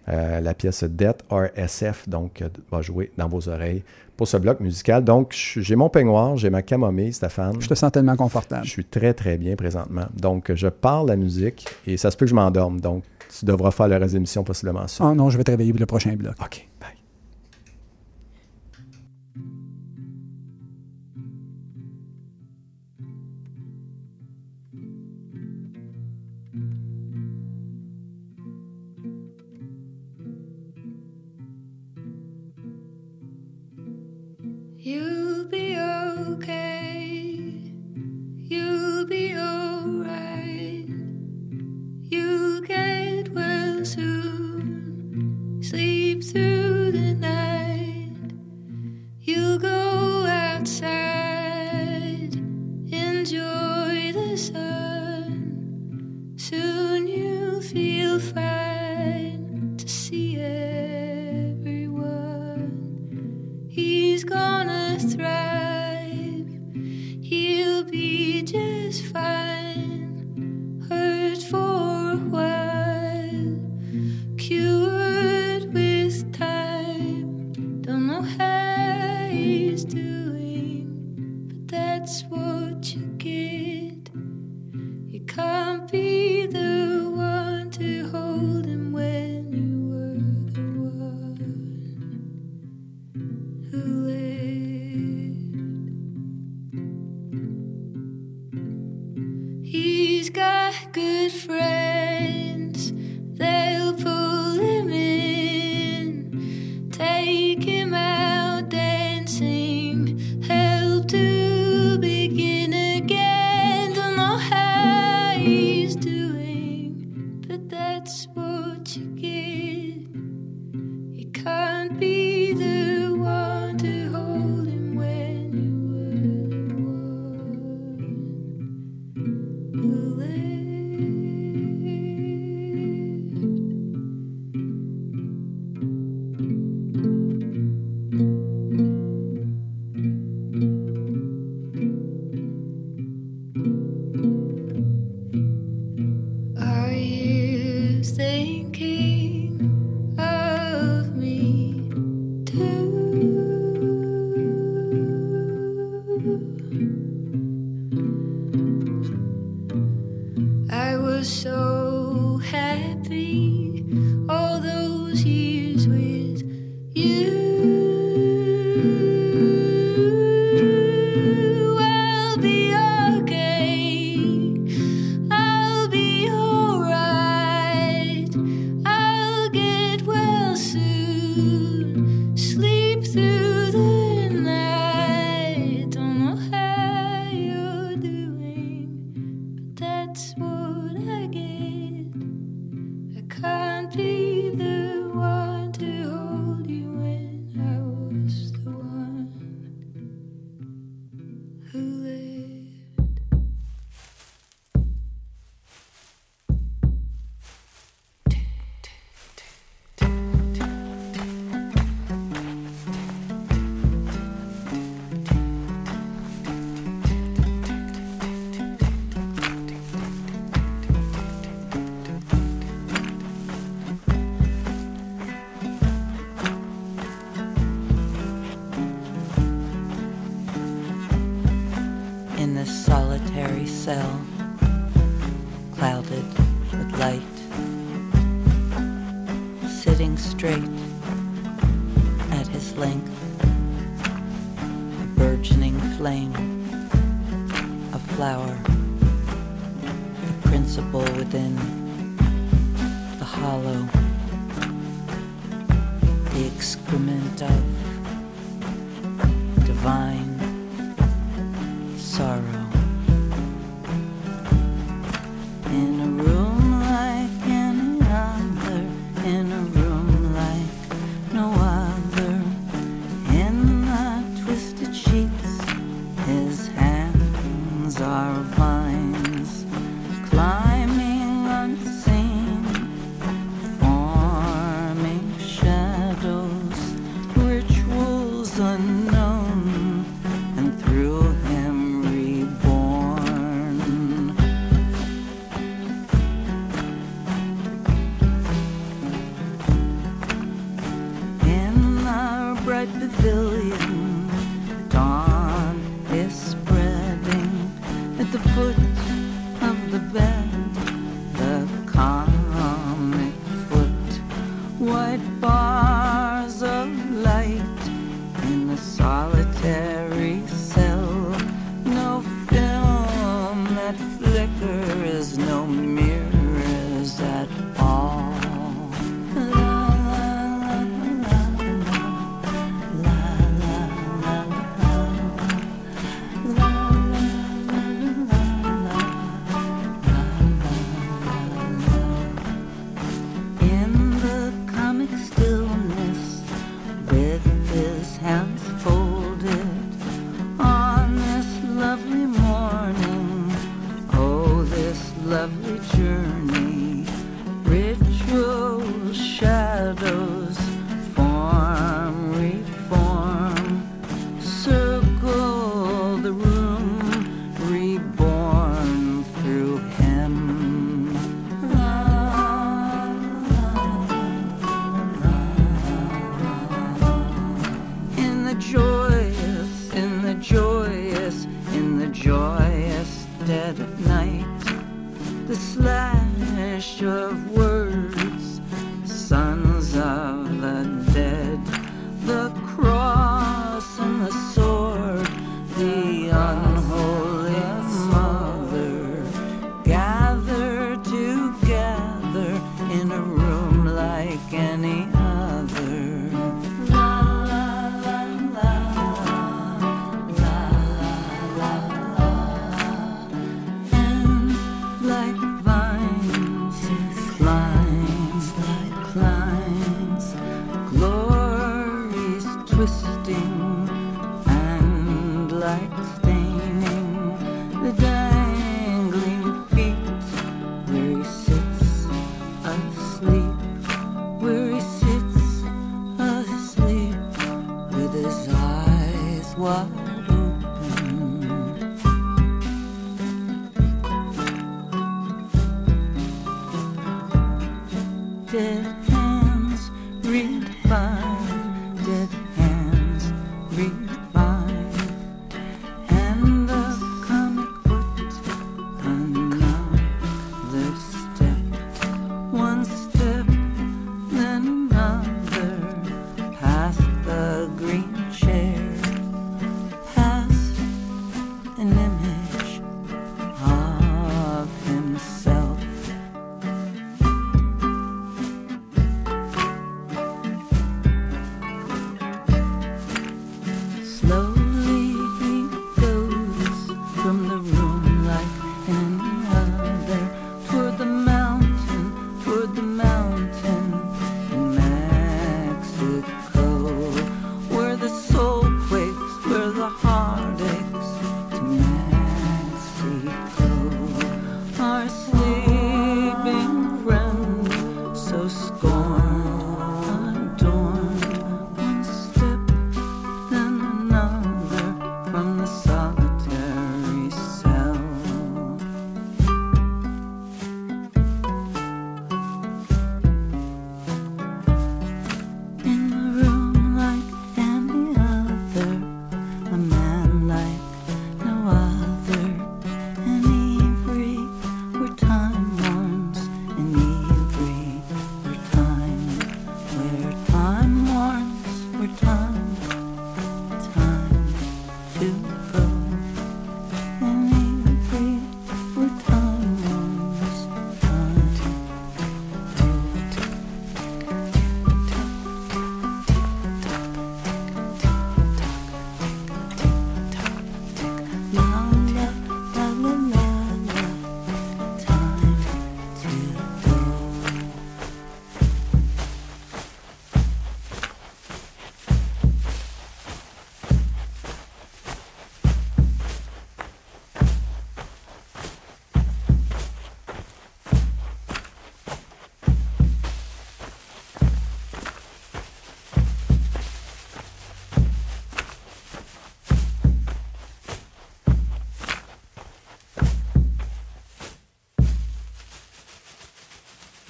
Euh, 0.09 0.41
la 0.41 0.55
pièce 0.55 0.83
Death 0.83 1.23
RSF, 1.29 2.09
donc, 2.09 2.41
euh, 2.41 2.49
va 2.71 2.81
jouer 2.81 3.11
dans 3.19 3.27
vos 3.27 3.47
oreilles 3.47 3.83
pour 4.17 4.27
ce 4.27 4.37
bloc 4.37 4.59
musical. 4.59 5.03
Donc, 5.03 5.35
j'ai 5.35 5.75
mon 5.75 5.89
peignoir, 5.89 6.37
j'ai 6.37 6.49
ma 6.49 6.63
camomille, 6.63 7.13
Stéphane. 7.13 7.61
Je 7.61 7.67
te 7.67 7.75
sens 7.75 7.91
tellement 7.91 8.15
confortable. 8.15 8.65
Je 8.65 8.71
suis 8.71 8.85
très, 8.85 9.13
très 9.13 9.37
bien 9.37 9.55
présentement. 9.55 10.07
Donc, 10.19 10.51
je 10.55 10.67
parle 10.67 11.07
la 11.07 11.15
musique 11.15 11.67
et 11.85 11.97
ça 11.97 12.09
se 12.09 12.17
peut 12.17 12.25
que 12.25 12.31
je 12.31 12.35
m'endorme. 12.35 12.81
Donc, 12.81 13.03
tu 13.29 13.45
devras 13.45 13.69
faire 13.69 13.87
la 13.87 13.99
reste 13.99 14.13
de 14.13 14.17
l'émission 14.17 14.43
possiblement 14.43 14.87
ça. 14.87 15.03
Ah 15.07 15.13
non, 15.13 15.29
je 15.29 15.37
vais 15.37 15.43
te 15.43 15.51
réveiller 15.51 15.71
pour 15.71 15.79
le 15.79 15.85
prochain 15.85 16.13
bloc. 16.15 16.33
OK, 16.41 16.67
bye. 16.79 17.00
Soon. 43.91 45.59
Sleep 45.61 46.23
through 46.23 46.93
the 46.93 47.13
night. 47.13 48.31
You'll 49.19 49.59
go 49.59 50.25
outside. 50.25 50.91
Enjoy 52.89 54.13
the 54.13 54.37
sun. 54.37 56.35
Soon 56.37 57.07
you'll 57.07 57.61
feel 57.61 58.17
fine 58.19 59.75
to 59.77 59.87
see 59.89 60.37
everyone. 60.39 62.07
He's 63.69 64.23
gonna 64.23 64.99
thrive. 64.99 66.47
He'll 67.21 67.83
be 67.83 68.41
just 68.43 69.03
fine. 69.07 69.60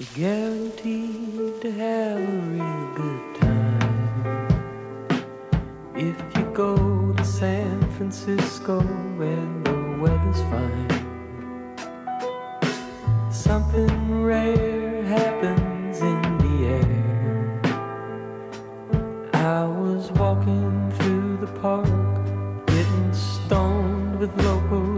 You're 0.02 0.14
guaranteed 0.16 1.60
to 1.60 1.70
have 1.70 2.18
a 2.18 2.38
real 2.50 2.86
good 2.96 3.34
time 3.40 4.48
if 5.94 6.16
you 6.36 6.42
go 6.52 7.12
to 7.12 7.24
San 7.24 7.88
Francisco 7.92 8.80
when 8.80 9.62
the 9.62 9.98
weather's 10.02 10.40
fine. 10.50 10.90
Something 13.30 14.24
rare 14.24 15.04
happens 15.04 16.00
in 16.00 16.38
the 16.38 16.54
air. 16.80 17.60
I 19.34 19.64
was 19.66 20.10
walking 20.12 20.90
through 20.98 21.36
the 21.36 21.52
park, 21.60 21.86
getting 22.66 23.14
stoned 23.14 24.18
with 24.18 24.36
locals. 24.42 24.91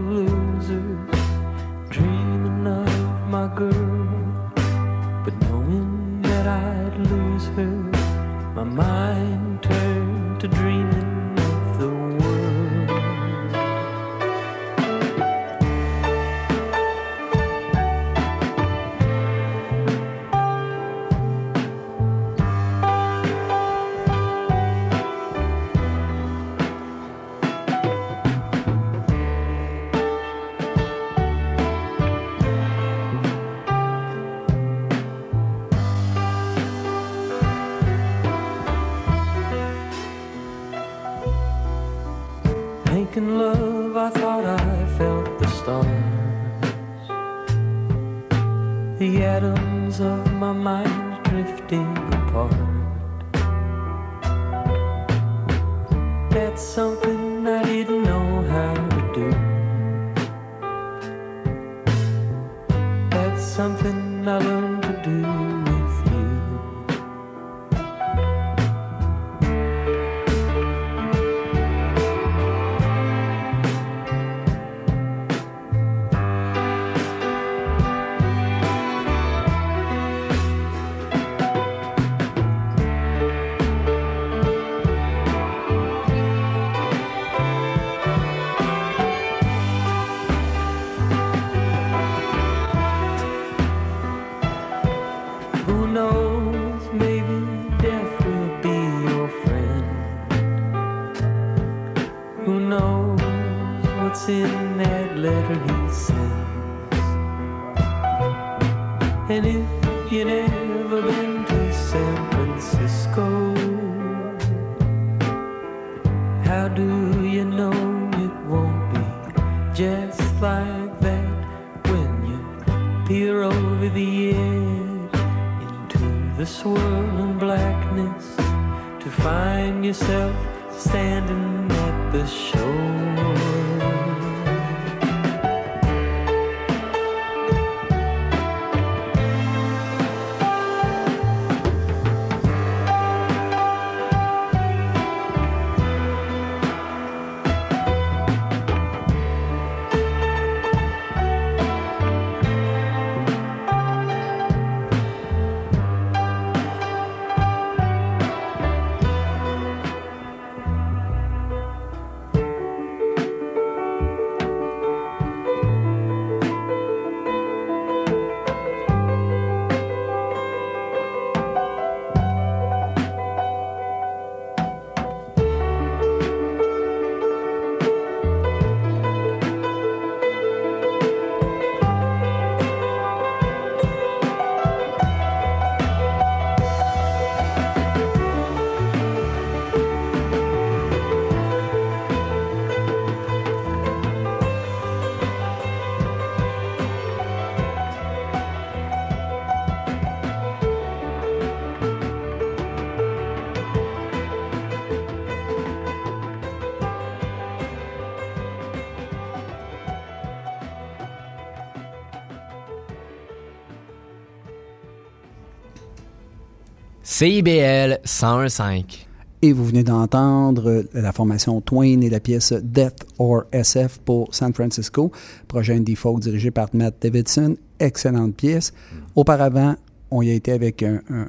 CIBL 217.17 217.99
101.5. 218.03 219.05
Et 219.41 219.53
vous 219.53 219.63
venez 219.63 219.83
d'entendre 219.85 220.83
la 220.93 221.13
formation 221.13 221.61
Twain 221.61 222.01
et 222.01 222.09
la 222.09 222.19
pièce 222.19 222.51
Death 222.51 223.05
or 223.19 223.43
SF 223.53 223.99
pour 224.03 224.35
San 224.35 224.53
Francisco, 224.53 225.13
projet 225.47 225.75
indie 225.75 225.95
folk 225.95 226.19
dirigé 226.19 226.51
par 226.51 226.67
Matt 226.73 226.95
Davidson. 227.01 227.55
Excellente 227.79 228.35
pièce. 228.35 228.73
Auparavant, 229.15 229.75
on 230.11 230.23
y 230.23 230.29
a 230.29 230.33
été 230.33 230.51
avec 230.51 230.83
un- 230.83 230.99
un- 231.09 231.27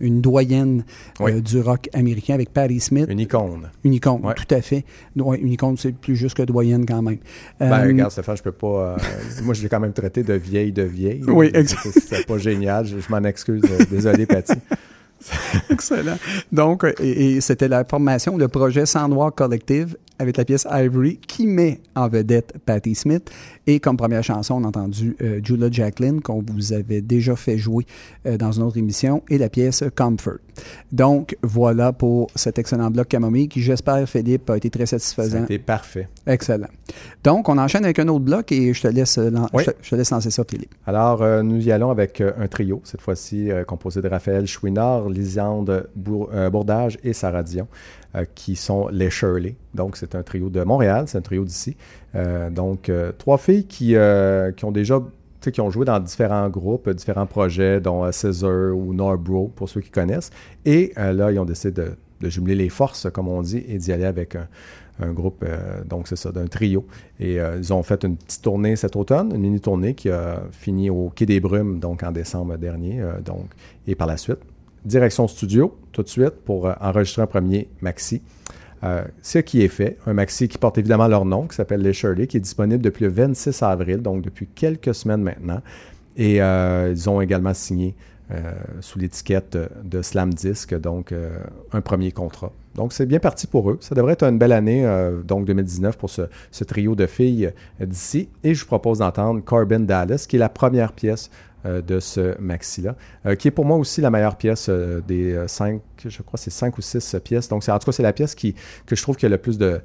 une 0.00 0.22
doyenne 0.22 0.82
euh, 1.20 1.42
du 1.42 1.60
rock 1.60 1.90
américain 1.92 2.32
avec 2.32 2.50
Patti 2.50 2.80
Smith. 2.80 3.04
Une 3.10 3.20
icône. 3.20 3.68
Une 3.84 3.92
icône, 3.92 4.24
Ouais. 4.24 4.32
tout 4.34 4.54
à 4.54 4.62
fait. 4.62 4.86
Ouais, 5.16 5.38
une 5.38 5.52
icône, 5.52 5.76
c'est 5.76 5.92
plus 5.92 6.16
juste 6.16 6.38
que 6.38 6.42
doyenne 6.44 6.86
quand 6.86 7.02
même. 7.02 7.18
Ben, 7.60 7.70
Euh, 7.70 7.86
regarde, 7.86 8.12
Stéphane, 8.12 8.38
je 8.38 8.42
peux 8.44 8.52
pas. 8.52 8.96
euh, 8.96 8.96
moi, 9.44 9.52
je 9.52 9.62
l'ai 9.62 9.68
quand 9.68 9.78
même 9.80 9.92
traité 9.92 10.22
de 10.22 10.32
vieille 10.32 10.72
de 10.72 10.84
vieille. 10.84 11.22
Oui, 11.28 11.50
C'est- 11.52 11.60
exact. 11.60 11.88
C'était 12.00 12.24
pas 12.24 12.38
génial. 12.38 12.86
Je, 12.86 12.98
je 12.98 13.10
m'en 13.10 13.22
excuse. 13.24 13.60
Désolé, 13.90 14.24
Patty. 14.24 14.54
Excellent. 15.70 16.18
Donc, 16.50 16.84
et, 17.00 17.36
et 17.36 17.40
c'était 17.40 17.68
la 17.68 17.84
formation, 17.84 18.36
le 18.36 18.48
projet 18.48 18.86
Sans 18.86 19.08
Noir 19.08 19.34
Collective 19.34 19.96
avec 20.22 20.36
la 20.38 20.44
pièce 20.44 20.66
Ivory 20.70 21.18
qui 21.18 21.46
met 21.46 21.80
en 21.94 22.08
vedette 22.08 22.54
Patti 22.64 22.94
Smith. 22.94 23.30
Et 23.66 23.78
comme 23.80 23.96
première 23.96 24.24
chanson, 24.24 24.54
on 24.54 24.64
a 24.64 24.68
entendu 24.68 25.16
euh, 25.22 25.40
Julia 25.44 25.68
Jacqueline 25.70 26.20
qu'on 26.20 26.42
vous 26.46 26.72
avait 26.72 27.00
déjà 27.00 27.36
fait 27.36 27.58
jouer 27.58 27.84
euh, 28.26 28.36
dans 28.36 28.52
une 28.52 28.62
autre 28.62 28.76
émission 28.78 29.22
et 29.28 29.38
la 29.38 29.48
pièce 29.48 29.84
Comfort. 29.94 30.38
Donc, 30.90 31.36
voilà 31.42 31.92
pour 31.92 32.28
cet 32.34 32.58
excellent 32.58 32.90
bloc 32.90 33.08
Camomille 33.08 33.48
qui, 33.48 33.62
j'espère, 33.62 34.08
Philippe, 34.08 34.48
a 34.50 34.56
été 34.56 34.68
très 34.70 34.86
satisfaisant. 34.86 35.42
C'était 35.42 35.58
parfait. 35.58 36.08
Excellent. 36.26 36.66
Donc, 37.24 37.48
on 37.48 37.58
enchaîne 37.58 37.84
avec 37.84 37.98
un 37.98 38.08
autre 38.08 38.24
bloc 38.24 38.50
et 38.52 38.72
je 38.74 38.82
te 38.82 38.88
laisse, 38.88 39.18
euh, 39.18 39.30
lan- 39.30 39.46
Oui. 39.52 39.64
je 39.66 39.70
te- 39.70 39.76
je 39.82 39.90
te 39.90 39.94
laisse 39.96 40.10
lancer 40.10 40.30
ça, 40.30 40.42
Philippe. 40.48 40.74
Alors, 40.86 41.22
euh, 41.22 41.42
nous 41.42 41.66
y 41.66 41.72
allons 41.72 41.90
avec 41.90 42.20
un 42.20 42.46
trio, 42.48 42.80
cette 42.84 43.00
fois-ci 43.00 43.50
composé 43.66 44.00
de 44.02 44.08
Raphaël 44.08 44.46
Chouinard, 44.46 45.08
Lisiande 45.08 45.88
Bour- 45.96 46.30
Bourdage 46.50 46.98
et 47.04 47.12
Sarah 47.12 47.42
Dion, 47.42 47.66
qui 48.34 48.56
sont 48.56 48.88
les 48.88 49.10
Shirley. 49.10 49.56
Donc, 49.74 49.96
c'est 49.96 50.14
un 50.14 50.22
trio 50.22 50.50
de 50.50 50.62
Montréal, 50.62 51.04
c'est 51.06 51.18
un 51.18 51.22
trio 51.22 51.44
d'ici. 51.44 51.76
Euh, 52.14 52.50
donc, 52.50 52.88
euh, 52.88 53.12
trois 53.16 53.38
filles 53.38 53.64
qui, 53.66 53.96
euh, 53.96 54.52
qui 54.52 54.64
ont 54.64 54.72
déjà 54.72 55.00
qui 55.50 55.60
ont 55.60 55.70
joué 55.70 55.84
dans 55.84 55.98
différents 55.98 56.48
groupes, 56.48 56.88
euh, 56.88 56.94
différents 56.94 57.26
projets, 57.26 57.80
dont 57.80 58.04
euh, 58.04 58.12
Scissor 58.12 58.76
ou 58.76 58.94
Norbro, 58.94 59.50
pour 59.54 59.68
ceux 59.68 59.80
qui 59.80 59.90
connaissent. 59.90 60.30
Et 60.64 60.92
euh, 60.98 61.12
là, 61.12 61.32
ils 61.32 61.38
ont 61.38 61.44
décidé 61.44 61.82
de, 62.20 62.28
jumeler 62.28 62.54
les 62.54 62.68
forces, 62.68 63.08
comme 63.12 63.26
on 63.26 63.42
dit, 63.42 63.64
et 63.66 63.78
d'y 63.78 63.92
aller 63.92 64.04
avec 64.04 64.36
un, 64.36 64.46
groupe, 65.12 65.42
euh, 65.44 65.82
donc 65.84 66.06
c'est 66.06 66.14
ça, 66.14 66.30
d'un 66.30 66.46
trio. 66.46 66.86
Et 67.18 67.40
euh, 67.40 67.56
ils 67.58 67.72
ont 67.72 67.82
fait 67.82 68.04
une 68.04 68.16
petite 68.16 68.42
tournée 68.42 68.76
cet 68.76 68.94
automne, 68.94 69.32
une 69.34 69.40
mini-tournée 69.40 69.94
qui 69.94 70.08
a 70.08 70.44
fini 70.52 70.88
au 70.88 71.10
Quai 71.12 71.26
des 71.26 71.40
Brumes, 71.40 71.80
donc 71.80 72.04
en 72.04 72.12
décembre 72.12 72.56
dernier. 72.56 73.00
euh, 73.00 73.20
donc, 73.20 73.46
et 73.88 73.96
par 73.96 74.06
la 74.06 74.16
suite, 74.16 74.38
direction 74.84 75.28
studio, 75.28 75.76
tout 75.92 76.02
de 76.02 76.08
suite, 76.08 76.42
pour 76.44 76.66
euh, 76.66 76.74
enregistrer 76.80 77.22
un 77.22 77.26
premier 77.26 77.68
maxi. 77.80 78.22
Euh, 78.84 79.04
ce 79.22 79.38
qui 79.38 79.62
est 79.62 79.68
fait, 79.68 79.98
un 80.06 80.12
maxi 80.12 80.48
qui 80.48 80.58
porte 80.58 80.76
évidemment 80.78 81.06
leur 81.06 81.24
nom, 81.24 81.46
qui 81.46 81.54
s'appelle 81.54 81.82
Les 81.82 81.92
Shirley, 81.92 82.26
qui 82.26 82.38
est 82.38 82.40
disponible 82.40 82.82
depuis 82.82 83.04
le 83.04 83.10
26 83.10 83.62
avril, 83.62 83.98
donc 83.98 84.22
depuis 84.22 84.48
quelques 84.48 84.94
semaines 84.94 85.22
maintenant. 85.22 85.60
Et 86.16 86.42
euh, 86.42 86.90
ils 86.90 87.08
ont 87.08 87.20
également 87.20 87.54
signé 87.54 87.94
sous 88.80 88.98
l'étiquette 88.98 89.58
de 89.84 90.00
Slam 90.00 90.32
Disc, 90.32 90.72
donc 90.74 91.12
un 91.70 91.80
premier 91.82 92.12
contrat. 92.12 92.50
Donc 92.74 92.94
c'est 92.94 93.04
bien 93.04 93.18
parti 93.18 93.46
pour 93.46 93.70
eux. 93.70 93.76
Ça 93.82 93.94
devrait 93.94 94.14
être 94.14 94.22
une 94.22 94.38
belle 94.38 94.52
année, 94.52 94.88
donc 95.26 95.44
2019, 95.44 95.98
pour 95.98 96.08
ce, 96.08 96.24
trio 96.64 96.94
de 96.94 97.04
filles 97.04 97.52
d'ici. 97.78 98.30
Et 98.42 98.54
je 98.54 98.62
vous 98.62 98.68
propose 98.68 99.00
d'entendre 99.00 99.44
Corbin 99.44 99.80
Dallas, 99.80 100.24
qui 100.26 100.36
est 100.36 100.38
la 100.38 100.48
première 100.48 100.94
pièce 100.94 101.28
de 101.64 102.00
ce 102.00 102.38
maxi-là, 102.40 102.96
euh, 103.26 103.34
qui 103.34 103.48
est 103.48 103.52
pour 103.52 103.64
moi 103.64 103.76
aussi 103.76 104.00
la 104.00 104.10
meilleure 104.10 104.36
pièce 104.36 104.68
euh, 104.68 105.00
des 105.00 105.32
euh, 105.32 105.48
cinq, 105.48 105.80
je 106.04 106.22
crois 106.22 106.38
c'est 106.38 106.50
cinq 106.50 106.76
ou 106.78 106.82
six 106.82 107.14
euh, 107.14 107.20
pièces. 107.20 107.48
Donc 107.48 107.68
en 107.68 107.78
tout 107.78 107.86
cas 107.86 107.92
c'est 107.92 108.02
la 108.02 108.12
pièce 108.12 108.34
qui, 108.34 108.54
que 108.86 108.96
je 108.96 109.02
trouve 109.02 109.16
qui 109.16 109.26
a 109.26 109.28
le 109.28 109.38
plus 109.38 109.58
de, 109.58 109.80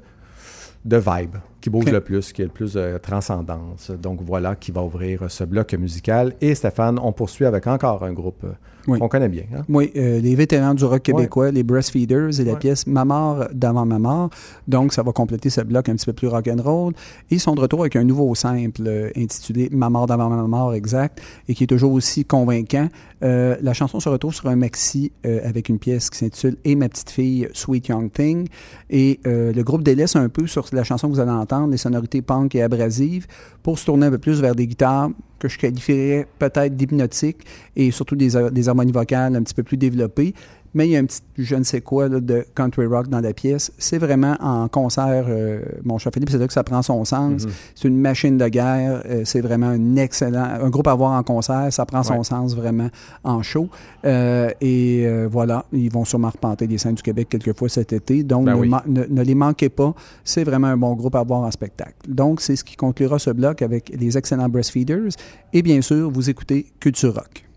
de 0.84 0.96
vibe, 0.96 1.36
qui 1.68 1.70
bouge 1.70 1.84
le 1.92 2.00
plus, 2.00 2.32
qui 2.32 2.42
a 2.42 2.44
le 2.46 2.50
plus 2.50 2.74
de 2.74 2.98
transcendance. 2.98 3.90
Donc 3.90 4.20
voilà 4.22 4.54
qui 4.56 4.72
va 4.72 4.82
ouvrir 4.82 5.30
ce 5.30 5.44
bloc 5.44 5.74
musical. 5.74 6.34
Et 6.40 6.54
Stéphane, 6.54 6.98
on 7.02 7.12
poursuit 7.12 7.44
avec 7.44 7.66
encore 7.66 8.02
un 8.02 8.12
groupe 8.12 8.42
euh, 8.44 8.52
Oui. 8.86 8.98
qu'on 8.98 9.08
connaît 9.08 9.28
bien. 9.28 9.44
hein? 9.54 9.64
Oui, 9.68 9.90
euh, 9.96 10.20
les 10.20 10.34
vétérans 10.34 10.74
du 10.74 10.84
rock 10.84 11.02
québécois, 11.02 11.50
les 11.50 11.62
Breastfeeders 11.62 12.40
et 12.40 12.44
la 12.44 12.56
pièce 12.56 12.86
Ma 12.86 13.04
mort 13.04 13.46
d'avant 13.52 13.84
ma 13.84 13.98
mort. 13.98 14.30
Donc, 14.66 14.92
ça 14.92 15.02
va 15.02 15.12
compléter 15.12 15.50
ce 15.50 15.60
bloc 15.60 15.88
un 15.88 15.94
petit 15.94 16.06
peu 16.06 16.12
plus 16.12 16.28
rock'n'roll. 16.28 16.92
Et 17.30 17.34
ils 17.34 17.40
sont 17.40 17.54
de 17.54 17.60
retour 17.60 17.80
avec 17.80 17.96
un 17.96 18.04
nouveau 18.04 18.34
simple 18.34 18.82
euh, 18.86 19.10
intitulé 19.16 19.68
Ma 19.72 19.90
mort 19.90 20.06
d'avant 20.06 20.28
ma 20.30 20.42
mort 20.44 20.74
exact 20.74 21.20
et 21.48 21.54
qui 21.54 21.64
est 21.64 21.68
toujours 21.68 21.92
aussi 21.92 22.24
convaincant. 22.24 22.88
Euh, 23.24 23.56
la 23.62 23.72
chanson 23.74 23.98
se 23.98 24.08
retrouve 24.08 24.32
sur 24.32 24.46
un 24.48 24.54
maxi 24.56 25.10
euh, 25.26 25.40
avec 25.44 25.68
une 25.68 25.78
pièce 25.80 26.08
qui 26.08 26.18
s'intitule 26.18 26.56
Et 26.64 26.76
ma 26.76 26.88
petite 26.88 27.10
fille, 27.10 27.48
Sweet 27.52 27.88
Young 27.88 28.12
Thing. 28.12 28.46
Et 28.90 29.18
euh, 29.26 29.52
le 29.52 29.62
groupe 29.64 29.82
délaisse 29.82 30.14
un 30.14 30.28
peu 30.28 30.46
sur 30.46 30.66
la 30.72 30.84
chanson 30.84 31.08
que 31.08 31.14
vous 31.14 31.20
allez 31.20 31.32
entendre, 31.32 31.57
les 31.66 31.76
sonorités 31.76 32.22
punk 32.22 32.54
et 32.54 32.62
abrasives, 32.62 33.26
pour 33.62 33.78
se 33.78 33.86
tourner 33.86 34.06
un 34.06 34.10
peu 34.10 34.18
plus 34.18 34.40
vers 34.40 34.54
des 34.54 34.66
guitares 34.66 35.10
que 35.38 35.48
je 35.48 35.58
qualifierais 35.58 36.26
peut-être 36.38 36.74
d'hypnotiques 36.76 37.44
et 37.76 37.90
surtout 37.90 38.16
des, 38.16 38.36
har- 38.36 38.50
des 38.50 38.68
harmonies 38.68 38.92
vocales 38.92 39.36
un 39.36 39.42
petit 39.42 39.54
peu 39.54 39.62
plus 39.62 39.76
développées. 39.76 40.34
Mais 40.78 40.86
il 40.86 40.90
y 40.92 40.96
a 40.96 41.00
un 41.00 41.04
petit 41.06 41.20
je 41.36 41.54
ne 41.56 41.62
sais 41.64 41.80
quoi 41.80 42.08
là, 42.08 42.20
de 42.20 42.44
country 42.54 42.86
rock 42.86 43.08
dans 43.08 43.20
la 43.20 43.32
pièce. 43.32 43.70
C'est 43.78 43.98
vraiment 43.98 44.36
en 44.40 44.66
concert, 44.68 45.26
euh, 45.28 45.60
mon 45.84 45.98
cher 45.98 46.12
Philippe, 46.12 46.30
c'est 46.30 46.38
là 46.38 46.46
que 46.46 46.52
ça 46.52 46.64
prend 46.64 46.82
son 46.82 47.04
sens. 47.04 47.44
Mhm. 47.44 47.50
C'est 47.74 47.88
une 47.88 48.00
machine 48.00 48.38
de 48.38 48.48
guerre. 48.48 49.02
euh, 49.06 49.22
c'est 49.24 49.40
vraiment 49.40 49.66
un 49.68 49.96
excellent, 49.96 50.44
un 50.62 50.68
groupe 50.70 50.86
à 50.88 50.94
voir 50.94 51.12
en 51.12 51.22
concert. 51.22 51.66
Ça 51.72 51.84
prend 51.84 52.02
son 52.02 52.18
Ouais. 52.18 52.24
sens 52.24 52.54
vraiment 52.56 52.88
en 53.24 53.42
show. 53.42 53.68
Euh, 54.04 54.50
et 54.60 55.06
voilà, 55.30 55.64
ils 55.72 55.90
vont 55.92 56.04
sûrement 56.04 56.30
repenter 56.30 56.66
les 56.66 56.78
scènes 56.78 56.94
du 56.94 57.02
Québec 57.02 57.28
quelques 57.28 57.56
fois 57.58 57.68
cet 57.68 57.92
été. 57.92 58.22
Donc, 58.22 58.44
Ben 58.46 58.54
ne, 58.54 58.60
oui. 58.60 58.68
ma- 58.68 58.84
ne- 58.86 59.04
ne 59.08 59.22
les 59.22 59.34
manquez 59.34 59.68
pas. 59.68 59.94
C'est 60.24 60.44
vraiment 60.44 60.68
un 60.68 60.76
bon 60.76 60.94
groupe 60.94 61.14
à 61.16 61.22
voir 61.24 61.40
en 61.42 61.50
spectacle. 61.50 61.94
Donc, 62.08 62.40
c'est 62.40 62.56
ce 62.56 62.62
qui 62.64 62.76
conclura 62.76 63.18
ce 63.18 63.30
bloc 63.30 63.62
avec 63.62 63.92
les 63.98 64.16
excellents 64.16 64.48
Breastfeeders. 64.48 65.10
Et 65.52 65.62
bien 65.62 65.80
sûr, 65.82 66.10
vous 66.10 66.30
écoutez 66.30 66.66
Culture 66.80 67.14
Rock. 67.14 67.47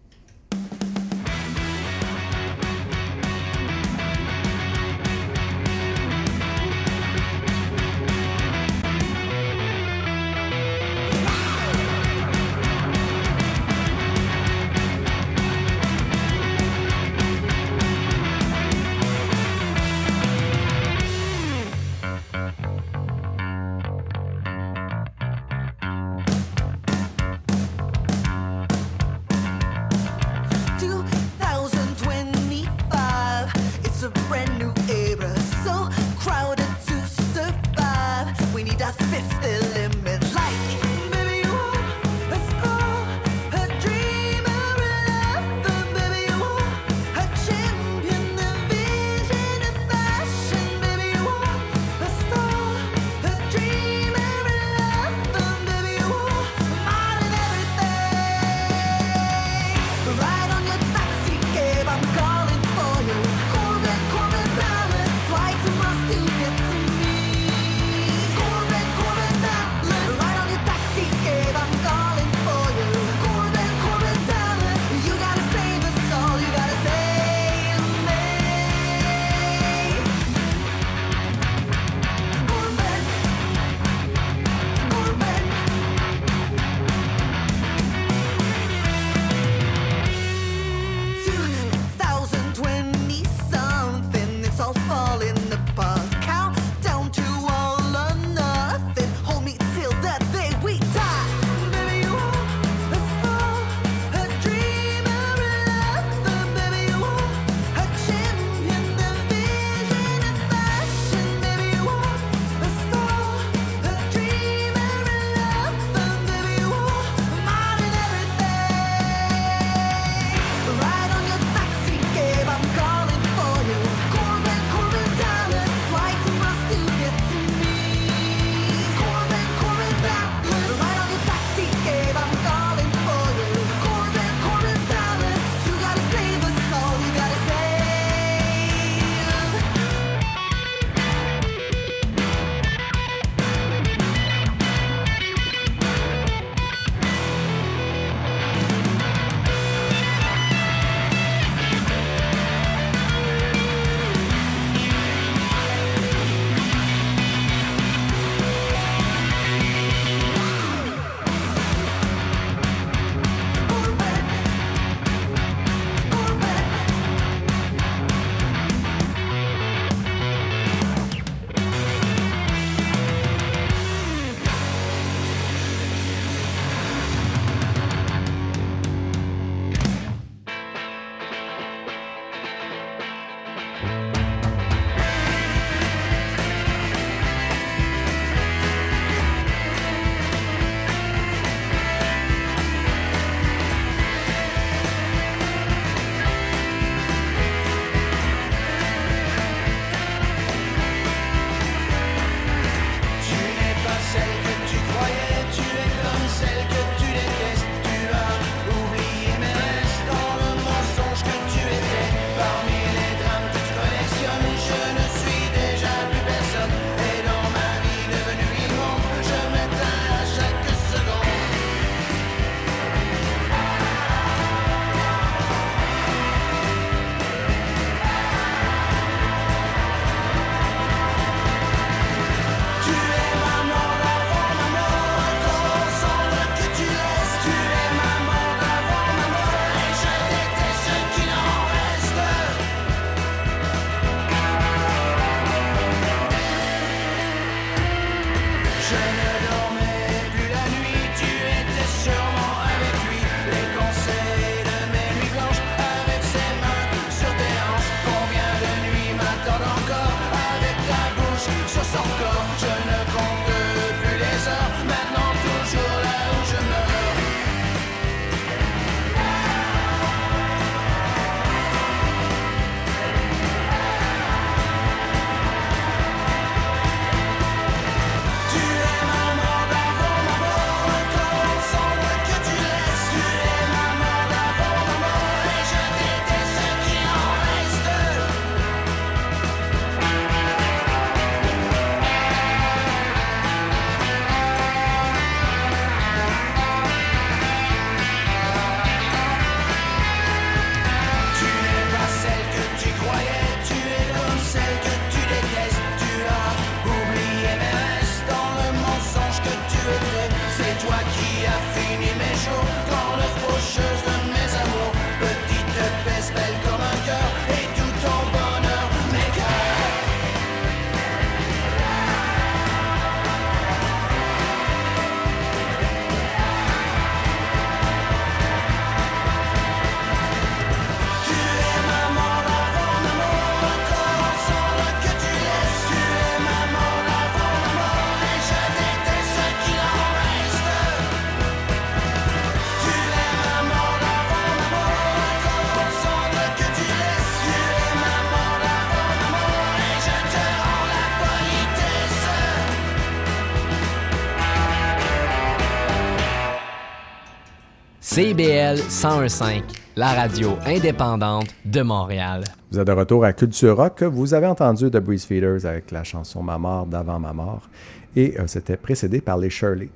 CBL 358.14 358.76
101.5, 358.90 359.62
la 359.96 360.14
radio 360.14 360.58
indépendante 360.66 361.48
de 361.64 361.82
Montréal. 361.82 362.44
Vous 362.70 362.78
êtes 362.78 362.86
de 362.86 362.92
retour 362.92 363.24
à 363.24 363.32
Culture 363.32 363.78
Rock. 363.78 364.04
Vous 364.04 364.34
avez 364.34 364.48
entendu 364.48 364.92
The 364.92 364.98
Breeze 364.98 365.24
Feeders 365.24 365.66
avec 365.66 365.92
la 365.92 366.04
chanson 366.04 366.44
Ma 366.44 366.58
mort 366.58 366.86
d'avant 366.88 367.20
ma 367.20 367.32
mort. 367.32 367.70
Et 368.18 368.38
euh, 368.38 368.44
c'était 368.48 368.76
précédé 368.76 369.22
par 369.22 369.38
les 369.38 369.50
Shirley 369.50 369.88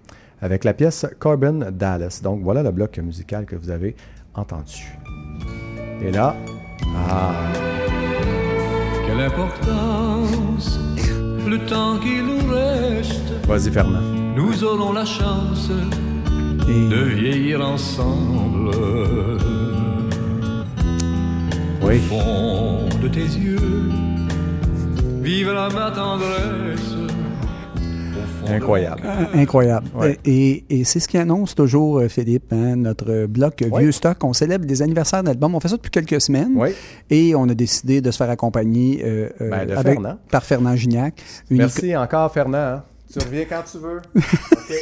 avec 0.41 0.63
la 0.63 0.73
pièce 0.73 1.05
Corbin 1.19 1.69
Dallas. 1.71 2.21
Donc 2.23 2.39
voilà 2.41 2.63
le 2.63 2.71
bloc 2.71 2.97
musical 2.99 3.45
que 3.45 3.57
vous 3.57 3.69
avez 3.69 3.97
entendu. 4.33 4.97
Et 6.01 6.11
là, 6.13 6.37
ah, 7.09 7.33
Quelle 9.05 9.19
importance, 9.19 10.79
le 11.45 11.57
temps 11.65 11.99
qui 11.99 12.21
nous 12.23 12.49
reste, 12.49 13.45
vas-y 13.45 13.69
Fernand. 13.69 13.99
nous 14.37 14.63
aurons 14.63 14.93
la 14.93 15.03
chance 15.03 15.69
de 16.67 17.03
vieillir 17.15 17.61
ensemble. 17.61 18.71
Oui. 21.81 21.99
Fond 22.09 22.89
de 23.01 23.07
tes 23.07 23.19
yeux, 23.19 23.59
vive 25.21 25.51
la 25.51 25.69
ma 25.69 25.91
tendresse. 25.91 26.95
Au 28.43 28.51
Incroyable. 28.51 29.01
Euh, 29.05 29.25
Incroyable. 29.41 29.87
Ouais. 29.95 30.19
Et, 30.25 30.65
et 30.69 30.83
c'est 30.83 30.99
ce 30.99 31.07
qui 31.07 31.17
annonce 31.17 31.55
toujours, 31.55 31.99
euh, 31.99 32.07
Philippe, 32.07 32.51
hein, 32.53 32.75
notre 32.75 33.25
bloc 33.25 33.63
Ouais. 33.71 33.81
Vieux 33.81 33.91
Stock. 33.91 34.23
On 34.23 34.33
célèbre 34.33 34.65
des 34.65 34.81
anniversaires 34.83 35.23
d'albums. 35.23 35.55
On 35.55 35.59
fait 35.59 35.67
ça 35.67 35.77
depuis 35.77 35.89
quelques 35.91 36.21
semaines. 36.21 36.51
Oui. 36.55 36.69
Et 37.09 37.33
on 37.35 37.49
a 37.49 37.53
décidé 37.55 38.01
de 38.01 38.11
se 38.11 38.17
faire 38.17 38.29
accompagner 38.29 39.01
euh, 39.03 39.29
euh, 39.41 39.49
Ben, 39.49 39.71
avec- 39.71 39.93
Fernand. 39.95 40.17
par 40.29 40.43
Fernand 40.43 40.75
Gignac. 40.75 41.21
Une 41.49 41.57
Merci 41.57 41.95
encore 41.97 42.31
Fernand. 42.31 42.57
hein. 42.57 42.83
Tu 43.11 43.19
reviens 43.19 43.45
quand 43.49 43.63
tu 43.71 43.77
veux. 43.79 44.01
OK. 44.15 44.73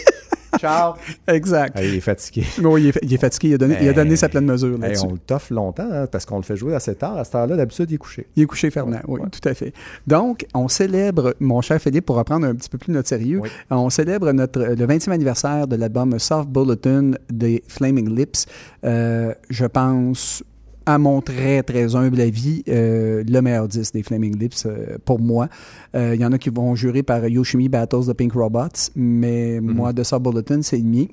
Ciao. 0.60 0.94
Exact. 1.28 1.74
Ah, 1.78 1.84
il 1.84 1.96
est 1.96 2.00
fatigué. 2.00 2.46
Oui, 2.64 2.84
il, 2.84 2.88
est, 2.90 3.00
il 3.02 3.14
est 3.14 3.18
fatigué. 3.18 3.50
Il 3.50 3.54
a 3.56 3.58
donné, 3.58 3.78
il 3.82 3.88
a 3.90 3.94
donné 3.94 4.16
sa 4.16 4.30
pleine 4.30 4.46
mesure 4.46 4.84
Hey, 4.84 4.96
on 5.04 5.12
le 5.14 5.18
toffe 5.18 5.50
longtemps 5.50 5.88
hein, 5.92 6.08
parce 6.12 6.26
qu'on 6.26 6.38
le 6.38 6.44
fait 6.44 6.56
jouer 6.56 6.74
assez 6.76 6.96
tard. 6.96 7.18
À 7.18 7.24
cette 7.24 7.36
heure-là, 7.36 7.56
d'habitude, 7.56 7.90
il 7.92 7.96
est 7.96 7.98
couché. 7.98 8.28
Il 8.36 8.44
est 8.44 8.46
couché, 8.46 8.70
Fernand. 8.72 9.00
Oui, 9.08 9.20
tout 9.32 9.48
à 9.48 9.54
fait. 9.54 9.74
Donc, 10.08 10.46
on 10.54 10.68
célèbre, 10.68 11.36
mon 11.40 11.62
cher 11.62 11.80
Philippe, 11.82 12.06
pour 12.06 12.16
reprendre 12.18 12.46
un 12.48 12.56
petit 12.56 12.70
peu 12.70 12.78
plus 12.78 12.92
notre 12.94 13.08
sérieux, 13.10 13.40
Oui. 13.42 13.50
on 13.70 13.90
célèbre 13.90 14.32
notre, 14.32 14.60
le 14.62 14.86
20e 14.88 15.12
anniversaire 15.12 15.68
de 15.68 15.76
l'album 15.76 16.18
Soft 16.20 16.50
Bulletin 16.50 17.12
des 17.32 17.64
Flaming 17.68 18.16
Lips. 18.16 18.46
Euh, 18.86 19.34
je 19.50 19.66
pense, 19.66 20.44
à 20.86 20.98
mon 20.98 21.22
très, 21.22 21.64
très 21.64 21.96
humble 21.96 22.20
avis, 22.22 22.64
euh, 22.68 23.24
le 23.28 23.42
meilleur 23.42 23.68
disque 23.68 23.94
des 23.94 24.04
Flaming 24.04 24.38
Lips 24.38 24.66
euh, 24.66 24.98
pour 25.06 25.20
moi. 25.20 25.48
Euh, 25.96 26.14
Il 26.16 26.22
y 26.22 26.26
en 26.26 26.32
a 26.32 26.38
qui 26.38 26.50
vont 26.50 26.76
jurer 26.76 27.04
par 27.04 27.26
Yoshimi 27.28 27.70
Battles 27.70 28.08
the 28.08 28.14
Pink 28.14 28.34
Robots, 28.34 28.90
mais 28.96 29.60
Mhm. 29.62 29.72
moi, 29.74 29.94
de 29.94 30.04
Soft 30.04 30.24
Bulletin, 30.24 30.62
c'est 30.62 30.78
le 30.78 30.84
mien. 30.84 31.06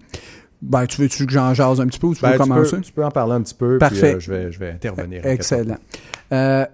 Ben, 0.62 0.86
tu 0.86 1.00
veux-tu 1.00 1.24
que 1.24 1.32
j'en 1.32 1.54
jase 1.54 1.80
un 1.80 1.86
petit 1.86 1.98
peu 1.98 2.08
ou 2.08 2.14
tu 2.14 2.20
Ben, 2.22 2.32
veux 2.32 2.36
tu, 2.36 2.42
commencer? 2.42 2.76
peux, 2.76 2.82
tu 2.82 2.92
peux 2.92 3.04
en 3.04 3.10
parler 3.10 3.32
un 3.34 3.40
petit 3.42 3.54
peu. 3.54 3.78
Parfait. 3.78 4.16
Puis, 4.16 4.26
je, 4.26 4.30
vais, 4.32 4.52
je 4.52 4.58
vais 4.58 4.70
intervenir. 4.70 5.24
Excellent. 5.24 5.78
Euh, 6.32 6.66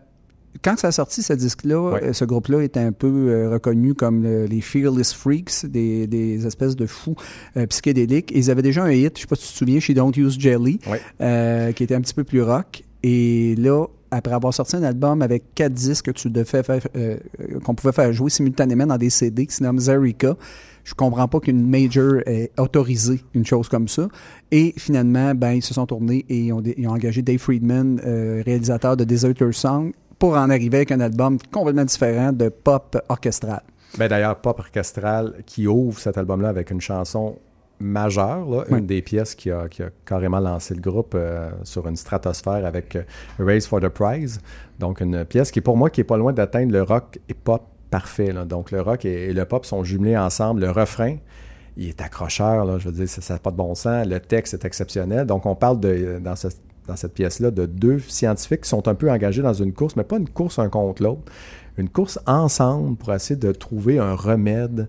quand 0.64 0.76
ça 0.78 0.88
a 0.88 0.92
sorti, 0.92 1.22
ce 1.22 1.34
disque-là, 1.34 1.92
Ouais. 1.92 2.12
ce 2.14 2.24
groupe-là 2.24 2.62
était 2.64 2.80
un 2.80 2.90
peu 2.90 3.46
reconnu 3.52 3.92
comme 3.94 4.22
le- 4.22 4.46
les 4.46 4.62
Fearless 4.62 5.12
Freaks, 5.12 5.66
des, 5.66 6.06
des 6.06 6.46
espèces 6.46 6.74
de 6.76 6.86
fous 6.86 7.14
psychédéliques. 7.68 8.32
Et 8.32 8.38
ils 8.38 8.50
avaient 8.50 8.62
déjà 8.62 8.82
un 8.84 8.90
hit, 8.90 9.16
je 9.16 9.20
sais 9.20 9.26
pas 9.26 9.36
si 9.36 9.46
tu 9.48 9.52
te 9.52 9.58
souviens, 9.58 9.80
chez 9.80 9.94
Don't 9.94 10.12
Use 10.16 10.36
Jelly, 10.40 10.80
Ouais. 10.90 11.72
qui 11.74 11.84
était 11.84 11.94
un 11.94 12.00
petit 12.00 12.14
peu 12.14 12.24
plus 12.24 12.42
rock. 12.42 12.82
Et 13.08 13.54
là, 13.56 13.86
après 14.10 14.32
avoir 14.34 14.52
sorti 14.52 14.74
un 14.74 14.82
album 14.82 15.22
avec 15.22 15.54
quatre 15.54 15.72
disques 15.74 16.06
que 16.06 16.10
tu 16.10 16.28
devais 16.28 16.44
faire, 16.44 16.64
euh, 16.96 17.16
euh, 17.40 17.60
qu'on 17.60 17.76
pouvait 17.76 17.92
faire 17.92 18.12
jouer 18.12 18.30
simultanément 18.30 18.84
dans 18.84 18.96
des 18.98 19.10
CD 19.10 19.46
qui 19.46 19.54
se 19.54 19.62
nomme 19.62 19.78
Zerika, 19.78 20.34
je 20.82 20.92
comprends 20.94 21.28
pas 21.28 21.38
qu'une 21.38 21.64
major 21.68 22.14
ait 22.26 22.50
autorisé 22.58 23.20
une 23.34 23.46
chose 23.46 23.68
comme 23.68 23.86
ça. 23.86 24.08
Et 24.50 24.74
finalement, 24.76 25.36
ben, 25.36 25.52
ils 25.52 25.62
se 25.62 25.72
sont 25.72 25.86
tournés 25.86 26.24
et 26.28 26.46
ils 26.46 26.52
ont, 26.52 26.60
dé- 26.60 26.74
ils 26.76 26.88
ont 26.88 26.92
engagé 26.94 27.22
Dave 27.22 27.38
Friedman, 27.38 28.00
euh, 28.04 28.42
réalisateur 28.44 28.96
de 28.96 29.04
Deserter 29.04 29.52
Song, 29.52 29.92
pour 30.18 30.32
en 30.36 30.50
arriver 30.50 30.78
avec 30.78 30.90
un 30.90 31.00
album 31.00 31.38
complètement 31.52 31.84
différent 31.84 32.32
de 32.32 32.48
pop 32.48 32.96
orchestral. 33.08 33.62
Ben, 33.98 34.08
D'ailleurs, 34.08 34.40
Pop 34.40 34.58
Orchestral 34.58 35.42
qui 35.46 35.68
ouvre 35.68 35.98
cet 36.00 36.18
album-là 36.18 36.48
avec 36.48 36.72
une 36.72 36.80
chanson 36.80 37.36
majeure, 37.78 38.48
là, 38.48 38.64
Oui. 38.70 38.78
une 38.78 38.86
des 38.86 39.02
pièces 39.02 39.34
qui 39.34 39.50
a, 39.50 39.68
qui 39.68 39.82
a 39.82 39.90
carrément 40.04 40.40
lancé 40.40 40.74
le 40.74 40.80
groupe 40.80 41.14
euh, 41.14 41.50
sur 41.64 41.86
une 41.86 41.96
stratosphère 41.96 42.64
avec 42.64 42.96
euh, 42.96 43.02
Race 43.38 43.66
for 43.66 43.80
the 43.80 43.88
Prize. 43.88 44.40
Donc, 44.78 45.00
une 45.00 45.24
pièce 45.24 45.50
qui, 45.50 45.60
pour 45.60 45.76
moi, 45.76 45.90
qui 45.90 46.00
est 46.00 46.04
pas 46.04 46.16
loin 46.16 46.32
d'atteindre 46.32 46.72
le 46.72 46.82
rock 46.82 47.18
et 47.28 47.34
pop 47.34 47.62
parfait. 47.90 48.32
là. 48.32 48.44
Donc, 48.44 48.70
le 48.70 48.80
rock 48.80 49.04
et, 49.04 49.26
et 49.30 49.32
le 49.32 49.44
pop 49.44 49.64
sont 49.66 49.84
jumelés 49.84 50.16
ensemble. 50.16 50.60
Le 50.62 50.70
refrain, 50.70 51.16
il 51.76 51.88
est 51.88 52.00
accrocheur, 52.00 52.64
là, 52.64 52.78
je 52.78 52.88
veux 52.88 52.94
dire, 52.94 53.08
ça 53.08 53.34
n'a 53.34 53.38
pas 53.40 53.50
de 53.50 53.56
bon 53.56 53.74
sens. 53.74 54.06
Le 54.06 54.18
texte 54.20 54.54
est 54.54 54.64
exceptionnel. 54.64 55.26
Donc, 55.26 55.44
on 55.46 55.54
parle 55.54 55.78
de, 55.78 56.18
dans, 56.22 56.34
ce- 56.36 56.48
dans 56.88 56.96
cette 56.96 57.12
pièce-là 57.14 57.50
de 57.50 57.66
deux 57.66 57.98
scientifiques 57.98 58.62
qui 58.62 58.68
sont 58.70 58.88
un 58.88 58.94
peu 58.94 59.10
engagés 59.10 59.42
dans 59.42 59.52
une 59.52 59.72
course, 59.74 59.96
mais 59.96 60.04
pas 60.04 60.16
une 60.16 60.28
course 60.28 60.58
un 60.58 60.68
contre 60.70 61.02
l'autre, 61.02 61.30
une 61.76 61.90
course 61.90 62.18
ensemble 62.26 62.96
pour 62.96 63.12
essayer 63.12 63.38
de 63.38 63.52
trouver 63.52 63.98
un 63.98 64.14
remède 64.14 64.88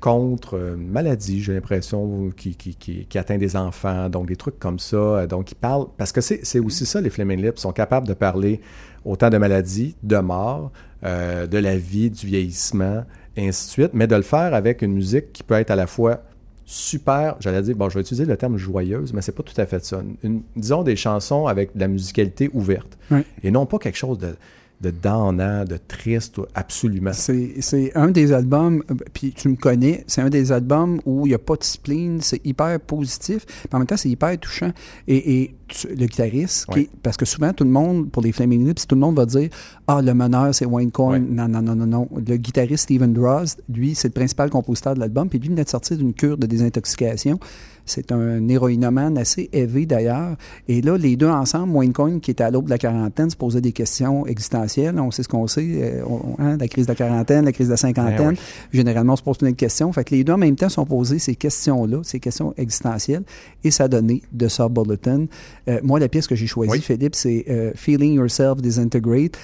contre 0.00 0.54
euh, 0.56 0.74
une 0.76 0.88
maladie, 0.88 1.42
j'ai 1.42 1.54
l'impression, 1.54 2.30
qui, 2.36 2.54
qui, 2.54 2.74
qui, 2.76 3.06
qui 3.06 3.18
atteint 3.18 3.38
des 3.38 3.56
enfants, 3.56 4.08
donc 4.08 4.26
des 4.28 4.36
trucs 4.36 4.58
comme 4.58 4.78
ça. 4.78 4.96
Euh, 4.96 5.26
Donc, 5.26 5.50
ils 5.52 5.56
parlent, 5.56 5.86
parce 5.96 6.12
que 6.12 6.20
c'est 6.20 6.40
c'est 6.44 6.60
aussi 6.60 6.86
ça, 6.86 7.00
les 7.00 7.10
Flaming 7.10 7.42
Lips, 7.42 7.58
sont 7.60 7.72
capables 7.72 8.06
de 8.06 8.14
parler 8.14 8.60
autant 9.04 9.30
de 9.30 9.38
maladies, 9.38 9.96
de 10.02 10.16
mort, 10.18 10.70
euh, 11.04 11.46
de 11.46 11.58
la 11.58 11.76
vie, 11.76 12.10
du 12.10 12.26
vieillissement, 12.26 13.04
et 13.36 13.48
ainsi 13.48 13.66
de 13.66 13.70
suite, 13.70 13.90
mais 13.94 14.06
de 14.06 14.16
le 14.16 14.22
faire 14.22 14.54
avec 14.54 14.82
une 14.82 14.92
musique 14.92 15.32
qui 15.32 15.42
peut 15.42 15.54
être 15.54 15.70
à 15.70 15.76
la 15.76 15.86
fois 15.86 16.22
super, 16.64 17.36
j'allais 17.40 17.62
dire, 17.62 17.74
bon, 17.76 17.88
je 17.88 17.94
vais 17.94 18.00
utiliser 18.02 18.26
le 18.26 18.36
terme 18.36 18.56
joyeuse, 18.58 19.12
mais 19.14 19.22
c'est 19.22 19.32
pas 19.32 19.42
tout 19.42 19.58
à 19.58 19.64
fait 19.66 19.82
ça. 19.84 20.02
Une- 20.22 20.42
disons 20.54 20.82
des 20.82 20.96
chansons 20.96 21.46
avec 21.46 21.74
de 21.74 21.80
la 21.80 21.88
musicalité 21.88 22.50
ouverte, 22.52 22.98
Oui. 23.10 23.20
et 23.42 23.50
non 23.50 23.64
pas 23.64 23.78
quelque 23.78 23.96
chose 23.96 24.18
de 24.18 24.36
de 24.80 24.90
donnant, 24.90 25.64
de 25.64 25.76
triste, 25.88 26.36
absolument. 26.54 27.10
C'est 27.12 27.54
c'est 27.60 27.90
un 27.96 28.12
des 28.12 28.32
albums, 28.32 28.84
puis 29.12 29.32
tu 29.32 29.48
me 29.48 29.56
connais, 29.56 30.04
c'est 30.06 30.20
un 30.20 30.30
des 30.30 30.52
albums 30.52 31.00
où 31.04 31.26
il 31.26 31.30
n'y 31.30 31.34
a 31.34 31.38
pas 31.38 31.56
de 31.56 31.64
spleen, 31.64 32.20
c'est 32.20 32.40
hyper 32.46 32.78
positif, 32.78 33.44
puis 33.44 33.68
en 33.72 33.78
même 33.78 33.86
temps, 33.88 33.96
c'est 33.96 34.08
hyper 34.08 34.38
touchant. 34.38 34.70
Et, 35.08 35.42
et 35.42 35.54
tu- 35.66 35.88
le 35.88 36.06
guitariste, 36.06 36.66
Ouais. 36.68 36.88
parce 37.02 37.16
que 37.16 37.24
souvent, 37.24 37.52
tout 37.52 37.64
le 37.64 37.70
monde, 37.70 38.08
pour 38.10 38.22
les 38.22 38.30
Flaming 38.30 38.66
Lips, 38.68 38.86
tout 38.86 38.94
le 38.94 39.00
monde 39.00 39.16
va 39.16 39.26
dire 39.26 39.48
Ah, 39.88 40.00
le 40.00 40.14
meneur, 40.14 40.54
c'est 40.54 40.64
Wayne 40.66 40.90
Coyne. 40.92 41.24
Ouais. 41.24 41.28
Non, 41.28 41.48
non, 41.48 41.60
non, 41.62 41.74
non, 41.74 41.86
non. 41.86 42.08
Le 42.14 42.36
guitariste 42.36 42.84
Steven 42.84 43.12
Drozd, 43.12 43.60
lui, 43.68 43.94
c'est 43.96 44.08
le 44.08 44.12
principal 44.12 44.48
compositeur 44.48 44.94
de 44.94 45.00
l'album, 45.00 45.28
puis 45.28 45.38
lui 45.40 45.48
venait 45.48 45.64
de 45.64 45.68
sortir 45.68 45.96
d'une 45.96 46.12
cure 46.14 46.38
de 46.38 46.46
désintoxication. 46.46 47.40
C'est 47.88 48.12
un 48.12 48.46
héroïnomane 48.48 49.18
assez 49.18 49.48
élevé 49.52 49.86
d'ailleurs. 49.86 50.36
Et 50.68 50.80
là, 50.82 50.96
les 50.96 51.16
deux 51.16 51.28
ensemble, 51.28 51.74
Wayne 51.74 51.92
Coyne, 51.92 52.20
qui 52.20 52.30
était 52.30 52.44
à 52.44 52.50
l'aube 52.50 52.66
de 52.66 52.70
la 52.70 52.78
quarantaine, 52.78 53.30
se 53.30 53.36
posait 53.36 53.60
des 53.60 53.72
questions 53.72 54.26
existentielles. 54.26 54.98
On 55.00 55.10
sait 55.10 55.22
ce 55.22 55.28
qu'on 55.28 55.46
sait. 55.46 55.66
euh, 55.68 56.02
on- 56.08 56.36
hein, 56.42 56.56
la 56.58 56.68
crise 56.68 56.86
de 56.86 56.92
la 56.92 56.96
quarantaine, 56.96 57.44
la 57.44 57.52
crise 57.52 57.66
de 57.68 57.72
la 57.72 57.76
cinquantaine. 57.76 58.16
Ben 58.18 58.28
oui. 58.30 58.38
Généralement, 58.72 59.14
on 59.14 59.16
se 59.16 59.22
pose 59.22 59.38
plein 59.38 59.50
de 59.50 59.56
questions. 59.56 59.92
Fait 59.92 60.04
que 60.04 60.14
les 60.14 60.24
deux 60.24 60.32
en 60.34 60.38
même 60.38 60.56
temps 60.56 60.68
sont 60.68 60.84
posés 60.86 61.18
ces 61.18 61.34
questions-là, 61.34 62.00
ces 62.04 62.20
questions 62.20 62.54
existentielles. 62.56 63.22
Et 63.64 63.70
ça 63.70 63.84
a 63.84 63.88
donné 63.88 64.22
de 64.32 64.48
ça 64.48 64.68
Bulletin. 64.68 65.26
Euh, 65.68 65.80
moi, 65.82 65.98
la 65.98 66.08
pièce 66.08 66.26
que 66.26 66.34
j'ai 66.36 66.46
choisie, 66.46 66.70
Oui. 66.72 66.80
Philippe, 66.80 67.14
c'est 67.14 67.44
euh, 67.48 67.72
Feeling 67.74 68.14
Yourself 68.14 68.60
Disintegrate. 68.60 69.36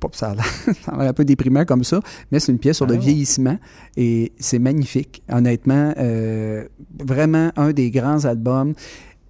Ça 0.12 0.92
a 0.92 0.98
l'air 0.98 1.08
un 1.10 1.12
peu 1.12 1.24
déprimant 1.24 1.64
comme 1.64 1.82
ça, 1.84 2.00
mais 2.30 2.38
c'est 2.40 2.52
une 2.52 2.58
pièce 2.58 2.76
sur 2.76 2.86
le 2.86 2.94
Ah. 2.94 2.98
vieillissement 2.98 3.58
et 3.96 4.32
c'est 4.38 4.58
magnifique. 4.58 5.22
Honnêtement, 5.30 5.92
euh, 5.98 6.64
vraiment 6.98 7.50
un 7.56 7.72
des 7.72 7.90
grands 7.90 8.24
albums. 8.24 8.74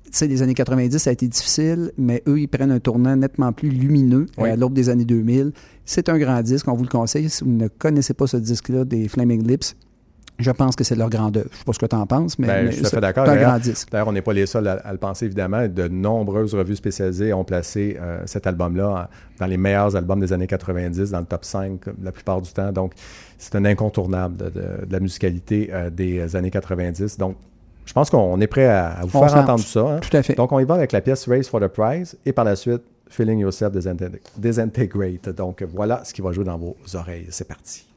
Tu 0.04 0.10
sais, 0.12 0.26
les 0.26 0.40
années 0.42 0.54
90, 0.54 0.98
ça 0.98 1.10
a 1.10 1.12
été 1.12 1.28
difficile, 1.28 1.92
mais 1.98 2.22
eux, 2.26 2.40
ils 2.40 2.48
prennent 2.48 2.70
un 2.70 2.80
tournant 2.80 3.14
nettement 3.16 3.52
plus 3.52 3.68
lumineux 3.68 4.26
euh, 4.38 4.42
Oui. 4.42 4.48
à 4.50 4.56
l'aube 4.56 4.72
des 4.72 4.88
années 4.88 5.04
2000. 5.04 5.52
C'est 5.84 6.08
un 6.08 6.18
grand 6.18 6.40
disque, 6.42 6.66
on 6.68 6.74
vous 6.74 6.84
le 6.84 6.88
conseille. 6.88 7.28
Si 7.28 7.44
vous 7.44 7.50
ne 7.50 7.68
connaissez 7.68 8.14
pas 8.14 8.26
ce 8.26 8.38
disque-là 8.38 8.84
des 8.84 9.06
Flaming 9.08 9.46
Lips, 9.46 9.74
je 10.38 10.50
pense 10.50 10.76
que 10.76 10.84
c'est 10.84 10.94
leur 10.94 11.10
grande 11.10 11.36
œuvre. 11.36 11.48
Je 11.52 11.58
sais 11.58 11.64
pas 11.64 11.72
ce 11.72 11.78
que 11.78 11.86
tu 11.86 11.96
en 11.96 12.06
penses, 12.06 12.38
mais, 12.38 12.46
Ben, 12.46 12.64
mais 12.64 12.70
je 12.70 12.72
suis 12.76 12.80
tout 12.82 12.86
à 12.86 12.90
fait 12.90 13.00
d'accord. 13.00 13.24
D'ailleurs- 13.24 14.08
on 14.08 14.12
n'est 14.12 14.22
pas 14.22 14.32
les 14.32 14.46
seuls 14.46 14.66
à, 14.68 14.72
à 14.74 14.92
le 14.92 14.98
penser, 14.98 15.26
évidemment. 15.26 15.66
De 15.66 15.88
nombreuses 15.88 16.54
revues 16.54 16.76
spécialisées 16.76 17.32
ont 17.32 17.44
placé 17.44 17.96
euh, 18.00 18.20
cet 18.26 18.46
album-là 18.46 19.10
dans 19.38 19.46
les 19.46 19.56
meilleurs 19.56 19.96
albums 19.96 20.20
des 20.20 20.32
années 20.32 20.46
90, 20.46 21.10
dans 21.10 21.20
le 21.20 21.24
top 21.26 21.44
5 21.44 21.80
la 22.02 22.12
plupart 22.12 22.40
du 22.40 22.52
temps. 22.52 22.70
Donc, 22.72 22.92
c'est 23.36 23.54
un 23.56 23.64
incontournable 23.64 24.36
de, 24.36 24.44
de- 24.50 24.86
de 24.86 24.92
la 24.92 25.00
musicalité 25.00 25.70
euh, 25.72 25.90
des 25.90 26.34
années 26.36 26.50
90. 26.50 27.18
Donc, 27.18 27.36
je 27.84 27.92
pense 27.92 28.10
qu'on 28.10 28.40
est 28.40 28.46
prêt 28.46 28.66
à, 28.66 28.88
à 28.88 29.06
vous 29.06 29.16
On 29.18 29.26
faire 29.26 29.38
entendre 29.38 29.64
ça. 29.64 29.80
hein. 29.80 29.98
Tout 30.00 30.14
à 30.16 30.22
fait. 30.22 30.34
Donc, 30.34 30.52
on 30.52 30.58
y 30.60 30.64
va 30.64 30.74
avec 30.74 30.92
la 30.92 31.00
pièce 31.00 31.26
Race 31.28 31.48
for 31.48 31.58
the 31.60 31.68
Prize 31.68 32.16
et 32.26 32.32
par 32.32 32.44
la 32.44 32.54
suite, 32.54 32.82
Feeling 33.08 33.38
Yourself 33.38 33.72
Disinteg- 33.74 34.20
Disintegrate. 34.36 35.30
Donc, 35.30 35.62
voilà 35.74 36.02
ce 36.04 36.12
qui 36.12 36.20
va 36.20 36.30
jouer 36.32 36.44
dans 36.44 36.58
vos 36.58 36.76
oreilles. 36.94 37.26
C'est 37.30 37.48
parti. 37.48 37.87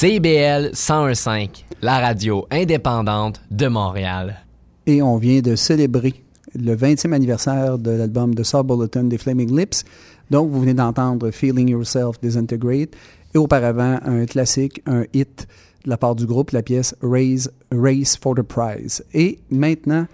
CIBL 0.00 0.70
1015, 0.72 1.66
la 1.82 1.98
radio 1.98 2.46
indépendante 2.50 3.42
de 3.50 3.66
Montréal. 3.66 4.46
Et 4.86 5.02
on 5.02 5.18
vient 5.18 5.42
de 5.42 5.54
célébrer 5.56 6.24
le 6.58 6.74
20e 6.74 7.12
anniversaire 7.12 7.76
de 7.76 7.90
l'album 7.90 8.34
de 8.34 8.42
Saul 8.42 8.64
Bulletin 8.64 9.04
des 9.04 9.18
Flaming 9.18 9.54
Lips. 9.54 9.84
Donc, 10.30 10.50
vous 10.50 10.60
venez 10.60 10.72
d'entendre 10.72 11.30
Feeling 11.30 11.68
Yourself 11.68 12.18
Disintegrate. 12.22 12.96
Et 13.34 13.36
auparavant, 13.36 13.98
un 14.06 14.24
classique, 14.24 14.80
un 14.86 15.02
hit 15.12 15.46
de 15.84 15.90
la 15.90 15.98
part 15.98 16.14
du 16.14 16.24
groupe, 16.24 16.52
la 16.52 16.62
pièce 16.62 16.94
Raise, 17.02 17.52
Race 17.70 18.16
for 18.16 18.34
the 18.34 18.40
Prize. 18.40 19.04
Et 19.12 19.38
maintenant, 19.50 20.06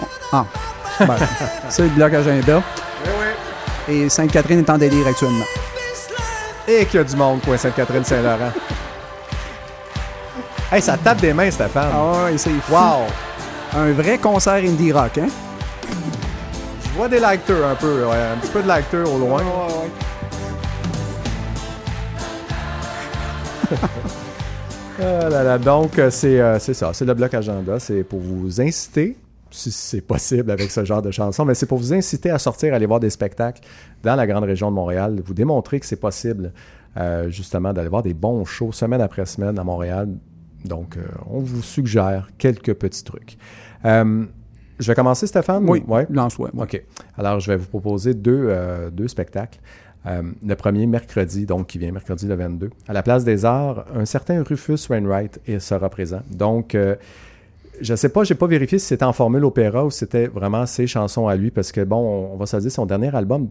on- 0.00 0.06
ah, 0.32 0.46
ben, 1.00 1.16
c'est 1.68 1.82
le 1.82 1.90
bloc 1.90 2.14
agenda. 2.14 2.62
Et 3.90 4.08
Sainte-Catherine 4.08 4.60
est 4.60 4.70
en 4.70 4.78
délire 4.78 5.06
actuellement. 5.06 5.44
Et 6.66 6.86
qu'il 6.86 6.96
y 6.96 7.02
a 7.02 7.04
du 7.04 7.14
monde, 7.14 7.42
coin 7.42 7.58
Sainte-Catherine-Saint-Laurent. 7.58 8.52
Hey, 10.74 10.82
ça 10.82 10.96
tape 10.96 11.20
des 11.20 11.32
mains, 11.32 11.50
Stéphane. 11.50 11.90
Ah 11.92 12.24
ouais, 12.24 12.36
c'est 12.36 12.50
fou. 12.50 12.72
Wow! 12.72 13.06
Un 13.76 13.92
vrai 13.92 14.18
concert 14.18 14.54
indie 14.54 14.92
rock, 14.92 15.18
hein? 15.18 15.28
Je 16.82 16.88
vois 16.96 17.08
des 17.08 17.20
lecteurs 17.20 17.68
un 17.68 17.74
peu, 17.74 18.04
ouais, 18.04 18.16
un 18.34 18.36
petit 18.38 18.52
peu 18.52 18.62
de 18.62 18.68
lecteurs 18.68 19.12
au 19.12 19.18
loin. 19.18 19.42
Ah 24.96 25.28
là 25.28 25.42
là, 25.42 25.58
donc, 25.58 25.98
euh, 25.98 26.08
c'est 26.08 26.40
euh, 26.40 26.60
c'est 26.60 26.72
ça, 26.72 26.92
c'est 26.92 27.04
le 27.04 27.14
bloc 27.14 27.34
agenda. 27.34 27.80
C'est 27.80 28.04
pour 28.04 28.20
vous 28.20 28.60
inciter, 28.60 29.16
si 29.50 29.72
c'est 29.72 30.00
possible 30.00 30.52
avec 30.52 30.70
ce 30.70 30.84
genre 30.84 31.02
de 31.02 31.10
chanson, 31.10 31.44
mais 31.44 31.54
c'est 31.54 31.66
pour 31.66 31.78
vous 31.78 31.92
inciter 31.92 32.30
à 32.30 32.38
sortir, 32.38 32.72
aller 32.72 32.86
voir 32.86 33.00
des 33.00 33.10
spectacles 33.10 33.60
dans 34.04 34.14
la 34.14 34.24
grande 34.24 34.44
région 34.44 34.70
de 34.70 34.76
Montréal, 34.76 35.20
vous 35.24 35.34
démontrer 35.34 35.80
que 35.80 35.86
c'est 35.86 36.00
possible, 36.00 36.52
euh, 36.96 37.28
justement, 37.28 37.72
d'aller 37.72 37.88
voir 37.88 38.04
des 38.04 38.14
bons 38.14 38.44
shows 38.44 38.70
semaine 38.70 39.00
après 39.00 39.26
semaine 39.26 39.58
à 39.58 39.64
Montréal. 39.64 40.10
Donc, 40.64 40.96
euh, 40.96 41.02
on 41.30 41.40
vous 41.40 41.62
suggère 41.62 42.28
quelques 42.38 42.74
petits 42.74 43.04
trucs. 43.04 43.36
Euh, 43.84 44.24
je 44.78 44.86
vais 44.90 44.94
commencer, 44.94 45.26
Stéphane? 45.26 45.68
Oui, 45.68 45.82
Ouais. 45.86 46.06
lance-toi. 46.10 46.50
ouais. 46.54 46.62
OK. 46.62 46.82
Alors, 47.18 47.38
je 47.40 47.50
vais 47.52 47.56
vous 47.56 47.66
proposer 47.68 48.14
deux, 48.14 48.46
euh, 48.48 48.90
deux 48.90 49.08
spectacles. 49.08 49.60
Euh, 50.06 50.22
le 50.44 50.54
premier, 50.54 50.86
mercredi, 50.86 51.46
donc 51.46 51.68
qui 51.68 51.78
vient 51.78 51.92
mercredi 51.92 52.26
le 52.26 52.34
22. 52.34 52.70
À 52.88 52.92
la 52.92 53.02
Place 53.02 53.24
des 53.24 53.44
Arts, 53.44 53.84
un 53.94 54.04
certain 54.04 54.42
Rufus 54.42 54.88
Wainwright 54.90 55.40
sera 55.60 55.88
présent. 55.88 56.20
Donc, 56.30 56.74
euh, 56.74 56.96
je 57.80 57.92
ne 57.92 57.96
sais 57.96 58.08
pas, 58.10 58.22
j'ai 58.24 58.34
pas 58.34 58.46
vérifié 58.46 58.78
si 58.78 58.86
c'était 58.86 59.04
en 59.04 59.12
formule 59.14 59.44
opéra 59.44 59.84
ou 59.84 59.90
si 59.90 60.00
c'était 60.00 60.26
vraiment 60.26 60.66
ses 60.66 60.86
chansons 60.86 61.26
à 61.26 61.36
lui, 61.36 61.50
parce 61.50 61.72
que, 61.72 61.80
bon, 61.82 61.96
on, 61.96 62.34
on 62.34 62.36
va 62.36 62.46
se 62.46 62.56
dire, 62.58 62.70
son 62.70 62.84
dernier 62.86 63.14
album, 63.14 63.48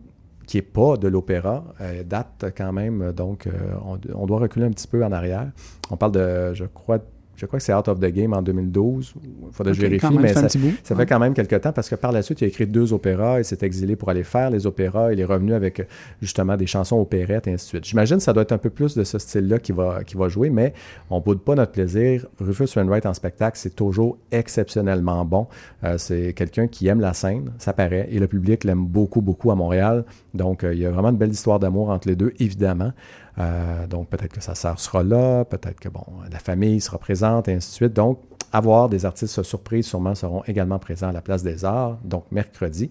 qui 0.48 0.57
n'est 0.57 0.61
pas 0.61 0.98
de 0.98 1.07
l'opéra, 1.07 1.64
euh, 1.82 2.03
date 2.03 2.45
quand 2.56 2.74
même, 2.74 3.11
donc 3.14 3.48
euh, 3.48 3.52
on, 3.86 3.99
on 4.14 4.26
doit 4.26 4.40
reculer 4.40 4.65
un 4.65 4.72
petit 4.72 4.88
peu 4.88 5.03
en 5.03 5.11
arrière. 5.11 5.52
On 5.90 5.98
parle 5.98 6.11
de, 6.14 6.53
je 6.53 6.65
crois, 6.65 6.99
je 7.35 7.45
crois 7.45 7.60
que 7.60 7.65
c'est 7.65 7.73
Out 7.73 7.88
of 7.88 7.99
the 7.99 8.05
Game 8.05 8.34
en 8.34 8.41
2012. 8.41 9.14
Il 9.23 9.31
faudrait 9.51 9.73
que 9.73 9.77
je 9.77 9.81
vérifie, 9.81 10.05
mais 10.19 10.34
ça 10.34 10.47
ça, 10.47 10.60
Ouais. 10.60 10.72
fait 11.01 11.05
quand 11.07 11.19
même 11.19 11.34
quelques 11.34 11.60
temps 11.61 11.72
parce 11.73 11.89
que 11.89 11.95
par 11.95 12.11
la 12.11 12.22
suite, 12.22 12.41
il 12.41 12.45
a 12.45 12.47
écrit 12.47 12.68
deux 12.68 12.93
opéras, 12.93 13.39
il 13.39 13.45
s'est 13.45 13.57
exilé 13.61 13.95
pour 13.95 14.10
aller 14.10 14.23
faire 14.23 14.49
les 14.51 14.68
opéras, 14.68 15.11
il 15.14 15.19
est 15.19 15.26
revenu 15.26 15.53
avec 15.53 15.88
justement 16.22 16.55
des 16.57 16.68
chansons 16.68 16.99
opérettes 16.99 17.47
et 17.47 17.53
ainsi 17.53 17.65
de 17.65 17.69
suite. 17.69 17.85
J'imagine 17.85 18.18
que 18.18 18.23
ça 18.23 18.34
doit 18.34 18.43
être 18.43 18.51
un 18.51 18.57
peu 18.57 18.69
plus 18.69 18.95
de 18.95 19.03
ce 19.03 19.18
style-là 19.19 19.60
qui 19.60 19.72
va, 19.72 20.03
qui 20.03 20.15
va 20.15 20.30
jouer, 20.30 20.49
mais 20.49 20.73
on 21.10 21.18
ne 21.18 21.22
boude 21.23 21.41
pas 21.41 21.55
notre 21.55 21.72
plaisir. 21.72 22.26
Rufus 22.39 22.68
Wainwright 22.76 23.05
en 23.05 23.14
spectacle, 23.14 23.57
c'est 23.57 23.76
toujours 23.76 24.18
exceptionnellement 24.31 25.26
bon. 25.26 25.47
Euh, 25.84 25.97
c'est 25.97 26.34
quelqu'un 26.34 26.68
qui 26.68 26.88
aime 26.88 26.99
la 27.01 27.14
scène, 27.14 27.51
ça 27.57 27.73
paraît, 27.73 28.07
et 28.11 28.19
le 28.19 28.27
public 28.27 28.64
l'aime 28.64 28.85
beaucoup, 28.85 29.22
beaucoup 29.22 29.51
à 29.51 29.55
Montréal. 29.55 30.05
Donc, 30.34 30.64
euh, 30.64 30.73
il 30.73 30.80
y 30.80 30.85
a 30.85 30.91
vraiment 30.91 31.10
une 31.10 31.18
belle 31.18 31.31
histoire 31.31 31.60
d'amour 31.60 31.89
entre 31.89 32.07
les 32.07 32.15
deux, 32.15 32.34
évidemment. 32.39 32.91
Euh, 33.39 33.88
donc, 33.88 34.10
peut-être 34.10 34.34
que 34.34 34.41
sa 34.41 34.55
sœur 34.55 34.80
sera 34.80 35.03
là, 35.03 35.45
peut-être 35.45 35.80
que, 35.80 35.89
bon, 35.89 36.05
la 36.31 36.39
famille 36.39 36.80
sera 36.81 36.97
présente, 36.97 37.47
et 37.47 37.53
ainsi 37.53 37.69
de 37.69 37.73
suite. 37.73 37.93
Donc, 37.93 38.19
à 38.51 38.61
voir, 38.61 38.88
des 38.88 39.05
artistes 39.05 39.41
surprises 39.41 39.88
sûrement 39.88 40.14
seront 40.14 40.43
également 40.45 40.77
présents 40.77 41.10
à 41.10 41.11
la 41.11 41.22
Place 41.22 41.41
des 41.41 41.65
Arts, 41.65 41.97
donc 42.03 42.26
mercredi. 42.31 42.89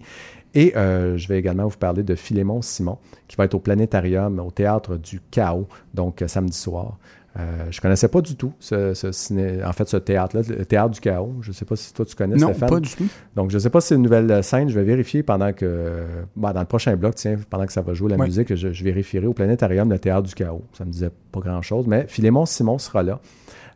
Et 0.53 0.75
euh, 0.75 1.17
je 1.17 1.27
vais 1.27 1.39
également 1.39 1.67
vous 1.67 1.77
parler 1.77 2.03
de 2.03 2.15
Philémon 2.15 2.61
Simon, 2.61 2.97
qui 3.27 3.37
va 3.37 3.45
être 3.45 3.55
au 3.55 3.59
Planétarium, 3.59 4.39
au 4.39 4.51
Théâtre 4.51 4.97
du 4.97 5.21
Chaos, 5.31 5.67
donc 5.93 6.21
euh, 6.21 6.27
samedi 6.27 6.57
soir. 6.57 6.97
Euh, 7.39 7.65
je 7.71 7.81
connaissais 7.81 8.07
pas 8.09 8.21
du 8.21 8.35
tout 8.35 8.53
ce, 8.59 8.93
ce 8.93 9.11
ciné- 9.11 9.63
en 9.65 9.73
fait 9.73 9.87
ce 9.87 9.97
théâtre-là, 9.97 10.43
le 10.55 10.65
Théâtre 10.65 10.91
du 10.91 10.99
Chaos. 10.99 11.33
Je 11.41 11.49
ne 11.49 11.53
sais 11.53 11.65
pas 11.65 11.75
si 11.75 11.91
toi 11.93 12.05
tu 12.05 12.15
connais, 12.15 12.35
Non, 12.35 12.49
Stéphane. 12.49 12.69
pas 12.69 12.79
du 12.79 12.89
tout. 12.95 13.07
Donc, 13.35 13.49
je 13.49 13.55
ne 13.55 13.59
sais 13.59 13.71
pas 13.71 13.81
si 13.81 13.87
c'est 13.87 13.95
une 13.95 14.03
nouvelle 14.03 14.43
scène. 14.43 14.69
Je 14.69 14.75
vais 14.79 14.85
vérifier 14.85 15.23
pendant 15.23 15.51
que. 15.51 16.03
bah, 16.35 16.53
dans 16.53 16.59
le 16.59 16.67
prochain 16.67 16.95
bloc, 16.95 17.15
tiens, 17.15 17.37
pendant 17.49 17.65
que 17.65 17.73
ça 17.73 17.81
va 17.81 17.93
jouer 17.95 18.11
la 18.11 18.17
Ouais. 18.17 18.25
musique, 18.27 18.53
je, 18.55 18.71
je 18.71 18.83
vérifierai 18.83 19.25
au 19.25 19.33
Planétarium 19.33 19.89
le 19.89 19.97
Théâtre 19.97 20.27
du 20.27 20.35
Chaos. 20.35 20.61
Ça 20.73 20.85
me 20.85 20.91
disait 20.91 21.09
pas 21.31 21.39
grand-chose. 21.39 21.87
Mais 21.87 22.05
Philémon 22.07 22.45
Simon 22.45 22.77
sera 22.77 23.01
là. 23.01 23.19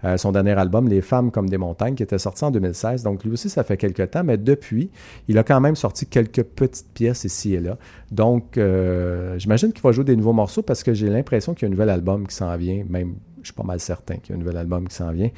Euh, 0.04 0.16
son 0.18 0.32
dernier 0.32 0.52
album, 0.52 0.88
Les 0.88 1.02
femmes 1.02 1.32
comme 1.32 1.50
des 1.50 1.58
montagnes, 1.58 1.96
qui 1.96 2.04
était 2.04 2.20
sorti 2.20 2.46
en 2.46 2.52
2016. 2.52 3.02
Donc, 3.02 3.24
lui 3.24 3.32
aussi, 3.32 3.50
ça 3.50 3.64
fait 3.64 3.78
quelques 3.78 4.12
temps. 4.12 4.24
Mais 4.24 4.38
depuis, 4.38 4.92
il 5.28 5.40
a 5.40 5.44
quand 5.44 5.60
même 5.60 5.76
sorti 5.76 6.06
quelques 6.06 6.44
petites 6.44 6.94
pièces 6.94 7.24
ici 7.24 7.56
et 7.56 7.60
là. 7.60 7.80
Donc, 8.12 8.60
euh, 8.60 9.40
j'imagine 9.40 9.74
qu'il 9.74 9.82
va 9.82 9.92
jouer 9.92 10.04
des 10.04 10.16
nouveaux 10.16 10.34
morceaux 10.34 10.62
parce 10.62 10.84
que 10.84 10.94
j'ai 10.94 11.10
l'impression 11.10 11.56
qu'il 11.56 11.64
y 11.64 11.66
a 11.66 11.70
un 11.70 11.72
nouvel 11.72 11.90
album 11.90 12.28
qui 12.28 12.36
s'en 12.36 12.56
vient. 12.58 12.84
Même, 12.88 13.16
je 13.42 13.48
suis 13.48 13.54
pas 13.54 13.64
mal 13.64 13.80
certain 13.80 14.16
qu'il 14.18 14.30
y 14.30 14.34
a 14.34 14.36
un 14.36 14.40
nouvel 14.40 14.58
album 14.58 14.88
qui 14.88 14.96
s'en 14.96 15.12
vient. 15.12 15.30